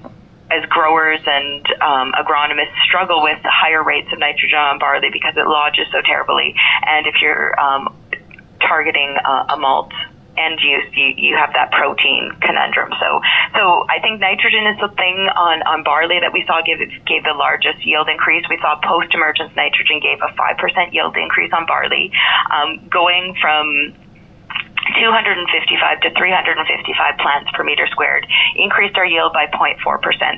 as 0.53 0.63
growers 0.69 1.19
and 1.25 1.65
um, 1.81 2.13
agronomists 2.13 2.77
struggle 2.85 3.23
with 3.23 3.39
higher 3.43 3.83
rates 3.83 4.09
of 4.13 4.19
nitrogen 4.19 4.59
on 4.59 4.77
barley 4.77 5.09
because 5.11 5.33
it 5.35 5.47
lodges 5.47 5.87
so 5.91 6.01
terribly. 6.05 6.53
And 6.85 7.07
if 7.07 7.15
you're 7.21 7.57
um, 7.59 7.95
targeting 8.61 9.17
uh, 9.25 9.55
a 9.55 9.57
malt 9.57 9.91
end 10.37 10.59
use, 10.61 10.89
you, 10.97 11.13
you 11.15 11.37
have 11.37 11.53
that 11.53 11.71
protein 11.71 12.33
conundrum. 12.41 12.89
So, 12.97 13.21
so 13.53 13.85
I 13.85 14.01
think 14.01 14.19
nitrogen 14.19 14.65
is 14.65 14.77
the 14.81 14.89
thing 14.97 15.29
on, 15.29 15.61
on 15.61 15.83
barley 15.83 16.17
that 16.21 16.33
we 16.33 16.43
saw 16.49 16.61
give 16.65 16.81
gave 17.05 17.23
the 17.23 17.37
largest 17.37 17.85
yield 17.85 18.09
increase. 18.09 18.45
We 18.49 18.57
saw 18.57 18.79
post 18.81 19.13
emergence 19.13 19.53
nitrogen 19.55 20.01
gave 20.01 20.17
a 20.25 20.33
five 20.33 20.57
percent 20.57 20.93
yield 20.93 21.15
increase 21.17 21.53
on 21.53 21.65
barley, 21.65 22.09
um, 22.49 22.81
going 22.89 23.37
from 23.41 23.93
255 24.99 26.01
to 26.01 26.09
355 26.11 27.17
plants 27.19 27.49
per 27.53 27.63
meter 27.63 27.87
squared, 27.87 28.25
increased 28.55 28.97
our 28.97 29.05
yield 29.05 29.33
by 29.33 29.47
0.4%. 29.47 29.79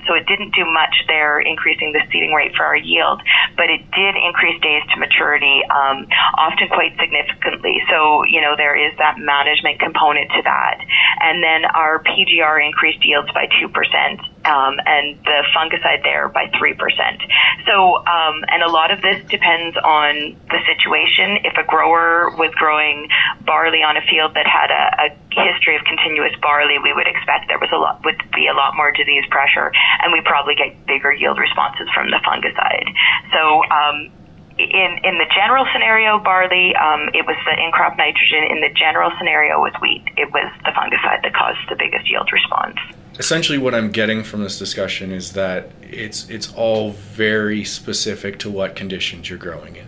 So 0.08 0.14
it 0.14 0.26
didn't 0.28 0.54
do 0.54 0.66
much 0.66 0.94
there 1.08 1.40
increasing 1.40 1.92
the 1.92 2.02
seeding 2.12 2.34
rate 2.34 2.54
for 2.56 2.64
our 2.64 2.78
yield, 2.78 3.22
but 3.58 3.70
it 3.70 3.82
did 3.92 4.14
increase 4.16 4.60
days 4.62 4.84
to 4.94 5.00
maturity, 5.00 5.64
um, 5.70 6.08
often 6.38 6.68
quite 6.70 6.94
significantly. 7.00 7.82
So, 7.90 8.24
you 8.26 8.42
know, 8.42 8.56
there 8.56 8.76
is 8.76 8.96
that 8.98 9.18
management 9.18 9.80
component 9.80 10.30
to 10.32 10.42
that. 10.44 10.78
And 11.22 11.44
then 11.44 11.66
our 11.66 12.02
PGR 12.04 12.66
increased 12.66 13.04
yields 13.06 13.30
by 13.34 13.48
2%. 13.62 14.35
Um, 14.46 14.78
and 14.86 15.18
the 15.26 15.44
fungicide 15.58 16.04
there 16.04 16.30
by 16.30 16.48
3%. 16.54 16.78
So, 17.66 17.98
um, 18.06 18.46
and 18.48 18.62
a 18.62 18.70
lot 18.70 18.92
of 18.92 19.02
this 19.02 19.18
depends 19.28 19.76
on 19.78 20.38
the 20.54 20.62
situation. 20.70 21.42
If 21.44 21.58
a 21.58 21.66
grower 21.66 22.30
was 22.38 22.54
growing 22.56 23.10
barley 23.44 23.82
on 23.82 23.98
a 23.98 24.06
field 24.06 24.38
that 24.38 24.46
had 24.46 24.70
a, 24.70 25.10
a 25.10 25.18
history 25.34 25.76
of 25.76 25.84
continuous 25.84 26.34
barley, 26.42 26.78
we 26.78 26.94
would 26.94 27.08
expect 27.08 27.50
there 27.50 27.60
was 27.60 27.74
a 27.74 27.78
lot 27.78 28.06
would 28.06 28.22
be 28.34 28.48
a 28.48 28.54
lot 28.54 28.78
more 28.78 28.92
disease 28.92 29.26
pressure, 29.34 29.74
and 30.02 30.14
we 30.14 30.22
probably 30.22 30.54
get 30.54 30.78
bigger 30.86 31.12
yield 31.12 31.38
responses 31.38 31.90
from 31.94 32.12
the 32.14 32.22
fungicide. 32.22 32.88
So. 33.34 33.66
Um, 33.70 34.12
in 34.56 35.04
in 35.04 35.20
the 35.20 35.28
general 35.36 35.68
scenario, 35.74 36.18
barley, 36.18 36.72
um, 36.80 37.12
it 37.12 37.28
was 37.28 37.36
the 37.44 37.60
in 37.60 37.76
crop 37.76 37.98
nitrogen. 37.98 38.40
In 38.48 38.64
the 38.64 38.72
general 38.72 39.12
scenario 39.20 39.62
with 39.62 39.74
wheat, 39.82 40.08
it 40.16 40.32
was 40.32 40.48
the 40.64 40.72
fungicide 40.72 41.28
that 41.28 41.36
caused 41.36 41.60
the 41.68 41.76
biggest 41.76 42.10
yield 42.10 42.32
response 42.32 42.80
essentially 43.18 43.58
what 43.58 43.74
I'm 43.74 43.92
getting 43.92 44.24
from 44.24 44.44
this 44.44 44.60
discussion 44.60 45.12
is 45.12 45.34
that 45.34 45.70
it's 45.82 46.30
it's 46.30 46.54
all 46.54 46.92
very 46.92 47.64
specific 47.64 48.40
to 48.40 48.50
what 48.50 48.76
conditions 48.76 49.30
you're 49.30 49.40
growing 49.40 49.78
in. 49.78 49.88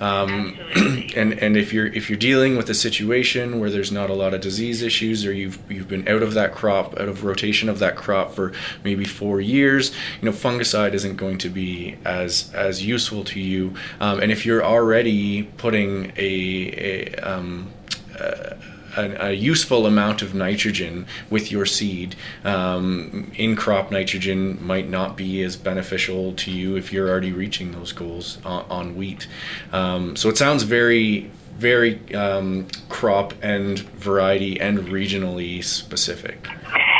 Um, 0.00 0.58
and 1.16 1.32
and 1.32 1.56
if 1.56 1.72
you're 1.72 1.86
if 1.86 2.10
you're 2.10 2.18
dealing 2.18 2.56
with 2.56 2.68
a 2.68 2.74
situation 2.74 3.58
where 3.58 3.70
there's 3.70 3.90
not 3.90 4.10
a 4.10 4.14
lot 4.14 4.34
of 4.34 4.40
disease 4.40 4.82
issues 4.82 5.24
or 5.24 5.32
you've 5.32 5.58
you've 5.70 5.88
been 5.88 6.06
out 6.06 6.22
of 6.22 6.34
that 6.34 6.52
crop 6.52 6.92
out 7.00 7.08
of 7.08 7.24
rotation 7.24 7.68
of 7.68 7.78
that 7.78 7.96
crop 7.96 8.32
for 8.32 8.52
maybe 8.84 9.04
four 9.04 9.40
years 9.40 9.90
you 10.20 10.26
know 10.26 10.32
fungicide 10.32 10.92
isn't 10.92 11.16
going 11.16 11.38
to 11.38 11.48
be 11.48 11.96
as 12.04 12.52
as 12.54 12.84
useful 12.84 13.24
to 13.24 13.40
you 13.40 13.74
um, 14.00 14.20
and 14.20 14.30
if 14.30 14.46
you're 14.46 14.64
already 14.64 15.44
putting 15.56 16.12
a, 16.16 17.14
a 17.16 17.16
um, 17.16 17.72
uh, 18.20 18.54
a, 18.96 19.28
a, 19.28 19.32
useful 19.32 19.86
amount 19.86 20.22
of 20.22 20.34
nitrogen 20.34 21.06
with 21.30 21.50
your 21.50 21.66
seed. 21.66 22.16
Um, 22.44 23.30
in 23.34 23.56
crop 23.56 23.90
nitrogen 23.90 24.64
might 24.64 24.88
not 24.88 25.16
be 25.16 25.42
as 25.42 25.56
beneficial 25.56 26.32
to 26.34 26.50
you 26.50 26.76
if 26.76 26.92
you're 26.92 27.08
already 27.08 27.32
reaching 27.32 27.72
those 27.72 27.92
goals 27.92 28.38
on, 28.44 28.64
on 28.70 28.96
wheat. 28.96 29.26
Um, 29.72 30.16
so 30.16 30.28
it 30.28 30.38
sounds 30.38 30.62
very, 30.62 31.30
very 31.56 32.14
um, 32.14 32.66
crop 32.88 33.34
and 33.42 33.78
variety 33.78 34.60
and 34.60 34.78
regionally 34.78 35.62
specific. 35.62 36.48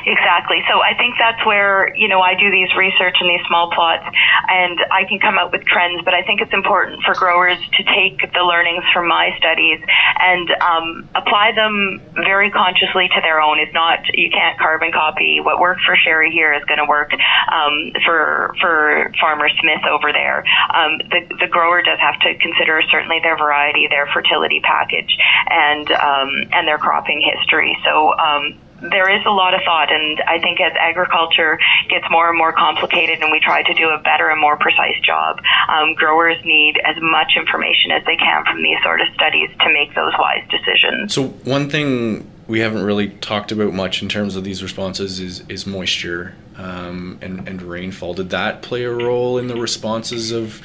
Exactly. 0.09 0.65
So 0.73 0.81
I 0.81 0.97
think 0.97 1.17
that's 1.21 1.45
where, 1.45 1.95
you 1.95 2.09
know, 2.09 2.21
I 2.21 2.33
do 2.33 2.51
these 2.51 2.73
research 2.75 3.21
in 3.21 3.29
these 3.29 3.45
small 3.47 3.69
plots 3.71 4.09
and 4.49 4.81
I 4.91 5.05
can 5.05 5.21
come 5.21 5.37
up 5.37 5.53
with 5.53 5.69
trends, 5.69 6.01
but 6.03 6.15
I 6.15 6.23
think 6.23 6.41
it's 6.41 6.55
important 6.55 7.05
for 7.05 7.13
growers 7.13 7.59
to 7.77 7.83
take 7.85 8.17
the 8.33 8.41
learnings 8.41 8.85
from 8.95 9.07
my 9.07 9.37
studies 9.37 9.85
and 10.19 10.49
um, 10.65 11.09
apply 11.15 11.53
them 11.53 12.01
very 12.15 12.51
consciously 12.51 13.13
to 13.13 13.21
their 13.21 13.43
own. 13.43 13.61
It's 13.61 13.75
not, 13.75 14.01
you 14.15 14.31
can't 14.31 14.59
carbon 14.59 14.93
copy. 14.93 15.41
What 15.45 15.61
worked 15.61 15.83
for 15.85 15.95
Sheri 15.95 16.33
here 16.33 16.55
is 16.55 16.65
going 16.65 16.81
to 16.81 16.89
work 16.89 17.13
um, 17.53 17.93
for, 18.07 18.57
for 18.63 19.13
Farmer 19.21 19.51
Smith 19.61 19.85
over 19.85 20.09
there. 20.11 20.41
Um, 20.73 21.05
the, 21.13 21.37
the 21.37 21.49
grower 21.53 21.83
does 21.83 22.01
have 22.01 22.19
to 22.21 22.33
consider 22.41 22.81
certainly 22.89 23.21
their 23.21 23.37
variety, 23.37 23.89
their 23.93 24.09
fertility 24.09 24.61
package, 24.65 25.13
and, 25.51 25.91
um, 25.93 26.31
and 26.57 26.67
their 26.67 26.79
cropping 26.79 27.21
history. 27.21 27.77
So, 27.85 28.17
um, 28.17 28.57
there 28.81 29.11
is 29.11 29.25
a 29.27 29.31
lot 29.31 29.55
of 29.55 29.61
thought, 29.65 29.93
and 29.93 30.21
I 30.27 30.39
think 30.39 30.61
as 30.61 30.73
agriculture 30.79 31.59
gets 31.89 32.05
more 32.11 32.29
and 32.29 32.39
more 32.39 32.53
complicated 32.53 33.21
and 33.21 33.33
we 33.33 33.41
try 33.41 33.63
to 33.63 33.75
do 33.75 33.89
a 33.89 33.99
better 33.99 34.29
and 34.29 34.41
more 34.41 34.57
precise 34.57 34.99
job, 35.05 35.41
um, 35.69 35.95
growers 35.95 36.37
need 36.45 36.81
as 36.85 36.97
much 37.01 37.33
information 37.37 37.91
as 37.91 38.05
they 38.07 38.17
can 38.17 38.45
from 38.45 38.63
these 38.63 38.79
sort 38.83 39.01
of 39.01 39.09
studies 39.15 39.51
to 39.61 39.73
make 39.73 39.95
those 39.95 40.13
wise 40.19 40.47
decisions. 40.51 41.15
So, 41.15 41.29
one 41.45 41.69
thing 41.69 42.31
we 42.47 42.61
haven't 42.61 42.83
really 42.83 43.11
talked 43.11 43.53
about 43.53 43.75
much 43.75 44.03
in 44.03 44.09
terms 44.09 44.37
of 44.37 44.45
these 44.45 44.63
responses 44.63 45.21
is, 45.21 45.45
is 45.49 45.67
moisture 45.67 46.35
um, 46.57 47.19
and, 47.21 47.47
and 47.47 47.61
rainfall. 47.63 48.15
Did 48.15 48.31
that 48.31 48.63
play 48.63 48.85
a 48.85 48.93
role 48.93 49.39
in 49.39 49.49
the 49.49 49.57
responses 49.57 50.33
of, 50.33 50.63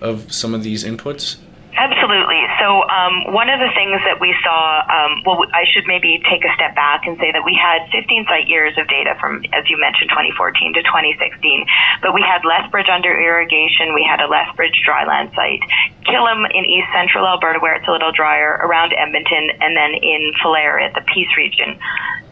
of 0.00 0.32
some 0.32 0.54
of 0.54 0.62
these 0.62 0.84
inputs? 0.84 1.38
Absolutely. 1.76 2.40
So 2.64 2.80
um, 2.88 3.28
one 3.36 3.52
of 3.52 3.60
the 3.60 3.68
things 3.76 4.00
that 4.08 4.24
we 4.24 4.32
saw, 4.40 4.80
um, 4.88 5.20
well, 5.28 5.44
I 5.52 5.68
should 5.68 5.84
maybe 5.84 6.16
take 6.24 6.48
a 6.48 6.52
step 6.56 6.72
back 6.72 7.04
and 7.04 7.20
say 7.20 7.28
that 7.28 7.44
we 7.44 7.52
had 7.52 7.84
15 7.92 8.24
site 8.24 8.48
years 8.48 8.72
of 8.80 8.88
data 8.88 9.20
from, 9.20 9.44
as 9.52 9.68
you 9.68 9.76
mentioned, 9.76 10.08
2014 10.08 10.72
to 10.72 10.80
2016, 10.80 11.68
but 12.00 12.16
we 12.16 12.24
had 12.24 12.40
Lethbridge 12.40 12.88
under 12.88 13.12
irrigation, 13.12 13.92
we 13.92 14.00
had 14.00 14.24
a 14.24 14.28
Lethbridge 14.32 14.80
dryland 14.80 15.36
site, 15.36 15.60
Killam 16.08 16.48
in 16.56 16.64
east 16.64 16.88
central 16.96 17.28
Alberta 17.28 17.60
where 17.60 17.76
it's 17.76 17.84
a 17.84 17.92
little 17.92 18.16
drier, 18.16 18.56
around 18.64 18.96
Edmonton, 18.96 19.60
and 19.60 19.76
then 19.76 19.92
in 20.00 20.32
Falher 20.40 20.80
at 20.80 20.96
the 20.96 21.04
Peace 21.12 21.36
region. 21.36 21.76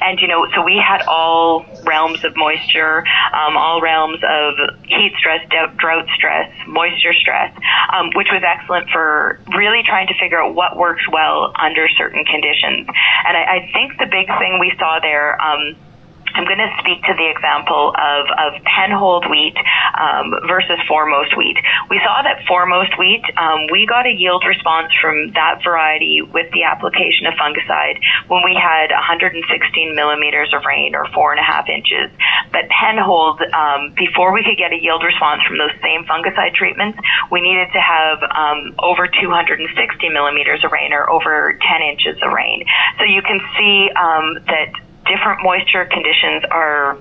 And, 0.03 0.19
you 0.21 0.27
know, 0.27 0.47
so 0.55 0.63
we 0.63 0.83
had 0.83 1.03
all 1.07 1.65
realms 1.85 2.25
of 2.25 2.33
moisture, 2.37 3.05
um, 3.33 3.57
all 3.57 3.81
realms 3.81 4.21
of 4.23 4.55
heat 4.85 5.13
stress, 5.19 5.47
drought 5.79 6.07
stress, 6.15 6.51
moisture 6.67 7.15
stress, 7.15 7.55
um, 7.93 8.11
which 8.15 8.29
was 8.33 8.43
excellent 8.43 8.91
for 8.91 9.41
really 9.57 9.83
trying 9.87 10.09
to 10.09 10.15
figure 10.21 10.43
out 10.43 10.55
what 10.55 10.77
works 10.77 11.03
well 11.11 11.53
under 11.61 11.89
certain 11.97 12.25
conditions. 12.25 12.87
And 13.27 13.37
I, 13.37 13.43
I 13.63 13.71
think 13.73 13.99
the 13.99 14.07
big 14.11 14.27
thing 14.39 14.59
we 14.59 14.73
saw 14.79 14.99
there, 15.01 15.41
um, 15.41 15.77
I'm 16.35 16.45
going 16.45 16.63
to 16.63 16.73
speak 16.81 17.03
to 17.05 17.15
the 17.15 17.29
example 17.29 17.93
of, 17.93 18.23
of 18.39 18.51
penhold 18.65 19.29
wheat 19.29 19.57
um, 19.99 20.33
versus 20.49 20.81
foremost 20.89 21.37
wheat. 21.37 21.57
We 21.91 22.01
saw 22.05 22.23
that 22.23 22.45
foremost 22.49 22.97
wheat, 22.99 23.23
um, 23.37 23.69
we 23.71 23.87
got 23.87 24.07
a 24.07 24.15
yield 24.15 24.45
response 24.47 24.93
from 25.01 25.33
that 25.33 25.61
variety 25.65 26.23
with 26.23 26.51
the 26.53 26.65
application 26.65 27.27
of 27.27 27.35
fungicide 27.35 28.01
when 28.29 28.43
we 28.45 28.57
had 28.57 28.91
116 28.91 29.45
millimeters 29.95 30.53
of 30.55 30.65
rain 30.65 30.95
or 30.95 31.07
four 31.13 31.33
and 31.33 31.41
a 31.41 31.45
half 31.45 31.69
inches. 31.69 32.11
But 32.53 32.69
penhold, 32.73 33.41
um, 33.53 33.93
before 33.97 34.33
we 34.33 34.43
could 34.45 34.57
get 34.57 34.73
a 34.73 34.81
yield 34.81 35.03
response 35.05 35.43
from 35.47 35.59
those 35.59 35.75
same 35.83 36.05
fungicide 36.05 36.55
treatments, 36.55 36.99
we 37.31 37.41
needed 37.41 37.69
to 37.73 37.81
have 37.81 38.23
um, 38.25 38.75
over 38.81 39.07
260 39.07 39.69
millimeters 40.09 40.65
of 40.65 40.73
rain 40.73 40.93
or 40.93 41.09
over 41.11 41.59
10 41.61 41.83
inches 41.83 42.17
of 42.23 42.33
rain. 42.33 42.65
So 42.99 43.05
you 43.05 43.23
can 43.23 43.41
see 43.57 43.91
um, 43.97 44.39
that 44.47 44.73
different 45.13 45.43
moisture 45.43 45.85
conditions 45.85 46.43
are 46.51 46.97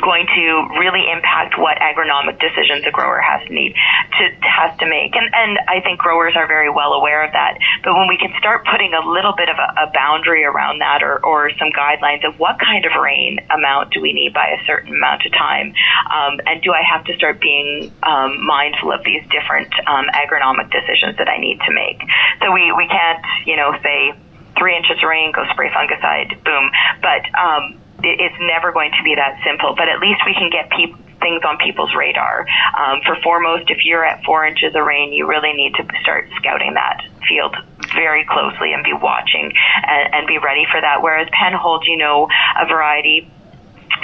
going 0.00 0.24
to 0.24 0.44
really 0.80 1.04
impact 1.10 1.58
what 1.58 1.76
agronomic 1.76 2.40
decisions 2.40 2.86
a 2.86 2.90
grower 2.90 3.20
has 3.20 3.46
to 3.46 3.52
need 3.52 3.74
to 3.74 4.24
has 4.40 4.72
to 4.78 4.86
make. 4.88 5.14
And 5.14 5.28
and 5.34 5.58
I 5.68 5.80
think 5.80 5.98
growers 5.98 6.32
are 6.36 6.46
very 6.46 6.70
well 6.70 6.92
aware 6.92 7.24
of 7.24 7.32
that. 7.32 7.58
But 7.84 7.94
when 7.94 8.08
we 8.08 8.16
can 8.16 8.32
start 8.38 8.64
putting 8.64 8.94
a 8.94 9.04
little 9.04 9.34
bit 9.36 9.48
of 9.48 9.56
a, 9.56 9.88
a 9.88 9.92
boundary 9.92 10.44
around 10.44 10.80
that 10.80 11.02
or, 11.02 11.20
or 11.24 11.50
some 11.58 11.68
guidelines 11.76 12.24
of 12.26 12.38
what 12.38 12.58
kind 12.58 12.86
of 12.86 12.92
rain 13.00 13.38
amount 13.50 13.92
do 13.92 14.00
we 14.00 14.12
need 14.12 14.32
by 14.32 14.56
a 14.56 14.64
certain 14.64 14.94
amount 14.94 15.26
of 15.26 15.32
time, 15.32 15.74
um, 16.08 16.40
and 16.46 16.62
do 16.62 16.72
I 16.72 16.82
have 16.82 17.04
to 17.06 17.12
start 17.16 17.40
being 17.40 17.92
um, 18.02 18.44
mindful 18.44 18.92
of 18.92 19.04
these 19.04 19.22
different 19.28 19.72
um, 19.86 20.06
agronomic 20.14 20.70
decisions 20.70 21.18
that 21.18 21.28
I 21.28 21.38
need 21.38 21.60
to 21.66 21.72
make? 21.72 22.00
So 22.40 22.52
we, 22.52 22.72
we 22.72 22.88
can't, 22.88 23.20
you 23.44 23.56
know, 23.56 23.76
say 23.82 24.14
three 24.62 24.78
inches 24.78 25.02
of 25.02 25.08
rain, 25.10 25.34
go 25.34 25.42
spray 25.50 25.74
fungicide, 25.74 26.38
boom. 26.46 26.70
But 27.02 27.26
um, 27.34 27.82
it, 28.06 28.22
it's 28.22 28.38
never 28.46 28.70
going 28.70 28.94
to 28.94 29.02
be 29.02 29.18
that 29.18 29.42
simple. 29.42 29.74
But 29.74 29.90
at 29.90 29.98
least 29.98 30.22
we 30.22 30.34
can 30.38 30.50
get 30.54 30.70
people 30.70 31.02
things 31.22 31.42
on 31.46 31.56
people's 31.58 31.94
radar. 31.94 32.44
Um, 32.74 33.00
for 33.06 33.14
foremost, 33.22 33.70
if 33.70 33.84
you're 33.84 34.04
at 34.04 34.24
four 34.24 34.44
inches 34.44 34.74
of 34.74 34.82
rain, 34.84 35.12
you 35.12 35.26
really 35.26 35.52
need 35.52 35.72
to 35.78 35.86
start 36.02 36.28
scouting 36.34 36.74
that 36.74 36.98
field 37.28 37.54
very 37.94 38.26
closely 38.26 38.74
and 38.74 38.82
be 38.82 38.92
watching 38.92 39.52
and, 39.54 40.14
and 40.14 40.26
be 40.26 40.38
ready 40.38 40.66
for 40.66 40.80
that. 40.80 41.00
Whereas 41.00 41.28
penhold, 41.30 41.86
you 41.86 41.96
know, 41.96 42.26
a 42.58 42.66
variety 42.66 43.30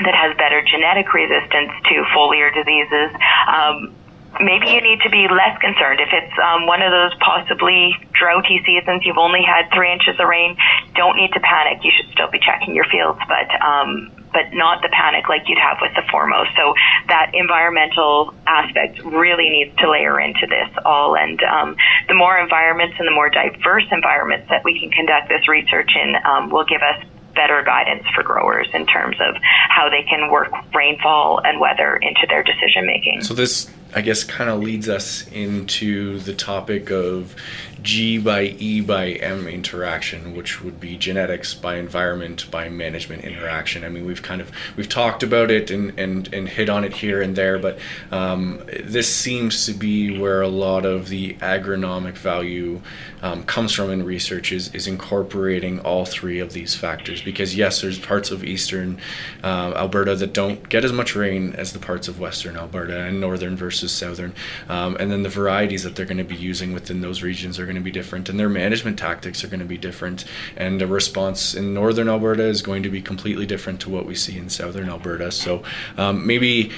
that 0.04 0.14
has 0.14 0.36
better 0.38 0.62
genetic 0.62 1.12
resistance 1.12 1.74
to 1.90 2.06
foliar 2.14 2.54
diseases. 2.54 3.10
Um, 3.50 3.97
maybe 4.40 4.68
you 4.68 4.80
need 4.80 5.00
to 5.02 5.10
be 5.10 5.26
less 5.28 5.56
concerned. 5.58 6.00
If 6.00 6.12
it's 6.12 6.36
um, 6.38 6.66
one 6.66 6.82
of 6.82 6.92
those 6.92 7.14
possibly 7.18 7.96
droughty 8.12 8.60
seasons, 8.64 9.02
you've 9.04 9.18
only 9.18 9.42
had 9.42 9.72
three 9.74 9.92
inches 9.92 10.20
of 10.20 10.28
rain, 10.28 10.56
don't 10.94 11.16
need 11.16 11.32
to 11.32 11.40
panic. 11.40 11.82
You 11.82 11.92
should 11.96 12.10
still 12.12 12.30
be 12.30 12.38
checking 12.38 12.74
your 12.74 12.84
fields, 12.84 13.18
but 13.28 13.48
um, 13.60 14.12
but 14.32 14.52
not 14.52 14.82
the 14.82 14.88
panic 14.92 15.28
like 15.28 15.48
you'd 15.48 15.58
have 15.58 15.78
with 15.80 15.92
the 15.96 16.02
foremost. 16.10 16.50
So 16.56 16.74
that 17.08 17.32
environmental 17.32 18.34
aspect 18.46 19.02
really 19.02 19.48
needs 19.48 19.74
to 19.78 19.90
layer 19.90 20.20
into 20.20 20.46
this 20.46 20.68
all. 20.84 21.16
And 21.16 21.42
um, 21.42 21.76
the 22.08 22.14
more 22.14 22.38
environments 22.38 22.96
and 22.98 23.08
the 23.08 23.12
more 23.12 23.30
diverse 23.30 23.86
environments 23.90 24.48
that 24.50 24.64
we 24.64 24.78
can 24.78 24.90
conduct 24.90 25.28
this 25.28 25.48
research 25.48 25.90
in 25.96 26.14
um, 26.24 26.50
will 26.50 26.66
give 26.66 26.82
us 26.82 27.02
better 27.34 27.62
guidance 27.62 28.04
for 28.14 28.22
growers 28.22 28.68
in 28.74 28.84
terms 28.86 29.16
of 29.20 29.40
how 29.68 29.88
they 29.88 30.02
can 30.02 30.30
work 30.30 30.52
rainfall 30.74 31.40
and 31.44 31.60
weather 31.60 31.96
into 31.96 32.26
their 32.28 32.42
decision 32.42 32.84
making. 32.84 33.22
So 33.22 33.32
this 33.32 33.70
I 33.94 34.02
guess 34.02 34.22
kind 34.22 34.50
of 34.50 34.62
leads 34.62 34.88
us 34.88 35.26
into 35.28 36.18
the 36.20 36.34
topic 36.34 36.90
of 36.90 37.34
G 37.82 38.18
by 38.18 38.42
E 38.58 38.80
by 38.80 39.10
M 39.12 39.46
interaction, 39.46 40.36
which 40.36 40.62
would 40.62 40.80
be 40.80 40.96
genetics 40.96 41.54
by 41.54 41.76
environment 41.76 42.50
by 42.50 42.68
management 42.68 43.24
interaction. 43.24 43.84
I 43.84 43.88
mean, 43.88 44.04
we've 44.04 44.22
kind 44.22 44.40
of 44.40 44.50
we've 44.76 44.88
talked 44.88 45.22
about 45.22 45.50
it 45.50 45.70
and 45.70 45.98
and, 45.98 46.32
and 46.32 46.48
hit 46.48 46.68
on 46.68 46.84
it 46.84 46.94
here 46.94 47.22
and 47.22 47.36
there, 47.36 47.58
but 47.58 47.78
um, 48.10 48.62
this 48.82 49.14
seems 49.14 49.66
to 49.66 49.72
be 49.72 50.18
where 50.18 50.42
a 50.42 50.48
lot 50.48 50.84
of 50.84 51.08
the 51.08 51.34
agronomic 51.34 52.14
value 52.14 52.80
um, 53.22 53.44
comes 53.44 53.72
from 53.72 53.90
in 53.90 54.04
research 54.04 54.52
is, 54.52 54.74
is 54.74 54.86
incorporating 54.86 55.80
all 55.80 56.04
three 56.04 56.38
of 56.40 56.52
these 56.52 56.74
factors. 56.74 57.22
Because 57.22 57.56
yes, 57.56 57.80
there's 57.80 57.98
parts 57.98 58.30
of 58.30 58.44
eastern 58.44 58.98
uh, 59.42 59.72
Alberta 59.76 60.14
that 60.16 60.32
don't 60.32 60.68
get 60.68 60.84
as 60.84 60.92
much 60.92 61.14
rain 61.14 61.54
as 61.54 61.72
the 61.72 61.78
parts 61.78 62.08
of 62.08 62.18
western 62.20 62.56
Alberta 62.56 63.04
and 63.04 63.20
northern 63.20 63.56
versus 63.56 63.92
southern, 63.92 64.34
um, 64.68 64.96
and 64.98 65.10
then 65.10 65.22
the 65.22 65.28
varieties 65.28 65.84
that 65.84 65.96
they're 65.96 66.06
going 66.06 66.18
to 66.18 66.24
be 66.24 66.36
using 66.36 66.72
within 66.72 67.00
those 67.00 67.22
regions 67.22 67.58
are 67.58 67.66
going 67.68 67.76
to 67.76 67.82
be 67.82 67.92
different, 67.92 68.28
and 68.28 68.40
their 68.40 68.48
management 68.48 68.98
tactics 68.98 69.44
are 69.44 69.48
going 69.48 69.60
to 69.60 69.66
be 69.66 69.78
different, 69.78 70.24
and 70.56 70.80
the 70.80 70.86
response 70.86 71.54
in 71.54 71.74
northern 71.74 72.08
Alberta 72.08 72.44
is 72.44 72.62
going 72.62 72.82
to 72.82 72.90
be 72.90 73.00
completely 73.00 73.46
different 73.46 73.80
to 73.82 73.90
what 73.90 74.06
we 74.06 74.14
see 74.14 74.36
in 74.36 74.48
southern 74.48 74.88
Alberta. 74.88 75.30
So 75.30 75.62
um, 75.96 76.26
maybe 76.26 76.72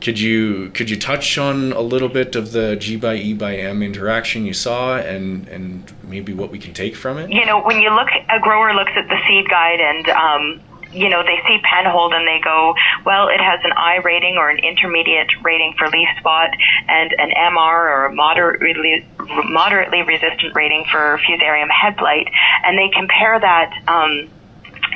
could 0.00 0.20
you 0.20 0.70
could 0.70 0.90
you 0.90 0.98
touch 0.98 1.38
on 1.38 1.72
a 1.72 1.80
little 1.80 2.10
bit 2.10 2.36
of 2.36 2.52
the 2.52 2.76
G 2.76 2.96
by 2.96 3.16
E 3.16 3.32
by 3.32 3.56
M 3.56 3.82
interaction 3.82 4.44
you 4.44 4.52
saw 4.52 4.98
and 4.98 5.48
and 5.48 5.90
maybe 6.02 6.34
what 6.34 6.50
we 6.50 6.58
can 6.58 6.74
take 6.74 6.94
from 6.94 7.16
it? 7.18 7.30
You 7.30 7.46
know, 7.46 7.62
when 7.62 7.80
you 7.80 7.90
look, 7.90 8.08
a 8.28 8.38
grower 8.38 8.74
looks 8.74 8.92
at 8.96 9.08
the 9.08 9.18
seed 9.26 9.48
guide 9.48 9.80
and. 9.80 10.08
Um, 10.10 10.60
you 10.94 11.08
know, 11.08 11.22
they 11.22 11.38
see 11.46 11.58
Penhold 11.62 12.14
and 12.14 12.26
they 12.26 12.40
go, 12.42 12.74
well, 13.04 13.28
it 13.28 13.40
has 13.40 13.60
an 13.64 13.72
I 13.72 13.96
rating 13.96 14.36
or 14.38 14.48
an 14.48 14.58
intermediate 14.58 15.28
rating 15.42 15.74
for 15.76 15.88
leaf 15.88 16.08
spot 16.18 16.50
and 16.88 17.12
an 17.18 17.30
MR 17.30 17.90
or 17.90 18.06
a 18.06 18.14
moderately, 18.14 19.06
moderately 19.44 20.02
resistant 20.02 20.54
rating 20.54 20.84
for 20.90 21.18
fusarium 21.26 21.68
head 21.68 21.96
blight. 21.96 22.28
And 22.64 22.78
they 22.78 22.88
compare 22.94 23.38
that, 23.40 23.74
um, 23.88 24.30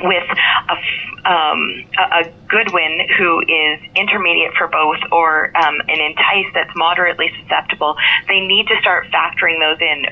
with 0.00 0.28
a, 0.68 1.28
um, 1.28 1.84
a, 1.98 2.30
Goodwin 2.48 3.00
who 3.18 3.40
is 3.40 3.80
intermediate 3.96 4.54
for 4.54 4.68
both 4.68 4.98
or 5.12 5.56
um, 5.56 5.80
an 5.88 6.00
Entice 6.00 6.46
that's 6.54 6.70
moderately 6.76 7.30
susceptible, 7.42 7.96
they 8.28 8.40
need 8.40 8.68
to 8.68 8.76
start 8.80 9.06
factoring 9.08 9.58
those 9.60 9.80
in 9.80 10.06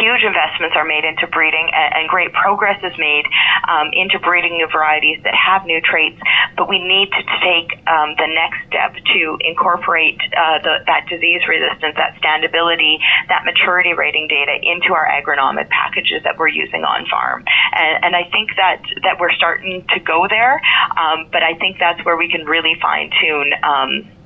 huge 0.00 0.22
investments 0.22 0.76
are 0.76 0.84
made 0.84 1.04
into 1.04 1.26
breeding 1.28 1.68
and, 1.72 2.02
and 2.02 2.04
great 2.08 2.32
progress 2.32 2.78
is 2.84 2.92
made 2.98 3.24
um, 3.68 3.90
into 3.92 4.18
breeding 4.20 4.56
new 4.56 4.68
varieties 4.68 5.18
that 5.24 5.34
have 5.34 5.64
new 5.64 5.80
traits, 5.80 6.20
but 6.56 6.68
we 6.68 6.78
need 6.78 7.08
to 7.10 7.22
take 7.40 7.72
um, 7.88 8.14
the 8.20 8.28
next 8.28 8.60
step 8.68 8.92
to 8.94 9.38
incorporate 9.40 10.20
uh, 10.36 10.58
the, 10.60 10.84
that 10.86 11.08
disease 11.08 11.40
resistance, 11.48 11.96
that 11.96 12.16
standability, 12.20 13.00
that 13.28 13.44
maturity 13.44 13.92
rating 13.94 14.28
data 14.28 14.54
into 14.60 14.92
our 14.92 15.06
agronomic 15.06 15.68
packages 15.68 16.22
that 16.24 16.38
we're 16.38 16.52
using 16.52 16.84
on 16.84 17.06
farm. 17.08 17.44
And, 17.72 18.04
and 18.04 18.12
I 18.16 18.28
think 18.30 18.50
that, 18.56 18.82
that 19.02 19.20
we're 19.20 19.32
starting 19.32 19.84
to 19.94 20.00
go 20.00 20.26
there, 20.28 20.60
um, 20.96 21.28
but 21.32 21.42
I 21.42 21.54
think 21.54 21.78
that's 21.78 22.04
where 22.04 22.16
we 22.16 22.30
can 22.30 22.44
really 22.44 22.76
fine 22.80 23.10
tune 23.20 23.52
um, 23.62 24.18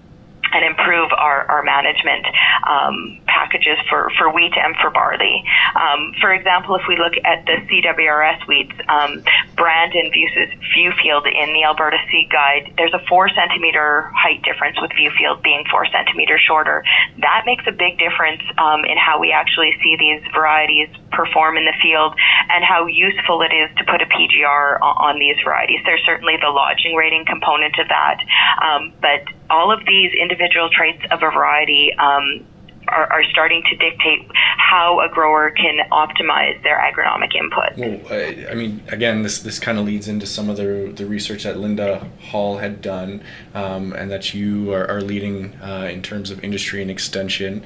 and 0.53 0.64
improve 0.64 1.11
our, 1.16 1.48
our 1.48 1.62
management 1.62 2.27
um, 2.68 3.18
packages 3.52 3.78
for, 3.88 4.10
for 4.18 4.32
wheat 4.32 4.52
and 4.56 4.74
for 4.80 4.90
barley. 4.90 5.44
Um, 5.76 6.14
for 6.20 6.32
example, 6.32 6.76
if 6.76 6.82
we 6.88 6.96
look 6.96 7.12
at 7.24 7.44
the 7.46 7.60
CWRS 7.68 8.46
wheats, 8.48 8.72
um, 8.88 9.22
Brandon 9.56 10.10
versus 10.10 10.54
Viewfield 10.74 11.26
in 11.26 11.52
the 11.52 11.64
Alberta 11.64 11.98
Seed 12.10 12.30
Guide, 12.30 12.72
there's 12.76 12.94
a 12.94 13.02
four 13.08 13.28
centimeter 13.28 14.10
height 14.14 14.42
difference 14.42 14.80
with 14.80 14.90
Viewfield 14.92 15.42
being 15.42 15.64
four 15.70 15.86
centimeters 15.86 16.40
shorter. 16.46 16.84
That 17.20 17.42
makes 17.46 17.64
a 17.66 17.72
big 17.72 17.98
difference 17.98 18.42
um, 18.58 18.84
in 18.84 18.96
how 18.96 19.20
we 19.20 19.32
actually 19.32 19.74
see 19.82 19.96
these 19.98 20.22
varieties 20.32 20.88
perform 21.10 21.56
in 21.56 21.64
the 21.64 21.76
field 21.82 22.14
and 22.48 22.64
how 22.64 22.86
useful 22.86 23.42
it 23.42 23.52
is 23.52 23.68
to 23.76 23.84
put 23.84 24.00
a 24.00 24.06
PGR 24.06 24.80
on, 24.80 25.12
on 25.12 25.18
these 25.18 25.36
varieties. 25.44 25.80
There's 25.84 26.02
certainly 26.06 26.36
the 26.40 26.48
lodging 26.48 26.94
rating 26.94 27.24
component 27.26 27.78
of 27.78 27.88
that, 27.88 28.18
um, 28.62 28.92
but 29.00 29.28
all 29.50 29.70
of 29.70 29.84
these 29.84 30.12
individual 30.16 30.70
traits 30.72 31.04
of 31.10 31.22
a 31.22 31.30
variety 31.30 31.92
um, 31.94 32.46
are, 32.92 33.12
are, 33.12 33.24
starting 33.24 33.62
to 33.70 33.76
dictate 33.76 34.28
how 34.59 35.00
a 35.00 35.09
grower 35.09 35.50
can 35.50 35.78
optimize 35.90 36.62
their 36.62 36.76
agronomic 36.76 37.35
input. 37.35 37.76
Well, 37.76 38.48
I, 38.50 38.55
mean, 38.55 38.83
again, 38.88 39.22
this 39.22 39.40
this 39.40 39.59
kind 39.59 39.78
of 39.78 39.87
leads 39.87 40.09
into 40.09 40.26
some 40.26 40.48
of 40.50 40.57
the 40.57 40.92
the 40.94 41.07
research 41.07 41.44
that 41.44 41.59
Linda 41.59 42.07
Hall 42.20 42.59
had 42.59 42.83
done, 42.83 43.22
um, 43.55 43.92
and 43.92 44.11
that 44.11 44.35
you 44.35 44.72
are, 44.72 44.87
are 44.88 45.00
leading 45.00 45.55
uh, 45.62 45.88
in 45.90 46.02
terms 46.02 46.31
of 46.31 46.42
industry 46.44 46.83
and 46.83 46.90
extension, 46.90 47.64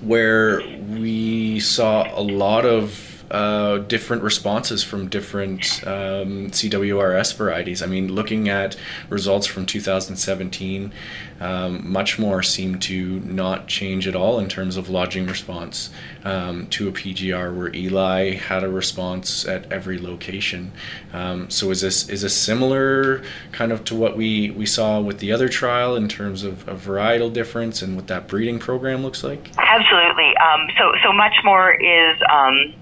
where 0.00 0.62
we 0.88 1.60
saw 1.60 2.06
a 2.18 2.22
lot 2.22 2.64
of 2.64 3.09
uh, 3.30 3.78
different 3.78 4.22
responses 4.22 4.82
from 4.82 5.08
different 5.08 5.86
um, 5.86 6.50
CWRS 6.50 7.34
varieties. 7.36 7.82
I 7.82 7.86
mean, 7.86 8.12
looking 8.12 8.48
at 8.48 8.76
results 9.08 9.46
from 9.46 9.66
2017, 9.66 10.92
um, 11.40 11.82
Muchmore 11.84 12.44
seemed 12.44 12.82
to 12.82 13.20
not 13.20 13.66
change 13.66 14.06
at 14.06 14.14
all 14.14 14.38
in 14.38 14.48
terms 14.48 14.76
of 14.76 14.90
lodging 14.90 15.26
response 15.26 15.90
um, 16.24 16.66
to 16.68 16.88
a 16.88 16.92
PGR, 16.92 17.56
where 17.56 17.74
Eli 17.74 18.34
had 18.34 18.62
a 18.62 18.68
response 18.68 19.46
at 19.46 19.70
every 19.72 19.98
location. 19.98 20.72
Um, 21.12 21.48
so 21.48 21.70
is 21.70 21.80
this 21.80 22.08
is 22.08 22.22
this 22.22 22.36
similar 22.36 23.22
kind 23.52 23.72
of 23.72 23.84
to 23.84 23.94
what 23.94 24.16
we, 24.16 24.50
we 24.50 24.66
saw 24.66 25.00
with 25.00 25.18
the 25.18 25.32
other 25.32 25.48
trial 25.48 25.96
in 25.96 26.08
terms 26.08 26.42
of, 26.42 26.68
a 26.68 26.74
varietal 26.74 27.32
difference 27.32 27.80
and 27.80 27.96
what 27.96 28.06
that 28.08 28.28
breeding 28.28 28.58
program 28.58 29.02
looks 29.02 29.24
like? 29.24 29.50
Absolutely. 29.56 30.36
Um, 30.36 30.68
so 30.76 30.92
so 31.02 31.12
much 31.12 31.32
more 31.42 31.72
is 31.72 32.16
um, 32.30 32.74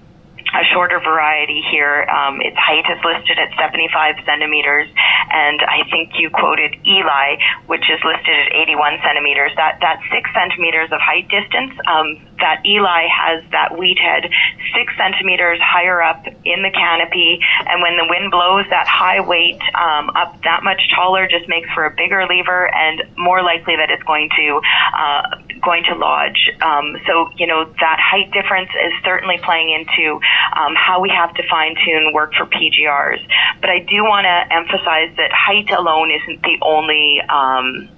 a 0.53 0.63
shorter 0.73 0.99
variety 0.99 1.61
here. 1.71 2.05
Um, 2.09 2.41
its 2.41 2.57
height 2.57 2.85
is 2.89 2.99
listed 3.05 3.37
at 3.37 3.53
75 3.57 4.21
centimeters, 4.25 4.89
and 5.29 5.61
I 5.61 5.85
think 5.89 6.17
you 6.17 6.29
quoted 6.29 6.75
Eli, 6.85 7.37
which 7.67 7.85
is 7.89 7.99
listed 8.03 8.35
at 8.35 8.49
81 8.53 8.99
centimeters. 9.05 9.51
That 9.57 9.79
that 9.81 10.01
six 10.11 10.29
centimeters 10.33 10.89
of 10.91 10.99
height 11.01 11.29
distance. 11.29 11.73
Um, 11.85 12.28
that 12.39 12.65
Eli 12.65 13.07
has 13.07 13.43
that 13.51 13.77
wheat 13.77 13.97
head 13.99 14.29
six 14.73 14.93
centimeters 14.97 15.59
higher 15.61 16.01
up 16.01 16.25
in 16.25 16.61
the 16.61 16.71
canopy, 16.71 17.39
and 17.67 17.81
when 17.81 17.97
the 17.97 18.05
wind 18.09 18.31
blows, 18.31 18.65
that 18.69 18.87
high 18.87 19.21
weight 19.21 19.61
um, 19.75 20.09
up 20.15 20.41
that 20.43 20.63
much 20.63 20.81
taller 20.95 21.27
just 21.27 21.47
makes 21.47 21.69
for 21.73 21.85
a 21.85 21.91
bigger 21.91 22.25
lever 22.27 22.69
and 22.73 23.03
more 23.17 23.43
likely 23.43 23.75
that 23.75 23.89
it's 23.89 24.03
going 24.03 24.29
to 24.35 24.61
uh, 24.95 25.21
going 25.61 25.83
to 25.83 25.95
lodge. 25.95 26.51
Um, 26.61 26.97
so 27.07 27.29
you 27.37 27.47
know 27.47 27.65
that 27.65 27.97
height 27.99 28.31
difference 28.31 28.69
is 28.69 28.93
certainly 29.03 29.37
playing 29.43 29.69
into 29.71 30.19
um, 30.55 30.73
how 30.75 31.01
we 31.01 31.09
have 31.09 31.33
to 31.35 31.43
fine 31.49 31.75
tune 31.85 32.13
work 32.13 32.33
for 32.33 32.45
PGRs. 32.45 33.21
But 33.61 33.69
I 33.69 33.79
do 33.79 34.03
want 34.03 34.25
to 34.25 34.37
emphasize 34.55 35.15
that 35.17 35.31
height 35.31 35.69
alone 35.71 36.11
isn't 36.11 36.41
the 36.43 36.57
only 36.61 37.21
um, 37.27 37.89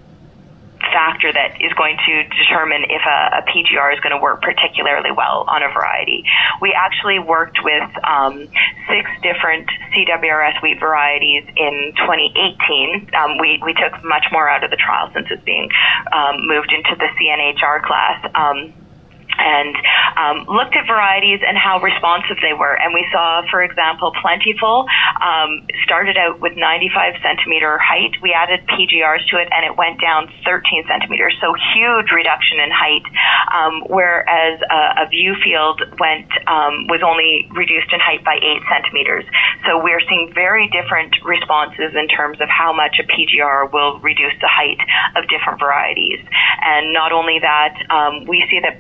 factor 0.92 1.32
that 1.34 1.58
is 1.60 1.72
going 1.74 1.98
to 2.06 2.14
determine 2.38 2.84
if 2.88 3.02
a, 3.04 3.20
a 3.40 3.42
PGR 3.48 3.94
is 3.96 4.00
going 4.00 4.16
to 4.16 4.22
work 4.22 4.42
particularly 4.42 5.12
well 5.12 5.44
on 5.48 5.64
a 5.64 5.72
variety. 5.74 6.24
We 6.62 6.76
actually 6.76 7.20
worked 7.20 7.60
with 7.64 7.90
um, 8.04 8.48
six 8.88 9.10
different 9.24 9.68
CWRS 9.96 10.62
wheat 10.62 10.80
varieties 10.80 11.44
in 11.56 11.94
2018. 11.98 13.12
Um, 13.16 13.38
we, 13.40 13.60
we 13.64 13.74
took 13.74 13.98
Muchmore 14.04 14.52
out 14.52 14.64
of 14.64 14.70
the 14.70 14.78
trial 14.78 15.10
since 15.14 15.28
it's 15.32 15.44
being 15.44 15.70
um, 16.12 16.48
moved 16.48 16.72
into 16.72 16.96
the 17.00 17.10
CNHR 17.18 17.84
class. 17.84 18.20
Um, 18.36 18.74
and 19.42 19.74
um, 20.18 20.46
looked 20.46 20.78
at 20.78 20.86
varieties 20.86 21.42
and 21.42 21.58
how 21.58 21.82
responsive 21.82 22.38
they 22.42 22.54
were. 22.54 22.78
And 22.78 22.94
we 22.94 23.06
saw, 23.12 23.42
for 23.50 23.64
example, 23.66 24.14
Plentiful 24.22 24.86
um, 25.18 25.66
started 25.84 26.18
out 26.18 26.40
with 26.40 26.54
95 26.56 27.18
centimeter 27.26 27.82
height. 27.82 28.14
We 28.22 28.34
added 28.34 28.62
PGRs 28.70 29.26
to 29.34 29.42
it, 29.42 29.50
and 29.50 29.66
it 29.66 29.76
went 29.78 30.00
down 30.00 30.30
13 30.46 30.86
centimeters. 30.86 31.34
So 31.42 31.54
huge 31.74 32.14
reduction 32.14 32.62
in 32.62 32.70
height. 32.70 33.06
Um, 33.50 33.84
whereas 33.90 34.62
a, 34.70 35.04
a 35.04 35.06
Viewfield 35.10 35.82
went 36.00 36.30
um, 36.48 36.88
was 36.88 37.02
only 37.02 37.50
reduced 37.52 37.90
in 37.92 38.00
height 38.00 38.24
by 38.24 38.38
eight 38.38 38.62
centimeters. 38.70 39.26
So 39.66 39.82
we're 39.82 40.02
seeing 40.08 40.32
very 40.34 40.70
different 40.70 41.16
responses 41.26 41.94
in 41.96 42.08
terms 42.08 42.40
of 42.42 42.50
how 42.50 42.74
much 42.74 43.00
a 43.00 43.06
PGR 43.06 43.72
will 43.72 44.00
reduce 44.00 44.36
the 44.42 44.50
height 44.52 44.80
of 45.16 45.28
different 45.30 45.60
varieties. 45.60 46.20
And 46.62 46.94
not 46.94 47.12
only 47.12 47.40
that, 47.40 47.76
um, 47.90 48.26
we 48.26 48.44
see 48.50 48.60
that 48.62 48.80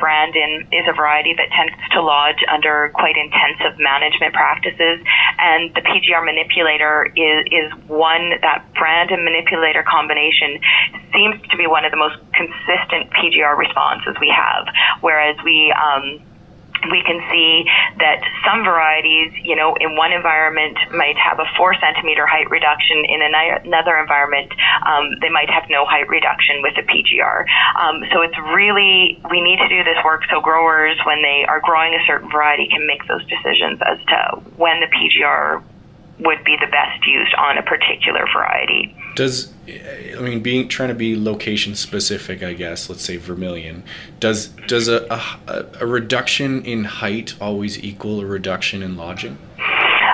Brandon 0.51 0.67
is 0.71 0.85
a 0.87 0.95
variety 0.95 1.33
that 1.37 1.49
tends 1.55 1.73
to 1.91 2.01
lodge 2.01 2.39
under 2.51 2.91
quite 2.93 3.15
intensive 3.15 3.77
management 3.79 4.33
practices, 4.33 4.99
and 5.39 5.73
the 5.75 5.81
PGR 5.81 6.23
manipulator 6.23 7.07
is, 7.15 7.45
is 7.51 7.71
one, 7.87 8.31
that 8.41 8.65
Brandon 8.75 9.23
manipulator 9.23 9.83
combination 9.83 10.59
seems 11.13 11.35
to 11.49 11.57
be 11.57 11.67
one 11.67 11.85
of 11.85 11.91
the 11.91 11.97
most 11.97 12.15
consistent 12.33 13.11
PGR 13.15 13.57
responses 13.57 14.15
we 14.19 14.33
have, 14.33 14.67
whereas 15.01 15.35
we, 15.43 15.73
um, 15.75 16.19
we 16.89 17.04
can 17.06 17.22
see 17.30 17.65
that 18.00 18.24
some 18.46 18.63
varieties, 18.63 19.34
you 19.44 19.56
know, 19.56 19.76
in 19.78 19.96
one 19.96 20.12
environment 20.12 20.78
might 20.91 21.17
have 21.17 21.39
a 21.39 21.48
four 21.58 21.76
centimeter 21.78 22.26
height 22.26 22.50
reduction. 22.50 23.06
In 23.06 23.22
another 23.22 23.98
environment, 23.98 24.50
um, 24.86 25.20
they 25.22 25.30
might 25.30 25.50
have 25.50 25.70
no 25.70 25.86
height 25.86 26.10
reduction 26.10 26.62
with 26.65 26.74
the 26.74 26.86
PGR. 26.88 27.46
Um, 27.78 28.02
so 28.10 28.22
it's 28.22 28.38
really, 28.56 29.22
we 29.30 29.41
need 29.41 29.60
to 29.62 29.70
do 29.70 29.84
this 29.84 30.00
work 30.04 30.24
so 30.30 30.41
growers, 30.41 30.98
when 31.06 31.22
they 31.22 31.46
are 31.48 31.62
growing 31.62 31.94
a 31.94 32.02
certain 32.08 32.30
variety, 32.30 32.67
can 32.67 32.88
make 32.88 33.06
those 33.08 33.22
decisions 33.30 33.80
as 33.86 34.00
to 34.10 34.17
when 34.58 34.80
the 34.82 34.89
PGR 34.89 35.62
would 36.21 36.43
be 36.43 36.55
the 36.60 36.67
best 36.67 37.05
used 37.05 37.34
on 37.36 37.57
a 37.57 37.63
particular 37.63 38.25
variety. 38.34 38.95
Does 39.15 39.51
I 39.67 40.19
mean 40.21 40.41
being 40.41 40.67
trying 40.67 40.89
to 40.89 40.95
be 40.95 41.15
location 41.15 41.75
specific, 41.75 42.43
I 42.43 42.53
guess. 42.53 42.89
Let's 42.89 43.03
say 43.03 43.17
Vermilion. 43.17 43.84
Does 44.19 44.47
does 44.67 44.88
a, 44.88 45.05
a, 45.47 45.65
a 45.81 45.86
reduction 45.86 46.63
in 46.63 46.86
height 46.86 47.36
always 47.41 47.84
equal 47.84 48.21
a 48.21 48.25
reduction 48.25 48.84
in 48.84 48.95
lodging? 48.95 49.38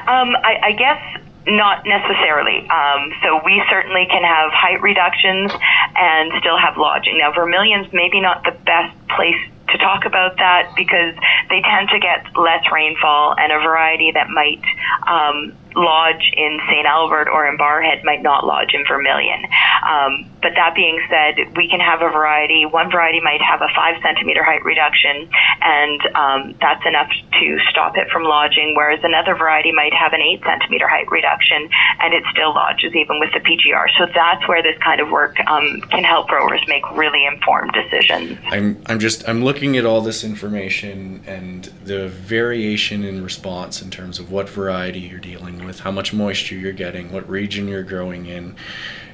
Um, 0.08 0.36
I, 0.43 0.60
I 0.63 0.72
guess 0.72 1.22
not 1.48 1.86
necessarily. 1.86 2.67
Um, 2.70 3.12
so 3.24 3.41
we 3.43 3.63
certainly 3.70 4.06
can 4.10 4.24
have 4.24 4.52
height 4.52 4.82
reductions 4.82 5.52
and 5.96 6.32
still 6.39 6.58
have 6.58 6.78
lodging. 6.78 7.17
Now, 7.17 7.32
Vermilion's 7.32 7.88
maybe 7.93 8.20
not 8.20 8.43
the 8.43 8.52
best 8.65 8.96
place 9.15 9.39
to 9.70 9.78
talk 9.78 10.06
about 10.06 10.38
that 10.38 10.74
because 10.76 11.15
they 11.50 11.62
tend 11.62 11.89
to 11.89 12.00
get 12.00 12.26
less 12.36 12.63
rainfall 12.72 13.36
and 13.38 13.52
a 13.52 13.60
variety 13.60 14.12
that 14.12 14.30
might 14.30 14.63
um, 15.08 15.54
lodge 15.78 16.34
in 16.36 16.60
St. 16.70 16.86
Albert 16.86 17.30
or 17.30 17.48
in 17.48 17.58
Barrhead 17.58 18.04
might 18.04 18.22
not 18.22 18.46
lodge 18.46 18.74
in 18.74 18.84
Vermilion. 18.88 19.46
Um, 19.86 20.30
but 20.42 20.54
that 20.56 20.74
being 20.76 21.00
said, 21.10 21.56
we 21.56 21.70
can 21.70 21.80
have 21.80 22.02
a 22.02 22.10
variety. 22.10 22.66
One 22.66 22.92
variety 22.92 23.22
might 23.22 23.42
have 23.42 23.62
a 23.62 23.70
five 23.76 24.02
centimeter 24.02 24.44
height 24.44 24.63
reduction, 24.66 25.30
and 25.62 26.02
um, 26.16 26.56
that's 26.62 26.86
enough 26.86 27.10
to 27.40 27.60
stop 27.70 27.98
it 27.98 28.10
from 28.10 28.24
lodging, 28.24 28.74
whereas 28.76 29.00
another 29.04 29.36
variety 29.36 29.72
might 29.72 29.94
have 29.94 30.13
an 30.13 30.22
eight 30.22 30.42
centimeter 30.44 30.88
height 30.88 31.10
reduction, 31.12 31.70
and 32.02 32.13
it 32.13 32.24
still 32.32 32.54
lodges 32.54 32.96
even 32.96 33.20
with 33.20 33.30
the 33.34 33.40
PGR. 33.40 33.88
So 33.98 34.06
that's 34.13 34.48
where 34.48 34.63
this 34.63 34.78
kind 34.82 35.02
of 35.02 35.10
work 35.10 35.38
um, 35.48 35.82
can 35.90 36.04
help 36.04 36.28
growers 36.28 36.62
make 36.68 36.84
really 36.92 37.26
informed 37.26 37.74
decisions. 37.74 38.40
I'm, 38.50 38.82
I'm 38.88 39.00
just 39.00 39.28
I'm 39.28 39.44
looking 39.44 39.78
at 39.78 39.86
all 39.86 40.02
this 40.02 40.24
information 40.24 41.24
and 41.28 41.66
the 41.84 42.08
variation 42.08 43.04
in 43.04 43.24
response 43.24 43.82
in 43.82 43.90
terms 43.92 44.20
of 44.20 44.32
what 44.32 44.50
variety 44.50 45.02
you're 45.02 45.20
dealing 45.20 45.66
with 45.66 45.67
with 45.68 45.82
how 45.82 45.92
much 45.92 46.14
moisture 46.14 46.56
you're 46.56 46.74
getting, 46.74 47.12
what 47.12 47.30
region 47.30 47.68
you're 47.68 47.84
growing 47.84 48.26
in. 48.26 48.56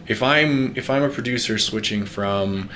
If 0.07 0.21
I'm 0.21 0.75
if 0.77 0.89
I'm 0.89 1.03
a 1.03 1.09
producer 1.09 1.57
switching 1.57 2.05
from, 2.05 2.69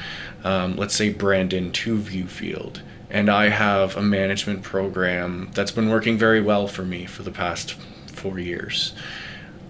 um, 0.43 0.75
let's 0.75 0.95
say 0.95 1.09
Brandon 1.09 1.71
to 1.71 1.97
Viewfield, 1.97 2.81
and 3.09 3.29
I 3.29 3.49
have 3.49 3.95
a 3.95 4.01
management 4.01 4.63
program 4.63 5.51
that's 5.53 5.71
been 5.71 5.89
working 5.89 6.17
very 6.17 6.41
well 6.41 6.67
for 6.67 6.83
me 6.83 7.05
for 7.05 7.23
the 7.23 7.31
past 7.31 7.73
four 8.07 8.39
years, 8.39 8.93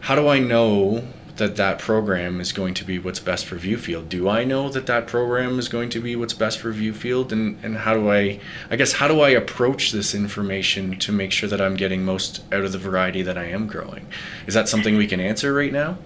how 0.02 0.16
do 0.16 0.28
I 0.28 0.40
know 0.40 1.08
that 1.38 1.56
that 1.56 1.80
program 1.80 2.40
is 2.40 2.52
going 2.52 2.74
to 2.76 2.86
be 2.86 3.00
what's 3.00 3.20
best 3.20 3.46
for 3.46 3.56
Viewfield? 3.56 4.10
Do 4.10 4.30
I 4.30 4.44
know 4.44 4.70
that 4.70 4.86
that 4.88 5.08
program 5.08 5.60
is 5.60 5.70
going 5.70 5.90
to 5.90 6.00
be 6.00 6.16
what's 6.16 6.34
best 6.34 6.60
for 6.60 6.74
Viewfield? 6.74 7.32
And, 7.32 7.58
and 7.64 7.78
how 7.78 7.94
do 7.94 8.10
I, 8.10 8.40
I 8.70 8.76
guess, 8.76 8.94
how 8.94 9.08
do 9.08 9.22
I 9.22 9.30
approach 9.30 9.92
this 9.92 10.14
information 10.14 10.98
to 11.00 11.12
make 11.12 11.32
sure 11.32 11.50
that 11.50 11.62
I'm 11.62 11.76
getting 11.76 12.04
most 12.04 12.44
out 12.52 12.64
of 12.64 12.72
the 12.72 12.78
variety 12.78 13.22
that 13.22 13.38
I 13.38 13.46
am 13.46 13.68
growing? 13.68 14.08
Is 14.46 14.54
that 14.54 14.68
something 14.68 14.98
we 14.98 15.08
can 15.08 15.20
answer 15.20 15.54
right 15.54 15.72
now? 15.72 15.98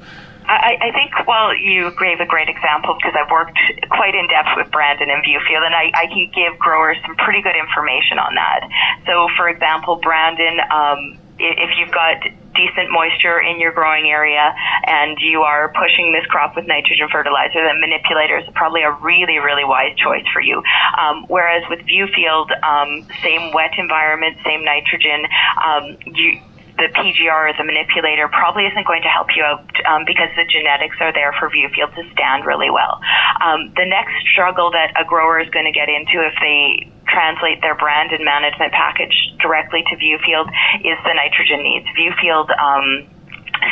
I, 0.52 0.76
I 0.82 0.92
think, 0.92 1.28
well, 1.28 1.56
you 1.56 1.92
gave 1.96 2.20
a 2.20 2.26
great 2.26 2.50
example 2.50 2.98
because 2.98 3.16
I've 3.16 3.32
worked 3.32 3.58
quite 3.90 4.16
in 4.16 4.28
depth 4.28 4.50
with 4.58 4.72
Brandon 4.72 5.10
and 5.10 5.24
Viewfield, 5.24 5.64
and 5.64 5.76
I, 5.76 5.92
I 5.96 6.08
can 6.08 6.30
give 6.34 6.60
growers 6.60 6.98
some 7.06 7.16
pretty 7.16 7.42
good 7.42 7.56
information 7.56 8.20
on 8.20 8.36
that. 8.36 8.68
So, 9.06 9.30
for 9.38 9.48
example, 9.48 10.02
Brandon, 10.04 10.60
um, 10.68 11.21
if 11.42 11.72
you've 11.78 11.92
got 11.92 12.22
decent 12.54 12.92
moisture 12.92 13.40
in 13.42 13.60
your 13.60 13.72
growing 13.72 14.08
area 14.08 14.54
and 14.86 15.18
you 15.20 15.42
are 15.42 15.74
pushing 15.74 16.12
this 16.12 16.26
crop 16.30 16.56
with 16.56 16.68
nitrogen 16.68 17.08
fertilizer, 17.12 17.64
then 17.64 17.80
manipulator 17.80 18.38
is 18.38 18.46
probably 18.54 18.84
a 18.84 18.92
really, 19.02 19.40
really 19.40 19.64
wise 19.64 19.96
choice 19.98 20.26
for 20.34 20.42
you. 20.42 20.62
Um, 21.00 21.26
whereas 21.28 21.64
with 21.70 21.80
Viewfield, 21.88 22.52
um, 22.64 23.08
same 23.24 23.54
wet 23.54 23.72
environment, 23.78 24.38
same 24.46 24.64
nitrogen, 24.64 25.26
um, 25.64 25.98
you 26.14 26.40
the 26.82 26.90
PGR 26.98 27.30
or 27.30 27.54
the 27.54 27.64
manipulator 27.64 28.26
probably 28.34 28.66
isn't 28.66 28.88
going 28.90 29.06
to 29.06 29.12
help 29.14 29.30
you 29.38 29.46
out 29.46 29.62
um, 29.86 30.02
because 30.10 30.34
the 30.34 30.50
genetics 30.50 30.98
are 30.98 31.14
there 31.14 31.30
for 31.38 31.54
Viewfield 31.54 31.94
to 31.94 32.04
stand 32.18 32.50
really 32.50 32.74
well. 32.74 32.98
Um, 33.38 33.70
the 33.78 33.86
next 33.86 34.18
struggle 34.34 34.74
that 34.74 34.98
a 34.98 35.06
grower 35.06 35.38
is 35.38 35.50
going 35.54 35.70
to 35.70 35.76
get 35.76 35.94
into 35.94 36.26
if 36.26 36.34
they 36.42 36.90
translate 37.06 37.62
their 37.62 37.78
Brandon 37.78 38.26
management 38.26 38.74
package 38.74 39.14
directly 39.38 39.86
to 39.86 39.94
Viewfield 40.02 40.50
is 40.82 40.98
the 41.06 41.14
nitrogen 41.14 41.62
needs. 41.62 41.86
Viewfield 41.94 42.50
um, 42.58 43.06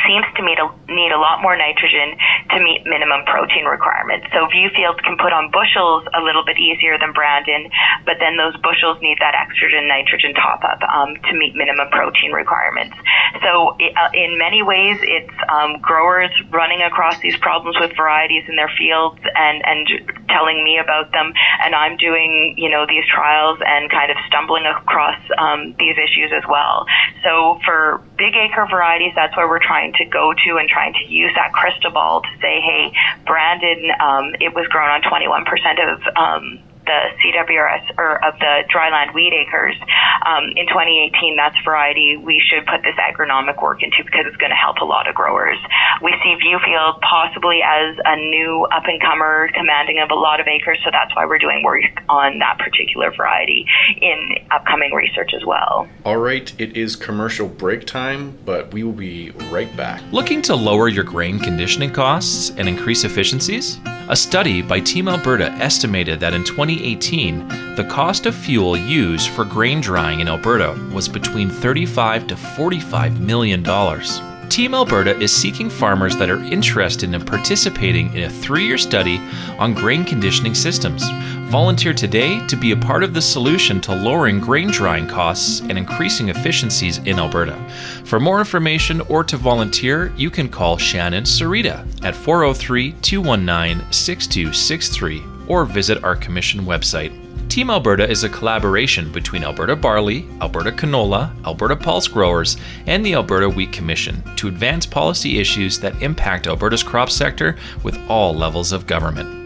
seems 0.06 0.26
to 0.36 0.42
me 0.42 0.54
to 0.56 0.70
need 0.88 1.12
a 1.12 1.18
lot 1.18 1.42
more 1.42 1.56
nitrogen 1.56 2.16
to 2.50 2.58
meet 2.62 2.86
minimum 2.86 3.24
protein 3.26 3.64
requirements. 3.64 4.26
So 4.32 4.46
Viewfield 4.50 5.02
can 5.02 5.16
put 5.18 5.32
on 5.32 5.50
bushels 5.50 6.06
a 6.14 6.20
little 6.22 6.44
bit 6.44 6.58
easier 6.58 6.98
than 6.98 7.12
Brandon, 7.12 7.70
but 8.06 8.16
then 8.18 8.36
those 8.36 8.56
bushels 8.62 8.98
need 9.02 9.18
that 9.20 9.34
extra 9.34 9.70
nitrogen 9.86 10.34
top 10.34 10.62
up 10.64 10.82
um, 10.88 11.16
to 11.30 11.32
meet 11.36 11.54
minimum 11.54 11.88
protein 11.90 12.32
requirements. 12.32 12.96
So 13.42 13.76
uh, 13.78 14.10
in 14.14 14.38
many 14.38 14.62
ways, 14.62 14.98
it's 15.02 15.34
um, 15.48 15.80
growers 15.80 16.30
running 16.50 16.82
across 16.82 17.18
these 17.20 17.36
problems 17.38 17.76
with 17.78 17.94
varieties 17.96 18.44
in 18.48 18.56
their 18.56 18.70
fields 18.76 19.20
and 19.34 19.62
and 19.64 19.86
telling 20.28 20.62
me 20.64 20.78
about 20.78 21.12
them, 21.12 21.32
and 21.62 21.74
I'm 21.74 21.96
doing 21.96 22.54
you 22.56 22.68
know 22.68 22.86
these 22.86 23.04
trials 23.06 23.58
and 23.64 23.90
kind 23.90 24.10
of 24.10 24.16
stumbling 24.26 24.66
across 24.66 25.18
um, 25.38 25.74
these 25.78 25.96
issues 25.96 26.32
as 26.34 26.42
well. 26.48 26.86
So 27.22 27.60
for 27.64 28.02
big 28.20 28.36
acre 28.36 28.68
varieties, 28.68 29.12
that's 29.16 29.34
where 29.34 29.48
we're 29.48 29.64
trying 29.64 29.94
to 29.96 30.04
go 30.04 30.34
to 30.44 30.58
and 30.60 30.68
trying 30.68 30.92
to 30.92 31.04
use 31.08 31.32
that 31.36 31.52
crystal 31.54 31.90
ball 31.90 32.20
to 32.20 32.28
say, 32.44 32.60
hey, 32.60 32.92
Brandon, 33.24 33.90
um, 33.98 34.36
it 34.44 34.52
was 34.54 34.68
grown 34.68 34.90
on 34.92 35.00
21% 35.00 35.48
of 35.80 35.98
um, 36.14 36.60
the 36.90 37.00
CWRS 37.22 37.94
or 37.98 38.18
of 38.26 38.34
the 38.42 38.66
dryland 38.66 39.14
wheat 39.14 39.30
acres 39.30 39.78
um, 40.26 40.50
in 40.56 40.66
2018, 40.66 41.36
that's 41.36 41.56
variety 41.64 42.16
we 42.16 42.42
should 42.42 42.66
put 42.66 42.82
this 42.82 42.98
agronomic 42.98 43.62
work 43.62 43.82
into 43.82 44.02
because 44.04 44.26
it's 44.26 44.36
going 44.36 44.50
to 44.50 44.58
help 44.58 44.78
a 44.82 44.84
lot 44.84 45.08
of 45.08 45.14
growers. 45.14 45.56
We 46.02 46.12
see 46.22 46.34
Viewfield 46.42 47.00
possibly 47.00 47.60
as 47.62 47.96
a 48.04 48.16
new 48.16 48.66
up 48.72 48.84
and 48.86 49.00
comer 49.00 49.48
commanding 49.54 49.98
of 50.02 50.10
a 50.10 50.18
lot 50.18 50.40
of 50.40 50.46
acres, 50.46 50.78
so 50.84 50.90
that's 50.90 51.14
why 51.14 51.26
we're 51.26 51.38
doing 51.38 51.62
work 51.62 51.84
on 52.08 52.38
that 52.40 52.58
particular 52.58 53.12
variety 53.16 53.64
in 54.00 54.34
upcoming 54.50 54.92
research 54.92 55.30
as 55.34 55.44
well. 55.46 55.88
All 56.04 56.18
right, 56.18 56.52
it 56.58 56.76
is 56.76 56.96
commercial 56.96 57.48
break 57.48 57.86
time, 57.86 58.36
but 58.44 58.72
we 58.72 58.82
will 58.82 58.92
be 58.92 59.30
right 59.50 59.74
back. 59.76 60.02
Looking 60.12 60.42
to 60.42 60.56
lower 60.56 60.88
your 60.88 61.04
grain 61.04 61.38
conditioning 61.38 61.92
costs 61.92 62.50
and 62.50 62.68
increase 62.68 63.04
efficiencies? 63.04 63.78
A 64.10 64.16
study 64.16 64.60
by 64.60 64.80
Team 64.80 65.06
Alberta 65.06 65.52
estimated 65.62 66.18
that 66.18 66.34
in 66.34 66.42
2018, 66.42 67.46
the 67.76 67.86
cost 67.88 68.26
of 68.26 68.34
fuel 68.34 68.76
used 68.76 69.28
for 69.28 69.44
grain 69.44 69.80
drying 69.80 70.18
in 70.18 70.26
Alberta 70.26 70.72
was 70.92 71.08
between 71.08 71.48
35 71.48 72.26
to 72.26 72.36
45 72.36 73.20
million 73.20 73.62
dollars. 73.62 74.20
Team 74.50 74.74
Alberta 74.74 75.16
is 75.20 75.32
seeking 75.32 75.70
farmers 75.70 76.16
that 76.16 76.28
are 76.28 76.42
interested 76.42 77.14
in 77.14 77.24
participating 77.24 78.12
in 78.14 78.24
a 78.24 78.28
three 78.28 78.66
year 78.66 78.76
study 78.76 79.18
on 79.60 79.74
grain 79.74 80.04
conditioning 80.04 80.56
systems. 80.56 81.08
Volunteer 81.48 81.94
today 81.94 82.44
to 82.48 82.56
be 82.56 82.72
a 82.72 82.76
part 82.76 83.04
of 83.04 83.14
the 83.14 83.22
solution 83.22 83.80
to 83.82 83.94
lowering 83.94 84.40
grain 84.40 84.68
drying 84.68 85.06
costs 85.06 85.60
and 85.60 85.78
increasing 85.78 86.30
efficiencies 86.30 86.98
in 86.98 87.20
Alberta. 87.20 87.56
For 88.04 88.18
more 88.18 88.40
information 88.40 89.00
or 89.02 89.22
to 89.22 89.36
volunteer, 89.36 90.12
you 90.16 90.30
can 90.30 90.48
call 90.48 90.76
Shannon 90.76 91.22
Sarita 91.22 91.86
at 92.04 92.16
403 92.16 92.94
219 93.02 93.92
6263 93.92 95.22
or 95.46 95.64
visit 95.64 96.02
our 96.02 96.16
commission 96.16 96.62
website 96.62 97.29
Team 97.50 97.68
Alberta 97.68 98.08
is 98.08 98.22
a 98.22 98.28
collaboration 98.28 99.10
between 99.10 99.42
Alberta 99.42 99.74
Barley, 99.74 100.24
Alberta 100.40 100.70
Canola, 100.70 101.34
Alberta 101.44 101.74
Pulse 101.74 102.06
Growers, 102.06 102.56
and 102.86 103.04
the 103.04 103.14
Alberta 103.14 103.48
Wheat 103.48 103.72
Commission 103.72 104.22
to 104.36 104.46
advance 104.46 104.86
policy 104.86 105.40
issues 105.40 105.80
that 105.80 106.00
impact 106.00 106.46
Alberta's 106.46 106.84
crop 106.84 107.10
sector 107.10 107.56
with 107.82 107.98
all 108.08 108.32
levels 108.32 108.70
of 108.70 108.86
government. 108.86 109.39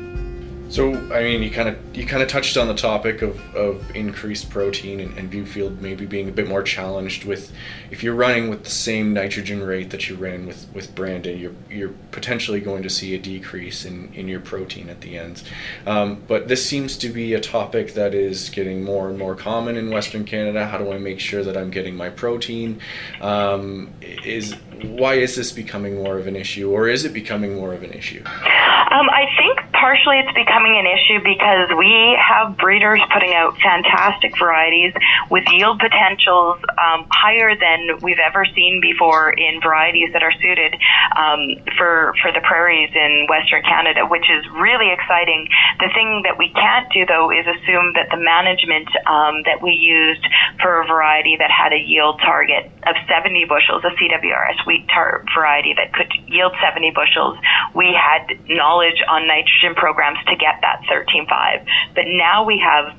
So 0.74 0.92
I 1.14 1.22
mean, 1.22 1.40
you 1.44 1.52
kind 1.52 1.68
of 1.68 1.96
you 1.96 2.04
kind 2.04 2.20
of 2.20 2.28
touched 2.28 2.56
on 2.56 2.66
the 2.66 2.74
topic 2.74 3.22
of, 3.22 3.38
of 3.54 3.94
increased 3.94 4.50
protein 4.50 4.98
and, 4.98 5.16
and 5.16 5.32
Viewfield 5.32 5.78
maybe 5.78 6.04
being 6.04 6.28
a 6.28 6.32
bit 6.32 6.48
more 6.48 6.64
challenged 6.64 7.24
with 7.24 7.52
if 7.92 8.02
you're 8.02 8.16
running 8.16 8.50
with 8.50 8.64
the 8.64 8.70
same 8.70 9.12
nitrogen 9.12 9.62
rate 9.62 9.90
that 9.90 10.08
you 10.08 10.16
ran 10.16 10.46
with, 10.46 10.66
with 10.74 10.92
Brandon, 10.92 11.38
you're 11.38 11.54
you're 11.70 11.94
potentially 12.10 12.58
going 12.58 12.82
to 12.82 12.90
see 12.90 13.14
a 13.14 13.20
decrease 13.20 13.84
in, 13.84 14.12
in 14.14 14.26
your 14.26 14.40
protein 14.40 14.88
at 14.88 15.00
the 15.00 15.16
end. 15.16 15.44
Um, 15.86 16.24
but 16.26 16.48
this 16.48 16.68
seems 16.68 16.96
to 16.98 17.08
be 17.08 17.34
a 17.34 17.40
topic 17.40 17.94
that 17.94 18.12
is 18.12 18.48
getting 18.48 18.82
more 18.82 19.08
and 19.08 19.16
more 19.16 19.36
common 19.36 19.76
in 19.76 19.90
Western 19.90 20.24
Canada. 20.24 20.66
How 20.66 20.78
do 20.78 20.90
I 20.90 20.98
make 20.98 21.20
sure 21.20 21.44
that 21.44 21.56
I'm 21.56 21.70
getting 21.70 21.94
my 21.94 22.08
protein? 22.08 22.80
Um, 23.20 23.94
is 24.00 24.54
why 24.82 25.14
is 25.14 25.36
this 25.36 25.52
becoming 25.52 26.02
more 26.02 26.18
of 26.18 26.26
an 26.26 26.34
issue, 26.34 26.72
or 26.72 26.88
is 26.88 27.04
it 27.04 27.12
becoming 27.12 27.54
more 27.54 27.72
of 27.74 27.84
an 27.84 27.92
issue? 27.92 28.24
Um, 28.26 29.08
I 29.10 29.26
think 29.38 29.63
partially 29.84 30.16
it's 30.16 30.32
becoming 30.32 30.80
an 30.80 30.88
issue 30.88 31.20
because 31.20 31.68
we 31.76 32.16
have 32.16 32.56
breeders 32.56 33.04
putting 33.12 33.36
out 33.36 33.52
fantastic 33.60 34.32
varieties 34.40 34.96
with 35.28 35.44
yield 35.52 35.76
potentials 35.76 36.56
um, 36.80 37.04
higher 37.12 37.52
than 37.52 38.00
we've 38.00 38.22
ever 38.24 38.48
seen 38.56 38.80
before 38.80 39.28
in 39.36 39.60
varieties 39.60 40.08
that 40.16 40.24
are 40.24 40.32
suited 40.40 40.72
um, 41.20 41.60
for 41.76 42.16
for 42.24 42.32
the 42.32 42.40
prairies 42.40 42.88
in 42.96 43.28
Western 43.28 43.60
Canada, 43.60 44.08
which 44.08 44.24
is 44.24 44.40
really 44.56 44.88
exciting. 44.88 45.52
The 45.76 45.92
thing 45.92 46.24
that 46.24 46.40
we 46.40 46.48
can't 46.56 46.88
do 46.88 47.04
though 47.04 47.28
is 47.28 47.44
assume 47.44 47.92
that 47.92 48.08
the 48.08 48.16
management 48.16 48.88
um, 49.04 49.44
that 49.44 49.60
we 49.60 49.76
used 49.76 50.24
for 50.64 50.80
a 50.80 50.88
variety 50.88 51.36
that 51.36 51.52
had 51.52 51.76
a 51.76 51.80
yield 51.84 52.24
target 52.24 52.72
of 52.88 52.96
70 53.04 53.44
bushels, 53.52 53.84
a 53.84 53.92
CWRS 54.00 54.64
wheat 54.64 54.88
tar- 54.88 55.28
variety 55.36 55.76
that 55.76 55.92
could 55.92 56.08
yield 56.24 56.56
70 56.64 56.96
bushels, 56.96 57.36
we 57.76 57.92
had 57.92 58.32
knowledge 58.48 59.04
on 59.12 59.28
nitrogen 59.28 59.73
programs 59.76 60.18
to 60.26 60.36
get 60.36 60.60
that 60.62 60.82
13.5. 60.90 61.66
But 61.94 62.04
now 62.06 62.44
we 62.44 62.58
have 62.58 62.96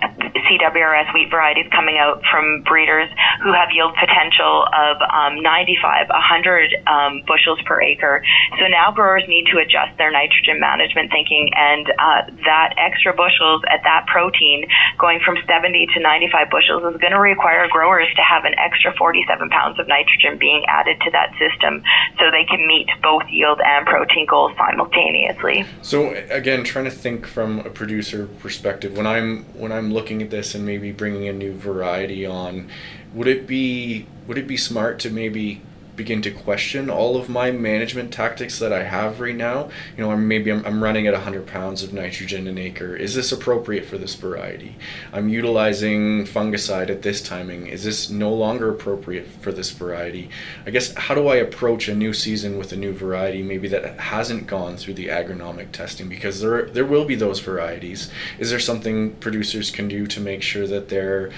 CWRS 0.00 1.12
wheat 1.14 1.30
varieties 1.30 1.66
coming 1.70 1.98
out 1.98 2.22
from 2.30 2.62
breeders 2.66 3.08
who 3.42 3.52
have 3.52 3.68
yield 3.72 3.94
potential 3.94 4.66
of 4.72 4.98
um, 5.06 5.42
95, 5.42 6.08
100 6.08 6.74
um, 6.86 7.22
bushels 7.26 7.60
per 7.66 7.80
acre. 7.80 8.22
So 8.58 8.66
now 8.66 8.90
growers 8.90 9.24
need 9.28 9.46
to 9.52 9.58
adjust 9.58 9.96
their 9.98 10.10
nitrogen 10.10 10.58
management 10.60 11.10
thinking, 11.10 11.50
and 11.54 11.86
uh, 11.98 12.20
that 12.44 12.74
extra 12.78 13.14
bushels 13.14 13.62
at 13.70 13.80
that 13.84 14.06
protein 14.06 14.66
going 14.98 15.20
from 15.24 15.36
70 15.46 15.86
to 15.94 16.00
95 16.00 16.50
bushels 16.50 16.82
is 16.82 17.00
going 17.00 17.12
to 17.12 17.20
require 17.20 17.68
growers 17.68 18.08
to 18.16 18.22
have 18.22 18.44
an 18.44 18.54
extra 18.58 18.92
47 18.96 19.50
pounds 19.50 19.78
of 19.78 19.86
nitrogen 19.88 20.38
being 20.38 20.64
added 20.68 20.98
to 21.04 21.10
that 21.10 21.32
system 21.38 21.82
so 22.18 22.30
they 22.30 22.44
can 22.44 22.66
meet 22.66 22.88
both 23.02 23.22
yield 23.30 23.60
and 23.64 23.86
protein 23.86 24.26
goals 24.26 24.52
simultaneously. 24.56 25.64
So 25.82 26.10
again, 26.30 26.64
trying 26.64 26.84
to 26.86 26.90
think 26.90 27.26
from 27.26 27.60
a 27.60 27.70
producer 27.70 28.26
perspective, 28.40 28.96
when 28.96 29.06
I'm 29.06 29.44
when 29.54 29.72
I'm 29.72 29.89
looking 29.92 30.22
at 30.22 30.30
this 30.30 30.54
and 30.54 30.64
maybe 30.64 30.92
bringing 30.92 31.28
a 31.28 31.32
new 31.32 31.52
variety 31.54 32.24
on, 32.26 32.70
would 33.14 33.26
it 33.26 33.46
be 33.46 34.06
would 34.26 34.38
it 34.38 34.46
be 34.46 34.56
smart 34.56 34.98
to 35.00 35.10
maybe 35.10 35.62
begin 36.00 36.22
to 36.22 36.30
question 36.30 36.88
all 36.88 37.14
of 37.18 37.28
my 37.28 37.50
management 37.50 38.10
tactics 38.10 38.58
that 38.58 38.72
I 38.72 38.84
have 38.84 39.20
right 39.20 39.36
now. 39.36 39.68
You 39.94 40.02
know, 40.02 40.12
I'm, 40.12 40.26
maybe 40.26 40.50
I'm, 40.50 40.64
I'm 40.64 40.82
running 40.82 41.06
at 41.06 41.12
100 41.12 41.46
pounds 41.46 41.82
of 41.82 41.92
nitrogen 41.92 42.46
an 42.46 42.56
acre. 42.56 42.96
Is 42.96 43.14
this 43.14 43.32
appropriate 43.32 43.84
for 43.84 43.98
this 43.98 44.14
variety? 44.14 44.76
I'm 45.12 45.28
utilizing 45.28 46.24
fungicide 46.24 46.88
at 46.88 47.02
this 47.02 47.20
timing. 47.20 47.66
Is 47.66 47.84
this 47.84 48.08
no 48.08 48.32
longer 48.32 48.70
appropriate 48.70 49.26
for 49.26 49.52
this 49.52 49.72
variety? 49.72 50.30
I 50.64 50.70
guess 50.70 50.94
how 50.94 51.14
do 51.14 51.28
I 51.28 51.36
approach 51.36 51.86
a 51.86 51.94
new 51.94 52.14
season 52.14 52.56
with 52.56 52.72
a 52.72 52.76
new 52.76 52.94
variety, 52.94 53.42
maybe 53.42 53.68
that 53.68 54.00
hasn't 54.00 54.46
gone 54.46 54.78
through 54.78 54.94
the 54.94 55.08
agronomic 55.08 55.70
testing? 55.70 56.08
Because 56.08 56.40
there 56.40 56.62
there 56.62 56.86
will 56.86 57.04
be 57.04 57.14
those 57.14 57.40
varieties. 57.40 58.10
Is 58.38 58.48
there 58.48 58.58
something 58.58 59.16
producers 59.16 59.70
can 59.70 59.86
do 59.86 60.06
to 60.06 60.18
make 60.18 60.40
sure 60.40 60.66
that 60.66 60.88
they're 60.88 61.30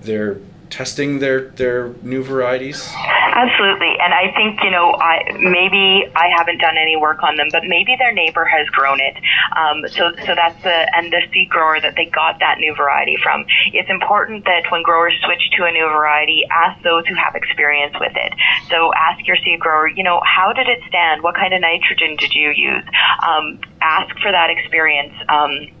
they're 0.00 0.40
testing 0.70 1.18
their 1.18 1.48
their 1.50 1.88
new 2.02 2.22
varieties? 2.22 2.88
Absolutely, 2.94 3.94
and 4.00 4.12
I 4.12 4.32
think 4.34 4.62
you 4.62 4.70
know, 4.70 4.94
I 4.94 5.22
maybe 5.38 6.10
I 6.14 6.28
haven't 6.36 6.58
done 6.58 6.76
any 6.76 6.96
work 6.96 7.22
on 7.22 7.36
them, 7.36 7.48
but 7.52 7.62
maybe 7.64 7.94
their 7.98 8.12
neighbor 8.12 8.44
has 8.44 8.66
grown 8.68 9.00
it. 9.00 9.16
Um, 9.56 9.86
so 9.88 10.12
so 10.26 10.34
that's 10.34 10.60
the 10.62 10.96
and 10.96 11.12
the 11.12 11.22
seed 11.32 11.48
grower 11.48 11.80
that 11.80 11.94
they 11.96 12.06
got 12.06 12.40
that 12.40 12.58
new 12.58 12.74
variety 12.74 13.16
from. 13.22 13.44
It's 13.72 13.90
important 13.90 14.44
that 14.44 14.70
when 14.70 14.82
growers 14.82 15.14
switch 15.24 15.50
to 15.56 15.64
a 15.64 15.72
new 15.72 15.86
variety, 15.86 16.44
ask 16.50 16.82
those 16.82 17.06
who 17.06 17.14
have 17.14 17.34
experience 17.34 17.94
with 18.00 18.12
it. 18.16 18.32
So 18.70 18.92
ask 18.94 19.26
your 19.26 19.36
seed 19.36 19.60
grower, 19.60 19.88
you 19.88 20.02
know, 20.02 20.20
how 20.24 20.52
did 20.52 20.68
it 20.68 20.80
stand? 20.88 21.22
What 21.22 21.34
kind 21.34 21.54
of 21.54 21.60
nitrogen 21.60 22.16
did 22.16 22.34
you 22.34 22.50
use? 22.50 22.84
Um, 23.26 23.60
ask 23.80 24.14
for 24.18 24.32
that 24.32 24.50
experience. 24.50 25.14
Um, 25.28 25.77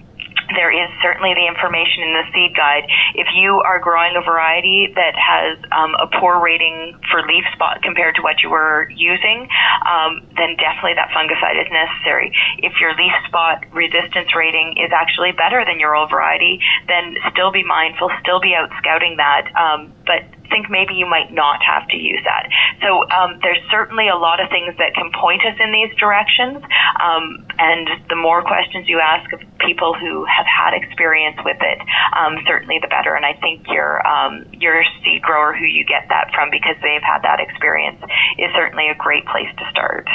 there 0.54 0.72
is 0.72 0.88
certainly 1.02 1.34
the 1.34 1.46
information 1.46 2.08
in 2.08 2.12
the 2.16 2.24
seed 2.32 2.56
guide. 2.56 2.88
If 3.14 3.28
you 3.34 3.60
are 3.60 3.78
growing 3.78 4.16
a 4.16 4.24
variety 4.24 4.92
that 4.94 5.14
has 5.16 5.58
um, 5.72 5.92
a 6.00 6.08
poor 6.20 6.40
rating 6.40 6.96
for 7.10 7.20
leaf 7.26 7.44
spot 7.52 7.82
compared 7.82 8.16
to 8.16 8.22
what 8.22 8.40
you 8.42 8.50
were 8.50 8.88
using, 8.90 9.48
um, 9.84 10.24
then 10.36 10.56
definitely 10.56 10.96
that 10.96 11.12
fungicide 11.12 11.60
is 11.60 11.68
necessary. 11.68 12.32
If 12.58 12.80
your 12.80 12.96
leaf 12.96 13.12
spot 13.26 13.64
resistance 13.72 14.32
rating 14.34 14.76
is 14.80 14.90
actually 14.94 15.32
better 15.32 15.64
than 15.64 15.80
your 15.80 15.96
old 15.96 16.10
variety, 16.10 16.60
then 16.86 17.16
still 17.32 17.52
be 17.52 17.64
mindful, 17.64 18.10
still 18.20 18.40
be 18.40 18.54
out 18.54 18.70
scouting 18.78 19.16
that. 19.18 19.52
Um, 19.52 19.92
but 20.06 20.24
think 20.50 20.70
maybe 20.70 20.94
you 20.94 21.06
might 21.06 21.32
not 21.32 21.60
have 21.62 21.86
to 21.88 21.96
use 21.96 22.20
that. 22.24 22.48
So 22.82 23.08
um, 23.10 23.38
there's 23.42 23.60
certainly 23.70 24.08
a 24.08 24.16
lot 24.16 24.40
of 24.40 24.50
things 24.50 24.74
that 24.78 24.94
can 24.94 25.10
point 25.12 25.42
us 25.44 25.56
in 25.60 25.72
these 25.72 25.94
directions. 25.98 26.62
Um, 27.00 27.46
and 27.58 27.88
the 28.08 28.16
more 28.16 28.42
questions 28.42 28.88
you 28.88 29.00
ask 29.00 29.32
of 29.32 29.40
people 29.58 29.94
who 29.94 30.24
have 30.24 30.46
had 30.46 30.74
experience 30.74 31.38
with 31.44 31.58
it, 31.60 31.78
um, 32.16 32.36
certainly 32.46 32.78
the 32.80 32.88
better. 32.88 33.14
And 33.14 33.24
I 33.24 33.34
think 33.34 33.66
your 33.68 34.06
um, 34.06 34.46
your 34.52 34.84
seed 35.04 35.22
grower 35.22 35.54
who 35.54 35.64
you 35.64 35.84
get 35.84 36.08
that 36.08 36.30
from 36.34 36.50
because 36.50 36.76
they've 36.82 37.02
had 37.02 37.22
that 37.22 37.40
experience 37.40 38.00
is 38.38 38.50
certainly 38.54 38.88
a 38.88 38.94
great 38.94 39.24
place 39.26 39.50
to 39.58 39.64
start. 39.70 40.08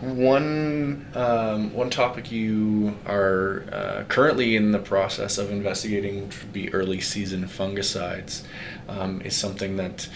One 0.00 1.06
um, 1.14 1.74
one 1.74 1.90
topic 1.90 2.30
you 2.30 2.96
are 3.06 3.64
uh, 3.72 4.04
currently 4.08 4.54
in 4.54 4.70
the 4.70 4.78
process 4.78 5.38
of 5.38 5.50
investigating, 5.50 6.28
would 6.28 6.52
be 6.52 6.72
early 6.72 7.00
season 7.00 7.46
fungicides, 7.46 8.44
um, 8.88 9.20
is 9.22 9.36
something 9.36 9.76
that 9.76 10.08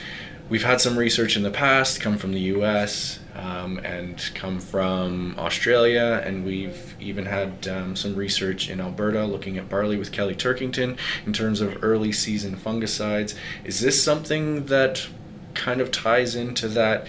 we've 0.49 0.65
had 0.65 0.81
some 0.81 0.99
research 0.99 1.37
in 1.37 1.43
the 1.43 1.51
past 1.51 2.01
come 2.01 2.19
from 2.19 2.33
the 2.33 2.41
U.S. 2.41 3.19
Um, 3.35 3.79
and 3.79 4.23
come 4.35 4.61
from 4.61 5.35
Australia, 5.39 6.23
and 6.25 6.45
we've 6.45 6.95
even 7.01 7.25
had 7.25 7.67
um, 7.69 7.97
some 7.97 8.15
research 8.15 8.69
in 8.69 8.79
Alberta 8.81 9.25
looking 9.25 9.57
at 9.57 9.71
barley 9.71 9.97
with 9.97 10.13
Kelly 10.13 10.35
Turkington 10.35 10.99
in 11.25 11.33
terms 11.33 11.63
of 11.63 11.83
early 11.83 12.13
season 12.13 12.57
fungicides. 12.57 13.35
Is 13.65 13.81
this 13.81 14.03
something 14.03 14.67
that 14.67 15.07
kind 15.55 15.81
of 15.81 15.91
ties 15.91 16.35
into 16.35 16.69
that? 16.69 17.07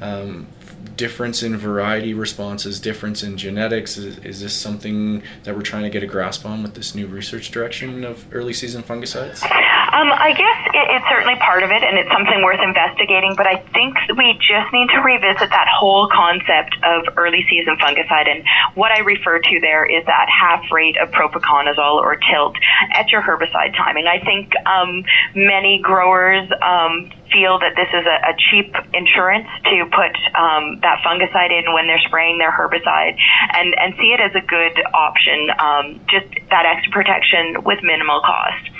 Um, 0.00 0.46
difference 0.96 1.42
in 1.42 1.56
variety 1.56 2.14
responses, 2.14 2.80
difference 2.80 3.22
in 3.22 3.36
genetics? 3.36 3.98
Is, 3.98 4.18
is 4.18 4.40
this 4.40 4.54
something 4.54 5.22
that 5.44 5.54
we're 5.54 5.62
trying 5.62 5.82
to 5.82 5.90
get 5.90 6.02
a 6.02 6.06
grasp 6.06 6.46
on 6.46 6.62
with 6.62 6.74
this 6.74 6.94
new 6.94 7.06
research 7.06 7.50
direction 7.50 8.04
of 8.04 8.24
early 8.32 8.54
season 8.54 8.82
fungicides? 8.82 9.42
Um, 9.96 10.12
I 10.12 10.36
guess 10.36 10.60
it, 10.76 10.86
it's 10.92 11.08
certainly 11.08 11.40
part 11.40 11.64
of 11.64 11.72
it, 11.72 11.80
and 11.80 11.96
it's 11.96 12.12
something 12.12 12.44
worth 12.44 12.60
investigating. 12.60 13.32
But 13.32 13.48
I 13.48 13.64
think 13.72 13.96
we 14.12 14.36
just 14.36 14.68
need 14.68 14.92
to 14.92 15.00
revisit 15.00 15.48
that 15.48 15.68
whole 15.72 16.12
concept 16.12 16.76
of 16.84 17.16
early 17.16 17.48
season 17.48 17.80
fungicide. 17.80 18.28
And 18.28 18.44
what 18.76 18.92
I 18.92 19.00
refer 19.00 19.40
to 19.40 19.54
there 19.64 19.88
is 19.88 20.04
that 20.04 20.28
half 20.28 20.68
rate 20.68 21.00
of 21.00 21.16
propiconazole 21.16 21.96
or 21.96 22.20
tilt 22.20 22.60
at 22.92 23.08
your 23.08 23.24
herbicide 23.24 23.72
timing. 23.72 24.04
I 24.04 24.20
think 24.20 24.52
um, 24.68 25.00
many 25.32 25.80
growers 25.80 26.44
um, 26.60 27.08
feel 27.32 27.56
that 27.64 27.72
this 27.72 27.88
is 27.88 28.04
a, 28.04 28.18
a 28.20 28.34
cheap 28.52 28.76
insurance 28.92 29.48
to 29.64 29.88
put 29.88 30.12
um, 30.36 30.76
that 30.84 31.00
fungicide 31.08 31.56
in 31.56 31.72
when 31.72 31.88
they're 31.88 32.04
spraying 32.04 32.36
their 32.36 32.52
herbicide 32.52 33.16
and, 33.56 33.72
and 33.80 33.96
see 33.96 34.12
it 34.12 34.20
as 34.20 34.36
a 34.36 34.44
good 34.44 34.76
option, 34.92 35.48
um, 35.56 36.04
just 36.12 36.28
that 36.52 36.68
extra 36.68 36.92
protection 36.92 37.64
with 37.64 37.80
minimal 37.80 38.20
cost. 38.20 38.76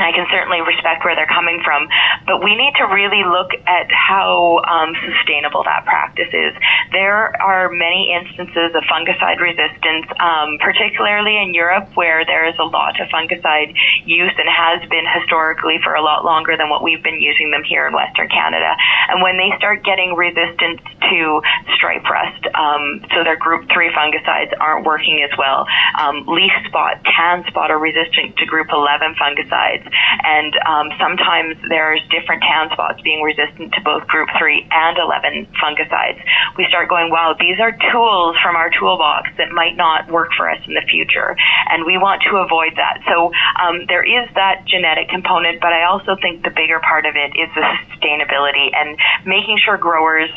And 0.00 0.08
I 0.08 0.16
can 0.16 0.24
certainly 0.32 0.64
respect 0.64 1.04
where 1.04 1.12
they're 1.12 1.28
coming 1.28 1.60
from, 1.60 1.84
but 2.24 2.40
we 2.40 2.56
need 2.56 2.72
to 2.80 2.88
really 2.88 3.20
look 3.20 3.52
at 3.68 3.92
how 3.92 4.64
um, 4.64 4.96
sustainable 4.96 5.60
that 5.68 5.84
practice 5.84 6.32
is. 6.32 6.56
There 6.88 7.36
are 7.36 7.68
many 7.68 8.16
instances 8.16 8.72
of 8.72 8.80
fungicide 8.88 9.44
resistance, 9.44 10.08
um, 10.16 10.56
particularly 10.56 11.36
in 11.36 11.52
Europe, 11.52 11.92
where 12.00 12.24
there 12.24 12.48
is 12.48 12.56
a 12.56 12.64
lot 12.64 12.96
of 12.96 13.12
fungicide 13.12 13.76
use 14.08 14.32
and 14.40 14.48
has 14.48 14.80
been 14.88 15.04
historically 15.04 15.76
for 15.84 15.92
a 15.92 16.00
lot 16.00 16.24
longer 16.24 16.56
than 16.56 16.72
what 16.72 16.80
we've 16.80 17.04
been 17.04 17.20
using 17.20 17.52
them 17.52 17.60
here 17.62 17.84
in 17.84 17.92
Western 17.92 18.32
Canada. 18.32 18.72
And 19.12 19.20
when 19.20 19.36
they 19.36 19.52
start 19.60 19.84
getting 19.84 20.16
resistant 20.16 20.80
to 21.12 21.44
stripe 21.76 22.08
rust, 22.08 22.40
um, 22.56 23.04
so 23.12 23.20
their 23.20 23.36
group 23.36 23.68
three 23.68 23.92
fungicides 23.92 24.56
aren't 24.56 24.86
working 24.88 25.20
as 25.20 25.36
well. 25.36 25.68
Um, 26.00 26.24
leaf 26.24 26.56
spot, 26.72 27.04
tan 27.04 27.44
spot 27.52 27.70
are 27.70 27.78
resistant 27.78 28.40
to 28.40 28.46
group 28.46 28.72
11 28.72 29.20
fungicides 29.20 29.89
and 30.24 30.52
um, 30.66 30.88
sometimes 30.98 31.56
there's 31.68 32.00
different 32.10 32.42
tan 32.42 32.70
spots 32.72 33.00
being 33.02 33.22
resistant 33.22 33.72
to 33.74 33.80
both 33.82 34.06
group 34.06 34.28
3 34.38 34.66
and 34.70 34.98
11 34.98 35.46
fungicides. 35.58 36.20
We 36.56 36.66
start 36.68 36.88
going, 36.88 37.10
wow, 37.10 37.34
these 37.38 37.58
are 37.60 37.72
tools 37.92 38.36
from 38.42 38.56
our 38.56 38.70
toolbox 38.70 39.30
that 39.38 39.52
might 39.52 39.76
not 39.76 40.10
work 40.10 40.30
for 40.36 40.50
us 40.50 40.60
in 40.66 40.74
the 40.74 40.84
future, 40.90 41.36
and 41.70 41.84
we 41.84 41.98
want 41.98 42.22
to 42.30 42.36
avoid 42.38 42.74
that. 42.76 43.02
So 43.08 43.32
um, 43.60 43.86
there 43.88 44.04
is 44.04 44.28
that 44.34 44.64
genetic 44.66 45.08
component, 45.08 45.60
but 45.60 45.72
I 45.72 45.84
also 45.84 46.16
think 46.20 46.42
the 46.42 46.54
bigger 46.54 46.80
part 46.80 47.06
of 47.06 47.14
it 47.16 47.36
is 47.36 47.48
the 47.54 47.66
sustainability 47.92 48.70
and 48.74 48.98
making 49.26 49.58
sure 49.64 49.76
growers 49.76 50.30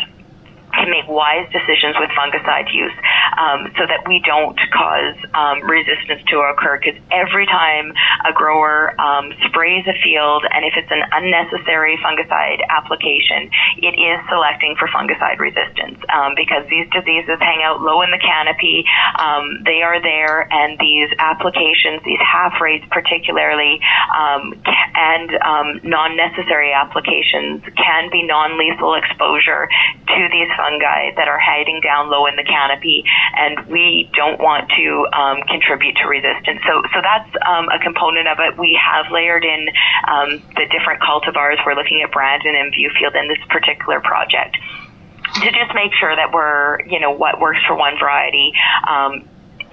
can 0.73 0.89
make 0.89 1.07
wise 1.07 1.47
decisions 1.51 1.95
with 1.99 2.09
fungicide 2.11 2.73
use. 2.73 2.93
um, 3.37 3.71
so 3.77 3.85
that 3.87 4.05
we 4.07 4.21
don't 4.25 4.57
cause 4.71 5.17
um, 5.33 5.63
resistance 5.65 6.21
to 6.29 6.39
occur. 6.53 6.77
Because 6.77 6.99
every 7.11 7.45
time 7.45 7.93
a 8.25 8.33
grower 8.33 8.99
um, 8.99 9.33
sprays 9.47 9.85
a 9.87 9.95
field, 10.03 10.45
and 10.49 10.65
if 10.65 10.73
it's 10.77 10.91
an 10.91 11.03
unnecessary 11.11 11.97
fungicide 12.01 12.61
application, 12.69 13.49
it 13.81 13.95
is 13.97 14.17
selecting 14.29 14.75
for 14.77 14.87
fungicide 14.89 15.39
resistance 15.39 15.99
um, 16.13 16.33
because 16.35 16.65
these 16.69 16.87
diseases 16.91 17.37
hang 17.39 17.63
out 17.63 17.81
low 17.81 18.01
in 18.01 18.11
the 18.11 18.21
canopy. 18.21 18.85
Um, 19.17 19.63
they 19.65 19.81
are 19.81 20.01
there, 20.01 20.47
and 20.51 20.77
these 20.79 21.09
applications, 21.17 22.01
these 22.05 22.21
half 22.21 22.59
rates 22.61 22.85
particularly, 22.91 23.79
um, 24.13 24.53
and 24.95 25.29
um, 25.41 25.67
non-necessary 25.83 26.73
applications 26.73 27.63
can 27.75 28.09
be 28.11 28.23
non-lethal 28.23 28.95
exposure 28.95 29.67
to 30.07 30.21
these 30.31 30.49
fungi 30.63 31.11
that 31.19 31.27
are 31.27 31.39
hiding 31.39 31.83
down 31.83 32.07
low 32.07 32.25
in 32.25 32.39
the 32.39 32.47
canopy, 32.47 33.03
and 33.35 33.67
we 33.67 34.07
don't 34.15 34.39
want 34.39 34.71
to 34.71 34.87
um, 35.11 35.43
contribute 35.51 35.99
to 35.99 36.07
resistance. 36.07 36.63
So, 36.63 36.79
so 36.95 37.03
that's 37.03 37.27
um, 37.43 37.67
a 37.67 37.79
component 37.83 38.31
of 38.31 38.39
it. 38.39 38.55
We 38.55 38.79
have 38.79 39.11
layered 39.11 39.43
in 39.43 39.67
um, 40.07 40.39
the 40.55 40.71
different 40.71 41.03
cultivars. 41.03 41.59
We're 41.67 41.75
looking 41.75 41.99
at 41.99 42.15
Brandon 42.15 42.55
and 42.55 42.71
Viewfield 42.71 43.19
in 43.19 43.27
this 43.27 43.43
particular 43.51 43.99
project 43.99 44.55
to 45.35 45.51
just 45.51 45.73
make 45.73 45.91
sure 45.99 46.15
that 46.15 46.31
we're, 46.31 46.79
you 46.85 46.99
know, 46.99 47.11
what 47.11 47.39
works 47.39 47.59
for 47.67 47.75
one 47.75 47.97
variety 47.97 48.53
um, 48.87 49.27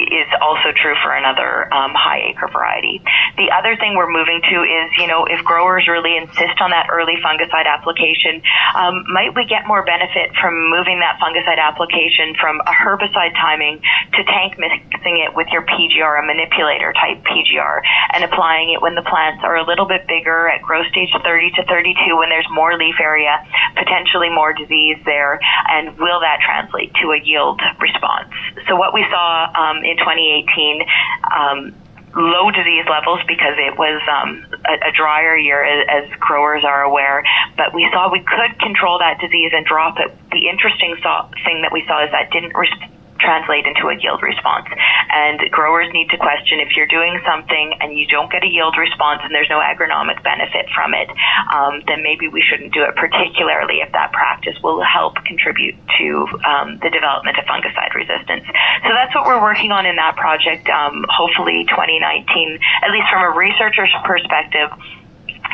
is 0.09 0.29
also 0.41 0.73
true 0.73 0.97
for 1.03 1.13
another 1.13 1.69
um, 1.73 1.93
high 1.93 2.33
acre 2.33 2.49
variety. 2.49 3.03
The 3.37 3.53
other 3.53 3.77
thing 3.77 3.97
we're 3.97 4.11
moving 4.11 4.41
to 4.41 4.57
is, 4.65 4.89
you 4.97 5.07
know, 5.07 5.27
if 5.27 5.45
growers 5.45 5.87
really 5.89 6.17
insist 6.17 6.61
on 6.61 6.71
that 6.71 6.89
early 6.89 7.21
fungicide 7.21 7.69
application, 7.69 8.43
um, 8.75 9.05
might 9.13 9.37
we 9.37 9.45
get 9.45 9.67
more 9.67 9.85
benefit 9.85 10.33
from 10.41 10.71
moving 10.71 11.01
that 11.01 11.21
fungicide 11.21 11.61
application 11.61 12.35
from 12.41 12.61
a 12.65 12.75
herbicide 12.75 13.37
timing 13.37 13.81
to 14.17 14.21
tank 14.25 14.59
mixing 14.59 15.21
it 15.21 15.35
with 15.35 15.47
your 15.53 15.63
PGR, 15.63 16.19
a 16.19 16.25
manipulator 16.25 16.93
type 16.97 17.23
PGR, 17.25 17.83
and 18.15 18.25
applying 18.25 18.73
it 18.73 18.81
when 18.83 18.95
the 18.95 19.05
plants 19.05 19.43
are 19.45 19.57
a 19.57 19.67
little 19.67 19.87
bit 19.87 20.07
bigger 20.09 20.49
at 20.49 20.63
growth 20.63 20.87
stage 20.89 21.11
30 21.13 21.51
to 21.57 21.63
32 21.67 22.17
when 22.17 22.29
there's 22.29 22.49
more 22.51 22.77
leaf 22.77 22.97
area, 23.01 23.37
potentially 23.77 24.31
more 24.31 24.53
disease 24.53 24.99
there, 25.05 25.41
and 25.71 25.97
will 25.99 26.21
that 26.21 26.41
translate 26.41 26.93
to 27.03 27.13
a 27.13 27.19
yield 27.23 27.61
response? 27.81 28.29
So 28.69 28.77
what 28.77 28.95
we 28.95 29.05
saw 29.11 29.51
um, 29.53 29.85
in 29.91 29.97
2018. 29.99 30.83
Um, 31.27 31.75
low 32.17 32.51
disease 32.51 32.85
levels 32.91 33.21
because 33.27 33.55
it 33.55 33.79
was 33.79 34.03
um, 34.11 34.43
a, 34.67 34.89
a, 34.89 34.93
drier 34.93 35.37
year, 35.37 35.63
as, 35.63 35.87
as, 35.87 36.19
growers 36.19 36.65
are 36.65 36.83
aware. 36.83 37.23
But 37.57 37.73
we 37.75 37.89
saw 37.93 38.11
we 38.11 38.21
could 38.27 38.59
control 38.59 38.99
that 38.99 39.21
disease 39.21 39.53
and 39.55 39.65
drop 39.65 39.99
it. 39.99 40.11
The 40.33 40.49
interesting 40.49 40.97
saw, 41.03 41.31
thing 41.45 41.63
that 41.63 41.71
we 41.73 41.85
saw 41.87 42.05
is 42.05 42.11
that 42.11 42.31
didn't 42.33 42.55
res- 42.57 42.91
translate 43.21 43.67
into 43.69 43.89
a 43.89 43.97
yield 44.01 44.23
response. 44.23 44.67
And 45.13 45.39
growers 45.53 45.93
need 45.93 46.09
to 46.11 46.19
question 46.19 46.61
if 46.61 46.75
you're 46.77 46.91
doing 46.91 47.21
something 47.29 47.77
and 47.81 47.97
you 47.97 48.07
don't 48.09 48.31
get 48.33 48.43
a 48.43 48.51
yield 48.51 48.77
response 48.77 49.21
and 49.23 49.35
there's 49.35 49.51
no 49.51 49.61
agronomic 49.61 50.23
benefit 50.25 50.67
from 50.75 50.95
it, 50.95 51.09
um, 51.53 51.85
then 51.87 52.03
maybe 52.03 52.29
we 52.29 52.43
shouldn't 52.43 52.73
do 52.73 52.83
it, 52.83 52.97
particularly 52.97 53.85
if 53.85 53.93
that 53.93 54.13
practice 54.13 54.57
will 54.63 54.83
help 54.83 55.17
contribute 55.29 55.77
to 55.99 56.27
um, 56.49 56.79
the 56.83 56.91
development 56.91 57.37
of 57.39 57.45
fungicide 57.45 57.93
resistance. 57.95 58.45
So 58.83 58.91
that's 58.97 59.15
what 59.15 59.27
we're 59.27 59.43
working 59.43 59.71
on 59.71 59.87
in 59.87 59.97
that 59.97 60.17
project. 60.17 60.69
Um, 60.69 61.05
hopefully, 61.09 61.67
2019, 61.69 62.59
at 62.83 62.91
least 62.91 63.09
from 63.13 63.23
a 63.23 63.33
researcher's 63.37 63.93
perspective, 64.05 64.71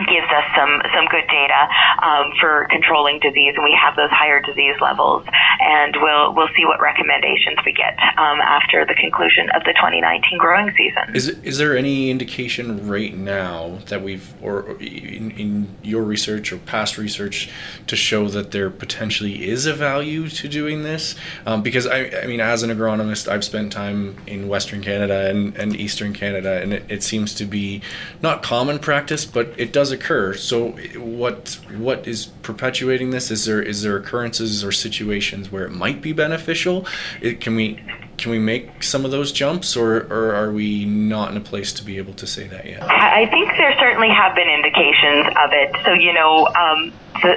gives 0.04 0.28
us 0.28 0.44
some 0.56 0.80
some 0.92 1.06
good 1.08 1.24
data 1.28 1.60
um, 2.02 2.32
for 2.40 2.66
controlling 2.70 3.18
disease, 3.20 3.54
and 3.56 3.64
we 3.64 3.72
have 3.72 3.96
those 3.96 4.10
higher 4.10 4.40
disease 4.40 4.76
levels. 4.80 5.24
And 5.60 5.96
we'll 6.00 6.34
we'll 6.34 6.52
see 6.56 6.64
what 6.64 6.80
recommendations 6.80 7.56
we 7.64 7.72
get 7.72 7.96
um, 8.18 8.40
after 8.40 8.84
the 8.84 8.94
conclusion 8.94 9.48
of 9.56 9.64
the 9.64 9.72
2019 9.72 10.38
growing 10.38 10.70
season. 10.76 11.14
Is 11.14 11.28
is 11.28 11.58
there 11.58 11.76
any 11.76 12.10
indication 12.10 12.88
right 12.88 13.16
now 13.16 13.78
that 13.86 14.02
we've 14.02 14.34
or 14.42 14.76
in, 14.80 15.30
in 15.32 15.76
your 15.82 16.02
research 16.02 16.52
or 16.52 16.58
past 16.58 16.98
research 16.98 17.48
to 17.86 17.96
show 17.96 18.28
that 18.28 18.50
there 18.50 18.70
potentially 18.70 19.48
is 19.48 19.66
a 19.66 19.72
value 19.72 20.28
to 20.28 20.48
doing 20.48 20.82
this? 20.82 21.14
Um, 21.46 21.62
because 21.62 21.86
I 21.86 22.10
I 22.22 22.26
mean, 22.26 22.40
as 22.40 22.62
an 22.62 22.70
agronomist, 22.70 23.28
I've 23.28 23.44
spent 23.44 23.72
time 23.72 24.16
in 24.26 24.48
Western 24.48 24.82
Canada 24.82 25.30
and, 25.30 25.56
and 25.56 25.76
Eastern 25.76 26.12
Canada, 26.12 26.60
and 26.60 26.72
it, 26.72 26.84
it 26.88 27.02
seems 27.02 27.34
to 27.34 27.44
be 27.44 27.82
not 28.22 28.42
common 28.42 28.78
practice, 28.78 29.24
but 29.24 29.52
it 29.56 29.72
does 29.72 29.85
does 29.86 29.92
occur. 29.92 30.34
So 30.34 30.70
what 30.98 31.58
what 31.76 32.06
is 32.06 32.26
perpetuating 32.42 33.10
this? 33.10 33.30
Is 33.30 33.44
there 33.44 33.62
is 33.62 33.82
there 33.82 33.96
occurrences 33.96 34.64
or 34.64 34.72
situations 34.72 35.52
where 35.52 35.64
it 35.64 35.70
might 35.70 36.02
be 36.02 36.12
beneficial? 36.12 36.86
It, 37.20 37.40
can 37.40 37.54
we 37.54 37.80
can 38.16 38.30
we 38.32 38.38
make 38.38 38.82
some 38.82 39.04
of 39.04 39.10
those 39.10 39.30
jumps, 39.30 39.76
or, 39.76 39.98
or 40.04 40.34
are 40.34 40.50
we 40.50 40.86
not 40.86 41.30
in 41.30 41.36
a 41.36 41.40
place 41.40 41.72
to 41.74 41.84
be 41.84 41.98
able 41.98 42.14
to 42.14 42.26
say 42.26 42.48
that 42.48 42.64
yet? 42.64 42.82
I 42.82 43.26
think 43.26 43.50
there 43.58 43.74
certainly 43.78 44.08
have 44.08 44.34
been 44.34 44.48
indications 44.48 45.26
of 45.36 45.50
it. 45.52 45.76
So 45.84 45.92
you 45.92 46.12
know. 46.12 46.48
Um, 46.48 46.92
the, 47.26 47.34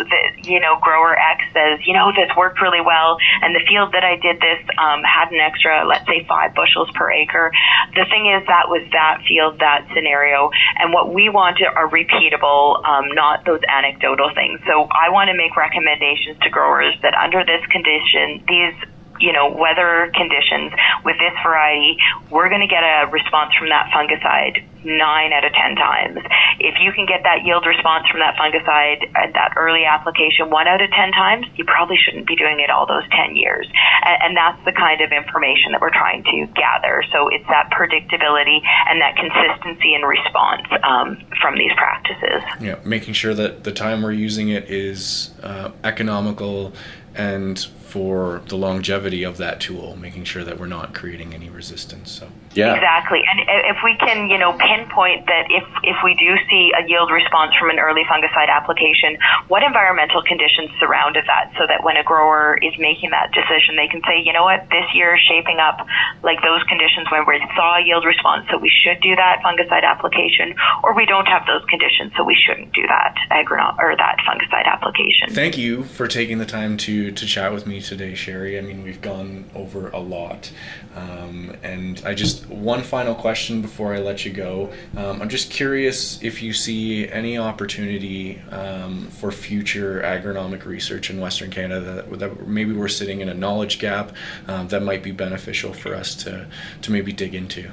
the, 0.00 0.20
you 0.48 0.60
know, 0.60 0.78
grower 0.80 1.12
X 1.12 1.44
says, 1.52 1.84
you 1.84 1.92
know, 1.92 2.08
this 2.16 2.32
worked 2.36 2.60
really 2.60 2.80
well, 2.80 3.18
and 3.42 3.54
the 3.54 3.60
field 3.68 3.92
that 3.92 4.04
I 4.04 4.16
did 4.16 4.40
this 4.40 4.60
um, 4.80 5.04
had 5.04 5.28
an 5.28 5.40
extra, 5.40 5.84
let's 5.84 6.06
say, 6.08 6.24
five 6.24 6.54
bushels 6.54 6.88
per 6.94 7.12
acre. 7.12 7.52
The 7.94 8.06
thing 8.08 8.32
is, 8.32 8.46
that 8.48 8.68
was 8.72 8.82
that 8.92 9.20
field, 9.28 9.60
that 9.60 9.86
scenario, 9.92 10.50
and 10.78 10.92
what 10.92 11.12
we 11.12 11.28
want 11.28 11.60
are 11.62 11.88
repeatable, 11.88 12.84
um, 12.84 13.12
not 13.14 13.44
those 13.44 13.60
anecdotal 13.68 14.30
things. 14.34 14.60
So 14.66 14.88
I 14.92 15.08
want 15.10 15.28
to 15.28 15.36
make 15.36 15.56
recommendations 15.56 16.38
to 16.42 16.50
growers 16.50 16.94
that 17.02 17.14
under 17.14 17.44
this 17.44 17.64
condition, 17.72 18.44
these 18.48 18.76
you 19.20 19.32
know, 19.32 19.48
weather 19.48 20.10
conditions 20.14 20.72
with 21.04 21.16
this 21.18 21.32
variety, 21.42 21.96
we're 22.30 22.48
going 22.48 22.60
to 22.60 22.66
get 22.66 22.82
a 22.82 23.08
response 23.10 23.54
from 23.58 23.68
that 23.70 23.90
fungicide 23.94 24.64
nine 24.84 25.32
out 25.32 25.44
of 25.44 25.52
ten 25.52 25.74
times. 25.74 26.18
If 26.60 26.78
you 26.80 26.92
can 26.92 27.06
get 27.06 27.22
that 27.24 27.44
yield 27.44 27.66
response 27.66 28.06
from 28.08 28.20
that 28.20 28.36
fungicide 28.36 29.02
at 29.16 29.34
that 29.34 29.54
early 29.56 29.84
application 29.84 30.50
one 30.50 30.68
out 30.68 30.80
of 30.80 30.90
ten 30.90 31.10
times, 31.12 31.46
you 31.56 31.64
probably 31.64 31.96
shouldn't 31.96 32.26
be 32.26 32.36
doing 32.36 32.60
it 32.60 32.70
all 32.70 32.86
those 32.86 33.02
ten 33.10 33.34
years. 33.36 33.66
And, 34.04 34.16
and 34.22 34.36
that's 34.36 34.62
the 34.64 34.72
kind 34.72 35.00
of 35.00 35.10
information 35.12 35.72
that 35.72 35.80
we're 35.80 35.90
trying 35.90 36.22
to 36.24 36.46
gather. 36.54 37.02
So 37.12 37.28
it's 37.28 37.46
that 37.48 37.70
predictability 37.70 38.60
and 38.88 39.00
that 39.00 39.16
consistency 39.16 39.94
in 39.94 40.02
response 40.02 40.66
um, 40.82 41.18
from 41.40 41.58
these 41.58 41.72
practices. 41.76 42.42
Yeah, 42.60 42.76
making 42.84 43.14
sure 43.14 43.34
that 43.34 43.64
the 43.64 43.72
time 43.72 44.02
we're 44.02 44.12
using 44.12 44.48
it 44.48 44.70
is 44.70 45.30
uh, 45.42 45.72
economical 45.82 46.72
and 47.14 47.66
for 47.96 48.42
the 48.48 48.56
longevity 48.58 49.22
of 49.22 49.38
that 49.38 49.58
tool, 49.58 49.96
making 49.96 50.22
sure 50.22 50.44
that 50.44 50.60
we're 50.60 50.66
not 50.66 50.92
creating 50.92 51.32
any 51.32 51.48
resistance. 51.48 52.10
So 52.10 52.28
yeah, 52.56 52.74
exactly. 52.74 53.22
And 53.22 53.44
if 53.68 53.78
we 53.84 53.96
can, 53.96 54.28
you 54.28 54.38
know, 54.38 54.52
pinpoint 54.56 55.26
that 55.26 55.46
if 55.50 55.64
if 55.84 55.96
we 56.02 56.14
do 56.14 56.34
see 56.48 56.72
a 56.72 56.86
yield 56.88 57.10
response 57.10 57.52
from 57.58 57.70
an 57.70 57.78
early 57.78 58.02
fungicide 58.08 58.48
application, 58.48 59.18
what 59.48 59.62
environmental 59.62 60.22
conditions 60.22 60.70
surrounded 60.80 61.24
that, 61.26 61.52
so 61.58 61.66
that 61.68 61.84
when 61.84 61.96
a 61.96 62.04
grower 62.04 62.58
is 62.62 62.72
making 62.78 63.10
that 63.10 63.32
decision, 63.32 63.76
they 63.76 63.88
can 63.88 64.00
say, 64.08 64.20
you 64.24 64.32
know 64.32 64.44
what, 64.44 64.66
this 64.70 64.86
year 64.94 65.16
is 65.16 65.22
shaping 65.28 65.58
up 65.58 65.84
like 66.22 66.40
those 66.42 66.62
conditions 66.64 67.06
when 67.10 67.24
we 67.26 67.38
saw 67.54 67.78
a 67.78 67.82
yield 67.84 68.04
response, 68.04 68.46
so 68.50 68.58
we 68.58 68.70
should 68.70 69.00
do 69.00 69.14
that 69.16 69.42
fungicide 69.44 69.84
application, 69.84 70.54
or 70.82 70.94
we 70.94 71.06
don't 71.06 71.26
have 71.26 71.46
those 71.46 71.64
conditions, 71.68 72.12
so 72.16 72.24
we 72.24 72.34
shouldn't 72.34 72.72
do 72.72 72.82
that 72.86 73.14
agronom 73.30 73.76
or 73.78 73.96
that 73.96 74.16
fungicide 74.26 74.66
application. 74.66 75.30
Thank 75.30 75.58
you 75.58 75.84
for 75.84 76.06
taking 76.08 76.38
the 76.38 76.46
time 76.46 76.76
to 76.78 77.10
to 77.12 77.26
chat 77.26 77.52
with 77.52 77.66
me 77.66 77.80
today, 77.80 78.12
Sheri. 78.12 78.58
I 78.58 78.60
mean, 78.60 78.82
we've 78.82 79.00
gone 79.00 79.50
over 79.54 79.88
a 79.90 80.00
lot. 80.00 80.50
Um, 80.96 81.54
and 81.62 82.02
I 82.06 82.14
just, 82.14 82.46
one 82.48 82.82
final 82.82 83.14
question 83.14 83.60
before 83.60 83.94
I 83.94 83.98
let 83.98 84.24
you 84.24 84.32
go. 84.32 84.72
Um, 84.96 85.20
I'm 85.20 85.28
just 85.28 85.50
curious 85.50 86.22
if 86.22 86.42
you 86.42 86.54
see 86.54 87.06
any 87.08 87.36
opportunity 87.36 88.40
um, 88.50 89.08
for 89.08 89.30
future 89.30 90.00
agronomic 90.00 90.64
research 90.64 91.10
in 91.10 91.20
Western 91.20 91.50
Canada 91.50 92.02
that, 92.08 92.18
that 92.18 92.48
maybe 92.48 92.72
we're 92.72 92.88
sitting 92.88 93.20
in 93.20 93.28
a 93.28 93.34
knowledge 93.34 93.78
gap 93.78 94.12
um, 94.48 94.68
that 94.68 94.82
might 94.82 95.02
be 95.02 95.12
beneficial 95.12 95.74
for 95.74 95.94
us 95.94 96.14
to, 96.14 96.46
to 96.80 96.90
maybe 96.90 97.12
dig 97.12 97.34
into. 97.34 97.70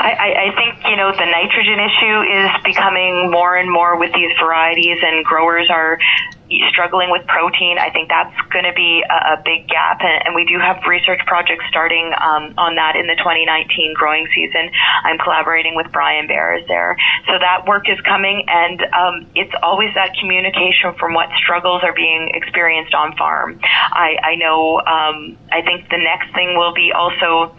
I, 0.00 0.52
I 0.52 0.54
think 0.54 0.86
you 0.88 0.96
know 0.96 1.10
the 1.10 1.26
nitrogen 1.26 1.80
issue 1.80 2.22
is 2.22 2.50
becoming 2.64 3.30
more 3.32 3.56
and 3.56 3.70
more 3.70 3.98
with 3.98 4.12
these 4.14 4.30
varieties, 4.38 4.98
and 5.02 5.24
growers 5.24 5.68
are 5.70 5.98
struggling 6.70 7.10
with 7.10 7.26
protein, 7.26 7.78
I 7.78 7.90
think 7.90 8.08
that's 8.08 8.34
going 8.50 8.64
to 8.64 8.72
be 8.72 9.04
a, 9.04 9.34
a 9.34 9.42
big 9.44 9.68
gap. 9.68 10.00
And, 10.00 10.26
and, 10.26 10.34
we 10.34 10.44
do 10.44 10.58
have 10.58 10.80
research 10.86 11.20
projects 11.26 11.64
starting 11.68 12.12
um, 12.14 12.54
on 12.56 12.76
that 12.76 12.96
in 12.96 13.06
the 13.06 13.16
2019 13.16 13.94
growing 13.94 14.26
season. 14.34 14.70
I'm 15.04 15.18
collaborating 15.18 15.74
with 15.74 15.90
Brian 15.92 16.28
Beres 16.28 16.66
there. 16.68 16.96
So 17.26 17.38
that 17.38 17.66
work 17.66 17.88
is 17.88 18.00
coming, 18.02 18.44
and 18.46 18.80
um, 18.94 19.26
it's 19.34 19.52
always 19.62 19.92
that 19.94 20.14
communication 20.20 20.94
from 20.98 21.12
what 21.12 21.28
struggles 21.42 21.82
are 21.82 21.94
being 21.94 22.30
experienced 22.34 22.94
on 22.94 23.16
farm. 23.16 23.60
I, 23.62 24.16
I 24.22 24.34
know, 24.36 24.78
um, 24.78 25.36
I 25.50 25.62
think 25.62 25.90
the 25.90 25.98
next 25.98 26.32
thing 26.34 26.56
will 26.56 26.72
be 26.72 26.92
also 26.92 27.56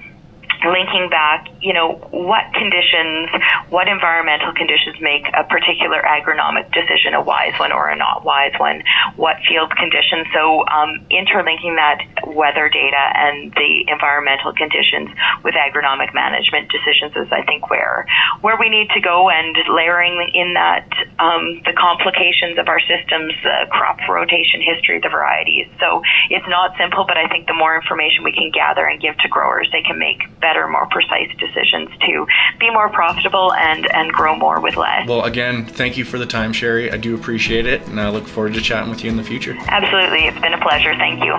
linking 0.66 1.10
back 1.10 1.48
you 1.62 1.74
know, 1.74 2.00
what 2.16 2.48
conditions, 2.56 3.28
what 3.68 3.88
environmental 3.92 4.56
conditions 4.56 4.96
make 5.04 5.28
a 5.36 5.44
particular 5.44 6.00
agronomic 6.08 6.72
decision 6.72 7.14
a 7.14 7.22
wise 7.22 7.52
one 7.60 7.72
or 7.72 7.90
a 7.90 7.96
not 7.96 8.24
wise 8.24 8.56
one, 8.58 8.82
what 9.16 9.36
field 9.48 9.68
conditions. 9.76 10.28
So 10.32 10.64
um, 10.68 11.04
interlinking 11.12 11.76
that 11.76 12.32
weather 12.32 12.72
data 12.72 13.04
and 13.16 13.52
the 13.52 13.92
environmental 13.92 14.56
conditions 14.56 15.12
with 15.44 15.56
agronomic 15.56 16.16
management 16.16 16.72
decisions 16.72 17.12
is, 17.20 17.28
I 17.32 17.44
think, 17.44 17.70
where 17.70 18.08
where 18.40 18.56
we 18.56 18.70
need 18.70 18.88
to 18.96 19.02
go, 19.02 19.30
and 19.30 19.56
layering 19.68 20.16
in 20.34 20.56
that 20.56 20.88
um, 21.20 21.60
the 21.68 21.76
complications 21.76 22.56
of 22.56 22.72
our 22.72 22.80
systems, 22.80 23.36
the 23.44 23.68
crop 23.68 24.00
rotation 24.08 24.64
history, 24.64 25.04
the 25.04 25.12
varieties. 25.12 25.68
So 25.80 26.02
it's 26.30 26.48
not 26.48 26.72
simple, 26.80 27.04
but 27.04 27.18
I 27.18 27.28
think 27.28 27.48
the 27.48 27.54
more 27.54 27.76
information 27.76 28.24
we 28.24 28.32
can 28.32 28.52
gather 28.52 28.88
and 28.88 29.02
give 29.02 29.18
to 29.20 29.28
growers, 29.28 29.68
they 29.76 29.84
can 29.84 30.00
make 30.00 30.24
better, 30.40 30.64
more 30.68 30.88
precise 30.88 31.28
decisions 31.36 31.49
to 31.54 32.28
be 32.60 32.70
more 32.70 32.90
profitable 32.90 33.54
and, 33.54 33.88
and 33.94 34.12
grow 34.12 34.36
more 34.36 34.60
with 34.60 34.76
less. 34.76 35.08
Well, 35.08 35.24
again, 35.24 35.66
thank 35.66 35.98
you 35.98 36.06
for 36.06 36.18
the 36.18 36.26
time, 36.26 36.54
Sheri. 36.54 36.92
I 36.92 36.98
do 36.98 37.16
appreciate 37.16 37.66
it, 37.66 37.88
and 37.88 38.00
I 38.00 38.10
look 38.10 38.28
forward 38.28 38.54
to 38.56 38.62
chatting 38.62 38.90
with 38.90 39.04
you 39.04 39.10
in 39.10 39.18
the 39.18 39.24
future. 39.24 39.56
Absolutely. 39.68 40.26
It's 40.26 40.40
been 40.40 40.54
a 40.54 40.62
pleasure. 40.62 40.96
Thank 40.96 41.24
you. 41.24 41.34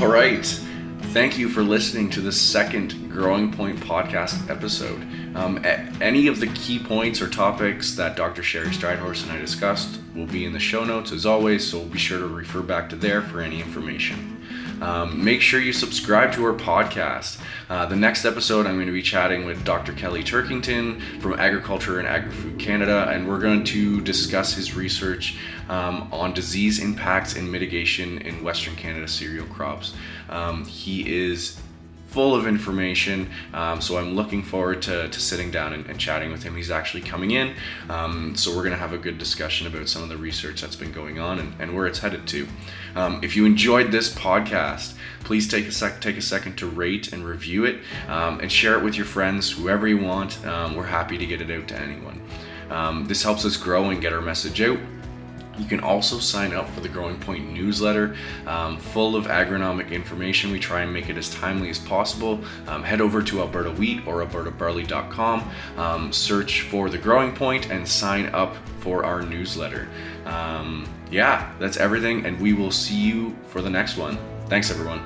All 0.00 0.06
right. 0.06 0.67
Thank 1.12 1.38
you 1.38 1.48
for 1.48 1.62
listening 1.62 2.10
to 2.10 2.20
the 2.20 2.30
second 2.30 3.10
Growing 3.10 3.50
Point 3.50 3.80
podcast 3.80 4.50
episode. 4.50 5.02
Um, 5.34 5.64
any 6.02 6.26
of 6.26 6.38
the 6.38 6.48
key 6.48 6.78
points 6.78 7.22
or 7.22 7.28
topics 7.28 7.94
that 7.94 8.14
Dr. 8.14 8.42
Sheri 8.42 8.66
Strydhorst 8.66 9.22
and 9.22 9.32
I 9.32 9.38
discussed 9.38 10.00
will 10.14 10.26
be 10.26 10.44
in 10.44 10.52
the 10.52 10.60
show 10.60 10.84
notes 10.84 11.10
as 11.10 11.24
always, 11.24 11.68
so 11.68 11.82
be 11.86 11.98
sure 11.98 12.18
to 12.18 12.26
refer 12.26 12.60
back 12.60 12.90
to 12.90 12.96
there 12.96 13.22
for 13.22 13.40
any 13.40 13.60
information. 13.60 14.37
Um, 14.80 15.24
make 15.24 15.40
sure 15.40 15.60
you 15.60 15.72
subscribe 15.72 16.32
to 16.32 16.44
our 16.44 16.52
podcast. 16.52 17.40
Uh, 17.68 17.86
the 17.86 17.96
next 17.96 18.24
episode, 18.24 18.66
I'm 18.66 18.76
going 18.76 18.86
to 18.86 18.92
be 18.92 19.02
chatting 19.02 19.44
with 19.44 19.64
Dr. 19.64 19.92
Kelly 19.92 20.22
Turkington 20.22 21.00
from 21.20 21.38
Agriculture 21.38 21.98
and 21.98 22.06
Agri-Food 22.06 22.58
Canada, 22.58 23.08
and 23.10 23.28
we're 23.28 23.40
going 23.40 23.64
to 23.64 24.00
discuss 24.00 24.54
his 24.54 24.74
research 24.74 25.36
um, 25.68 26.08
on 26.12 26.32
disease 26.32 26.78
impacts 26.78 27.36
and 27.36 27.50
mitigation 27.50 28.18
in 28.18 28.42
Western 28.42 28.76
Canada 28.76 29.08
cereal 29.08 29.46
crops. 29.46 29.94
Um, 30.28 30.64
he 30.64 31.28
is 31.28 31.60
full 32.08 32.34
of 32.34 32.46
information. 32.46 33.30
Um, 33.52 33.80
so 33.80 33.98
I'm 33.98 34.16
looking 34.16 34.42
forward 34.42 34.82
to, 34.82 35.08
to 35.08 35.20
sitting 35.20 35.50
down 35.50 35.72
and, 35.72 35.86
and, 35.86 36.00
chatting 36.00 36.32
with 36.32 36.42
him. 36.42 36.56
He's 36.56 36.70
actually 36.70 37.02
coming 37.02 37.32
in. 37.32 37.54
Um, 37.88 38.34
so 38.34 38.50
we're 38.50 38.62
going 38.62 38.72
to 38.72 38.78
have 38.78 38.94
a 38.94 38.98
good 38.98 39.18
discussion 39.18 39.66
about 39.66 39.88
some 39.88 40.02
of 40.02 40.08
the 40.08 40.16
research 40.16 40.60
that's 40.62 40.76
been 40.76 40.92
going 40.92 41.18
on 41.18 41.38
and, 41.38 41.52
and 41.58 41.76
where 41.76 41.86
it's 41.86 41.98
headed 41.98 42.26
to. 42.28 42.48
Um, 42.96 43.20
if 43.22 43.36
you 43.36 43.44
enjoyed 43.44 43.92
this 43.92 44.12
podcast, 44.12 44.94
please 45.20 45.46
take 45.46 45.66
a 45.66 45.72
sec 45.72 46.00
take 46.00 46.16
a 46.16 46.22
second 46.22 46.56
to 46.56 46.66
rate 46.66 47.12
and 47.12 47.24
review 47.24 47.64
it 47.64 47.80
um, 48.08 48.40
and 48.40 48.50
share 48.50 48.78
it 48.78 48.82
with 48.82 48.96
your 48.96 49.06
friends, 49.06 49.50
whoever 49.50 49.86
you 49.86 49.98
want. 49.98 50.44
Um, 50.46 50.74
we're 50.74 50.84
happy 50.84 51.18
to 51.18 51.26
get 51.26 51.42
it 51.42 51.50
out 51.50 51.68
to 51.68 51.78
anyone. 51.78 52.22
Um, 52.70 53.06
this 53.06 53.22
helps 53.22 53.44
us 53.44 53.56
grow 53.56 53.90
and 53.90 54.00
get 54.00 54.12
our 54.12 54.20
message 54.22 54.60
out. 54.62 54.78
You 55.58 55.66
can 55.66 55.80
also 55.80 56.18
sign 56.18 56.52
up 56.52 56.68
for 56.70 56.80
the 56.80 56.88
Growing 56.88 57.18
Point 57.18 57.52
newsletter, 57.52 58.16
um, 58.46 58.78
full 58.78 59.16
of 59.16 59.26
agronomic 59.26 59.90
information. 59.90 60.50
We 60.50 60.58
try 60.58 60.82
and 60.82 60.92
make 60.92 61.08
it 61.08 61.16
as 61.16 61.30
timely 61.30 61.70
as 61.70 61.78
possible. 61.78 62.40
Um, 62.66 62.82
head 62.82 63.00
over 63.00 63.22
to 63.22 63.40
Alberta 63.40 63.70
Wheat 63.70 64.06
or 64.06 64.24
albertabarley.com, 64.24 65.50
um, 65.76 66.12
search 66.12 66.62
for 66.62 66.88
the 66.88 66.98
Growing 66.98 67.34
Point, 67.34 67.70
and 67.70 67.86
sign 67.86 68.26
up 68.26 68.56
for 68.80 69.04
our 69.04 69.22
newsletter. 69.22 69.88
Um, 70.24 70.88
yeah, 71.10 71.52
that's 71.58 71.76
everything, 71.76 72.26
and 72.26 72.40
we 72.40 72.52
will 72.52 72.70
see 72.70 72.96
you 72.96 73.36
for 73.48 73.60
the 73.60 73.70
next 73.70 73.96
one. 73.96 74.18
Thanks, 74.48 74.70
everyone. 74.70 75.02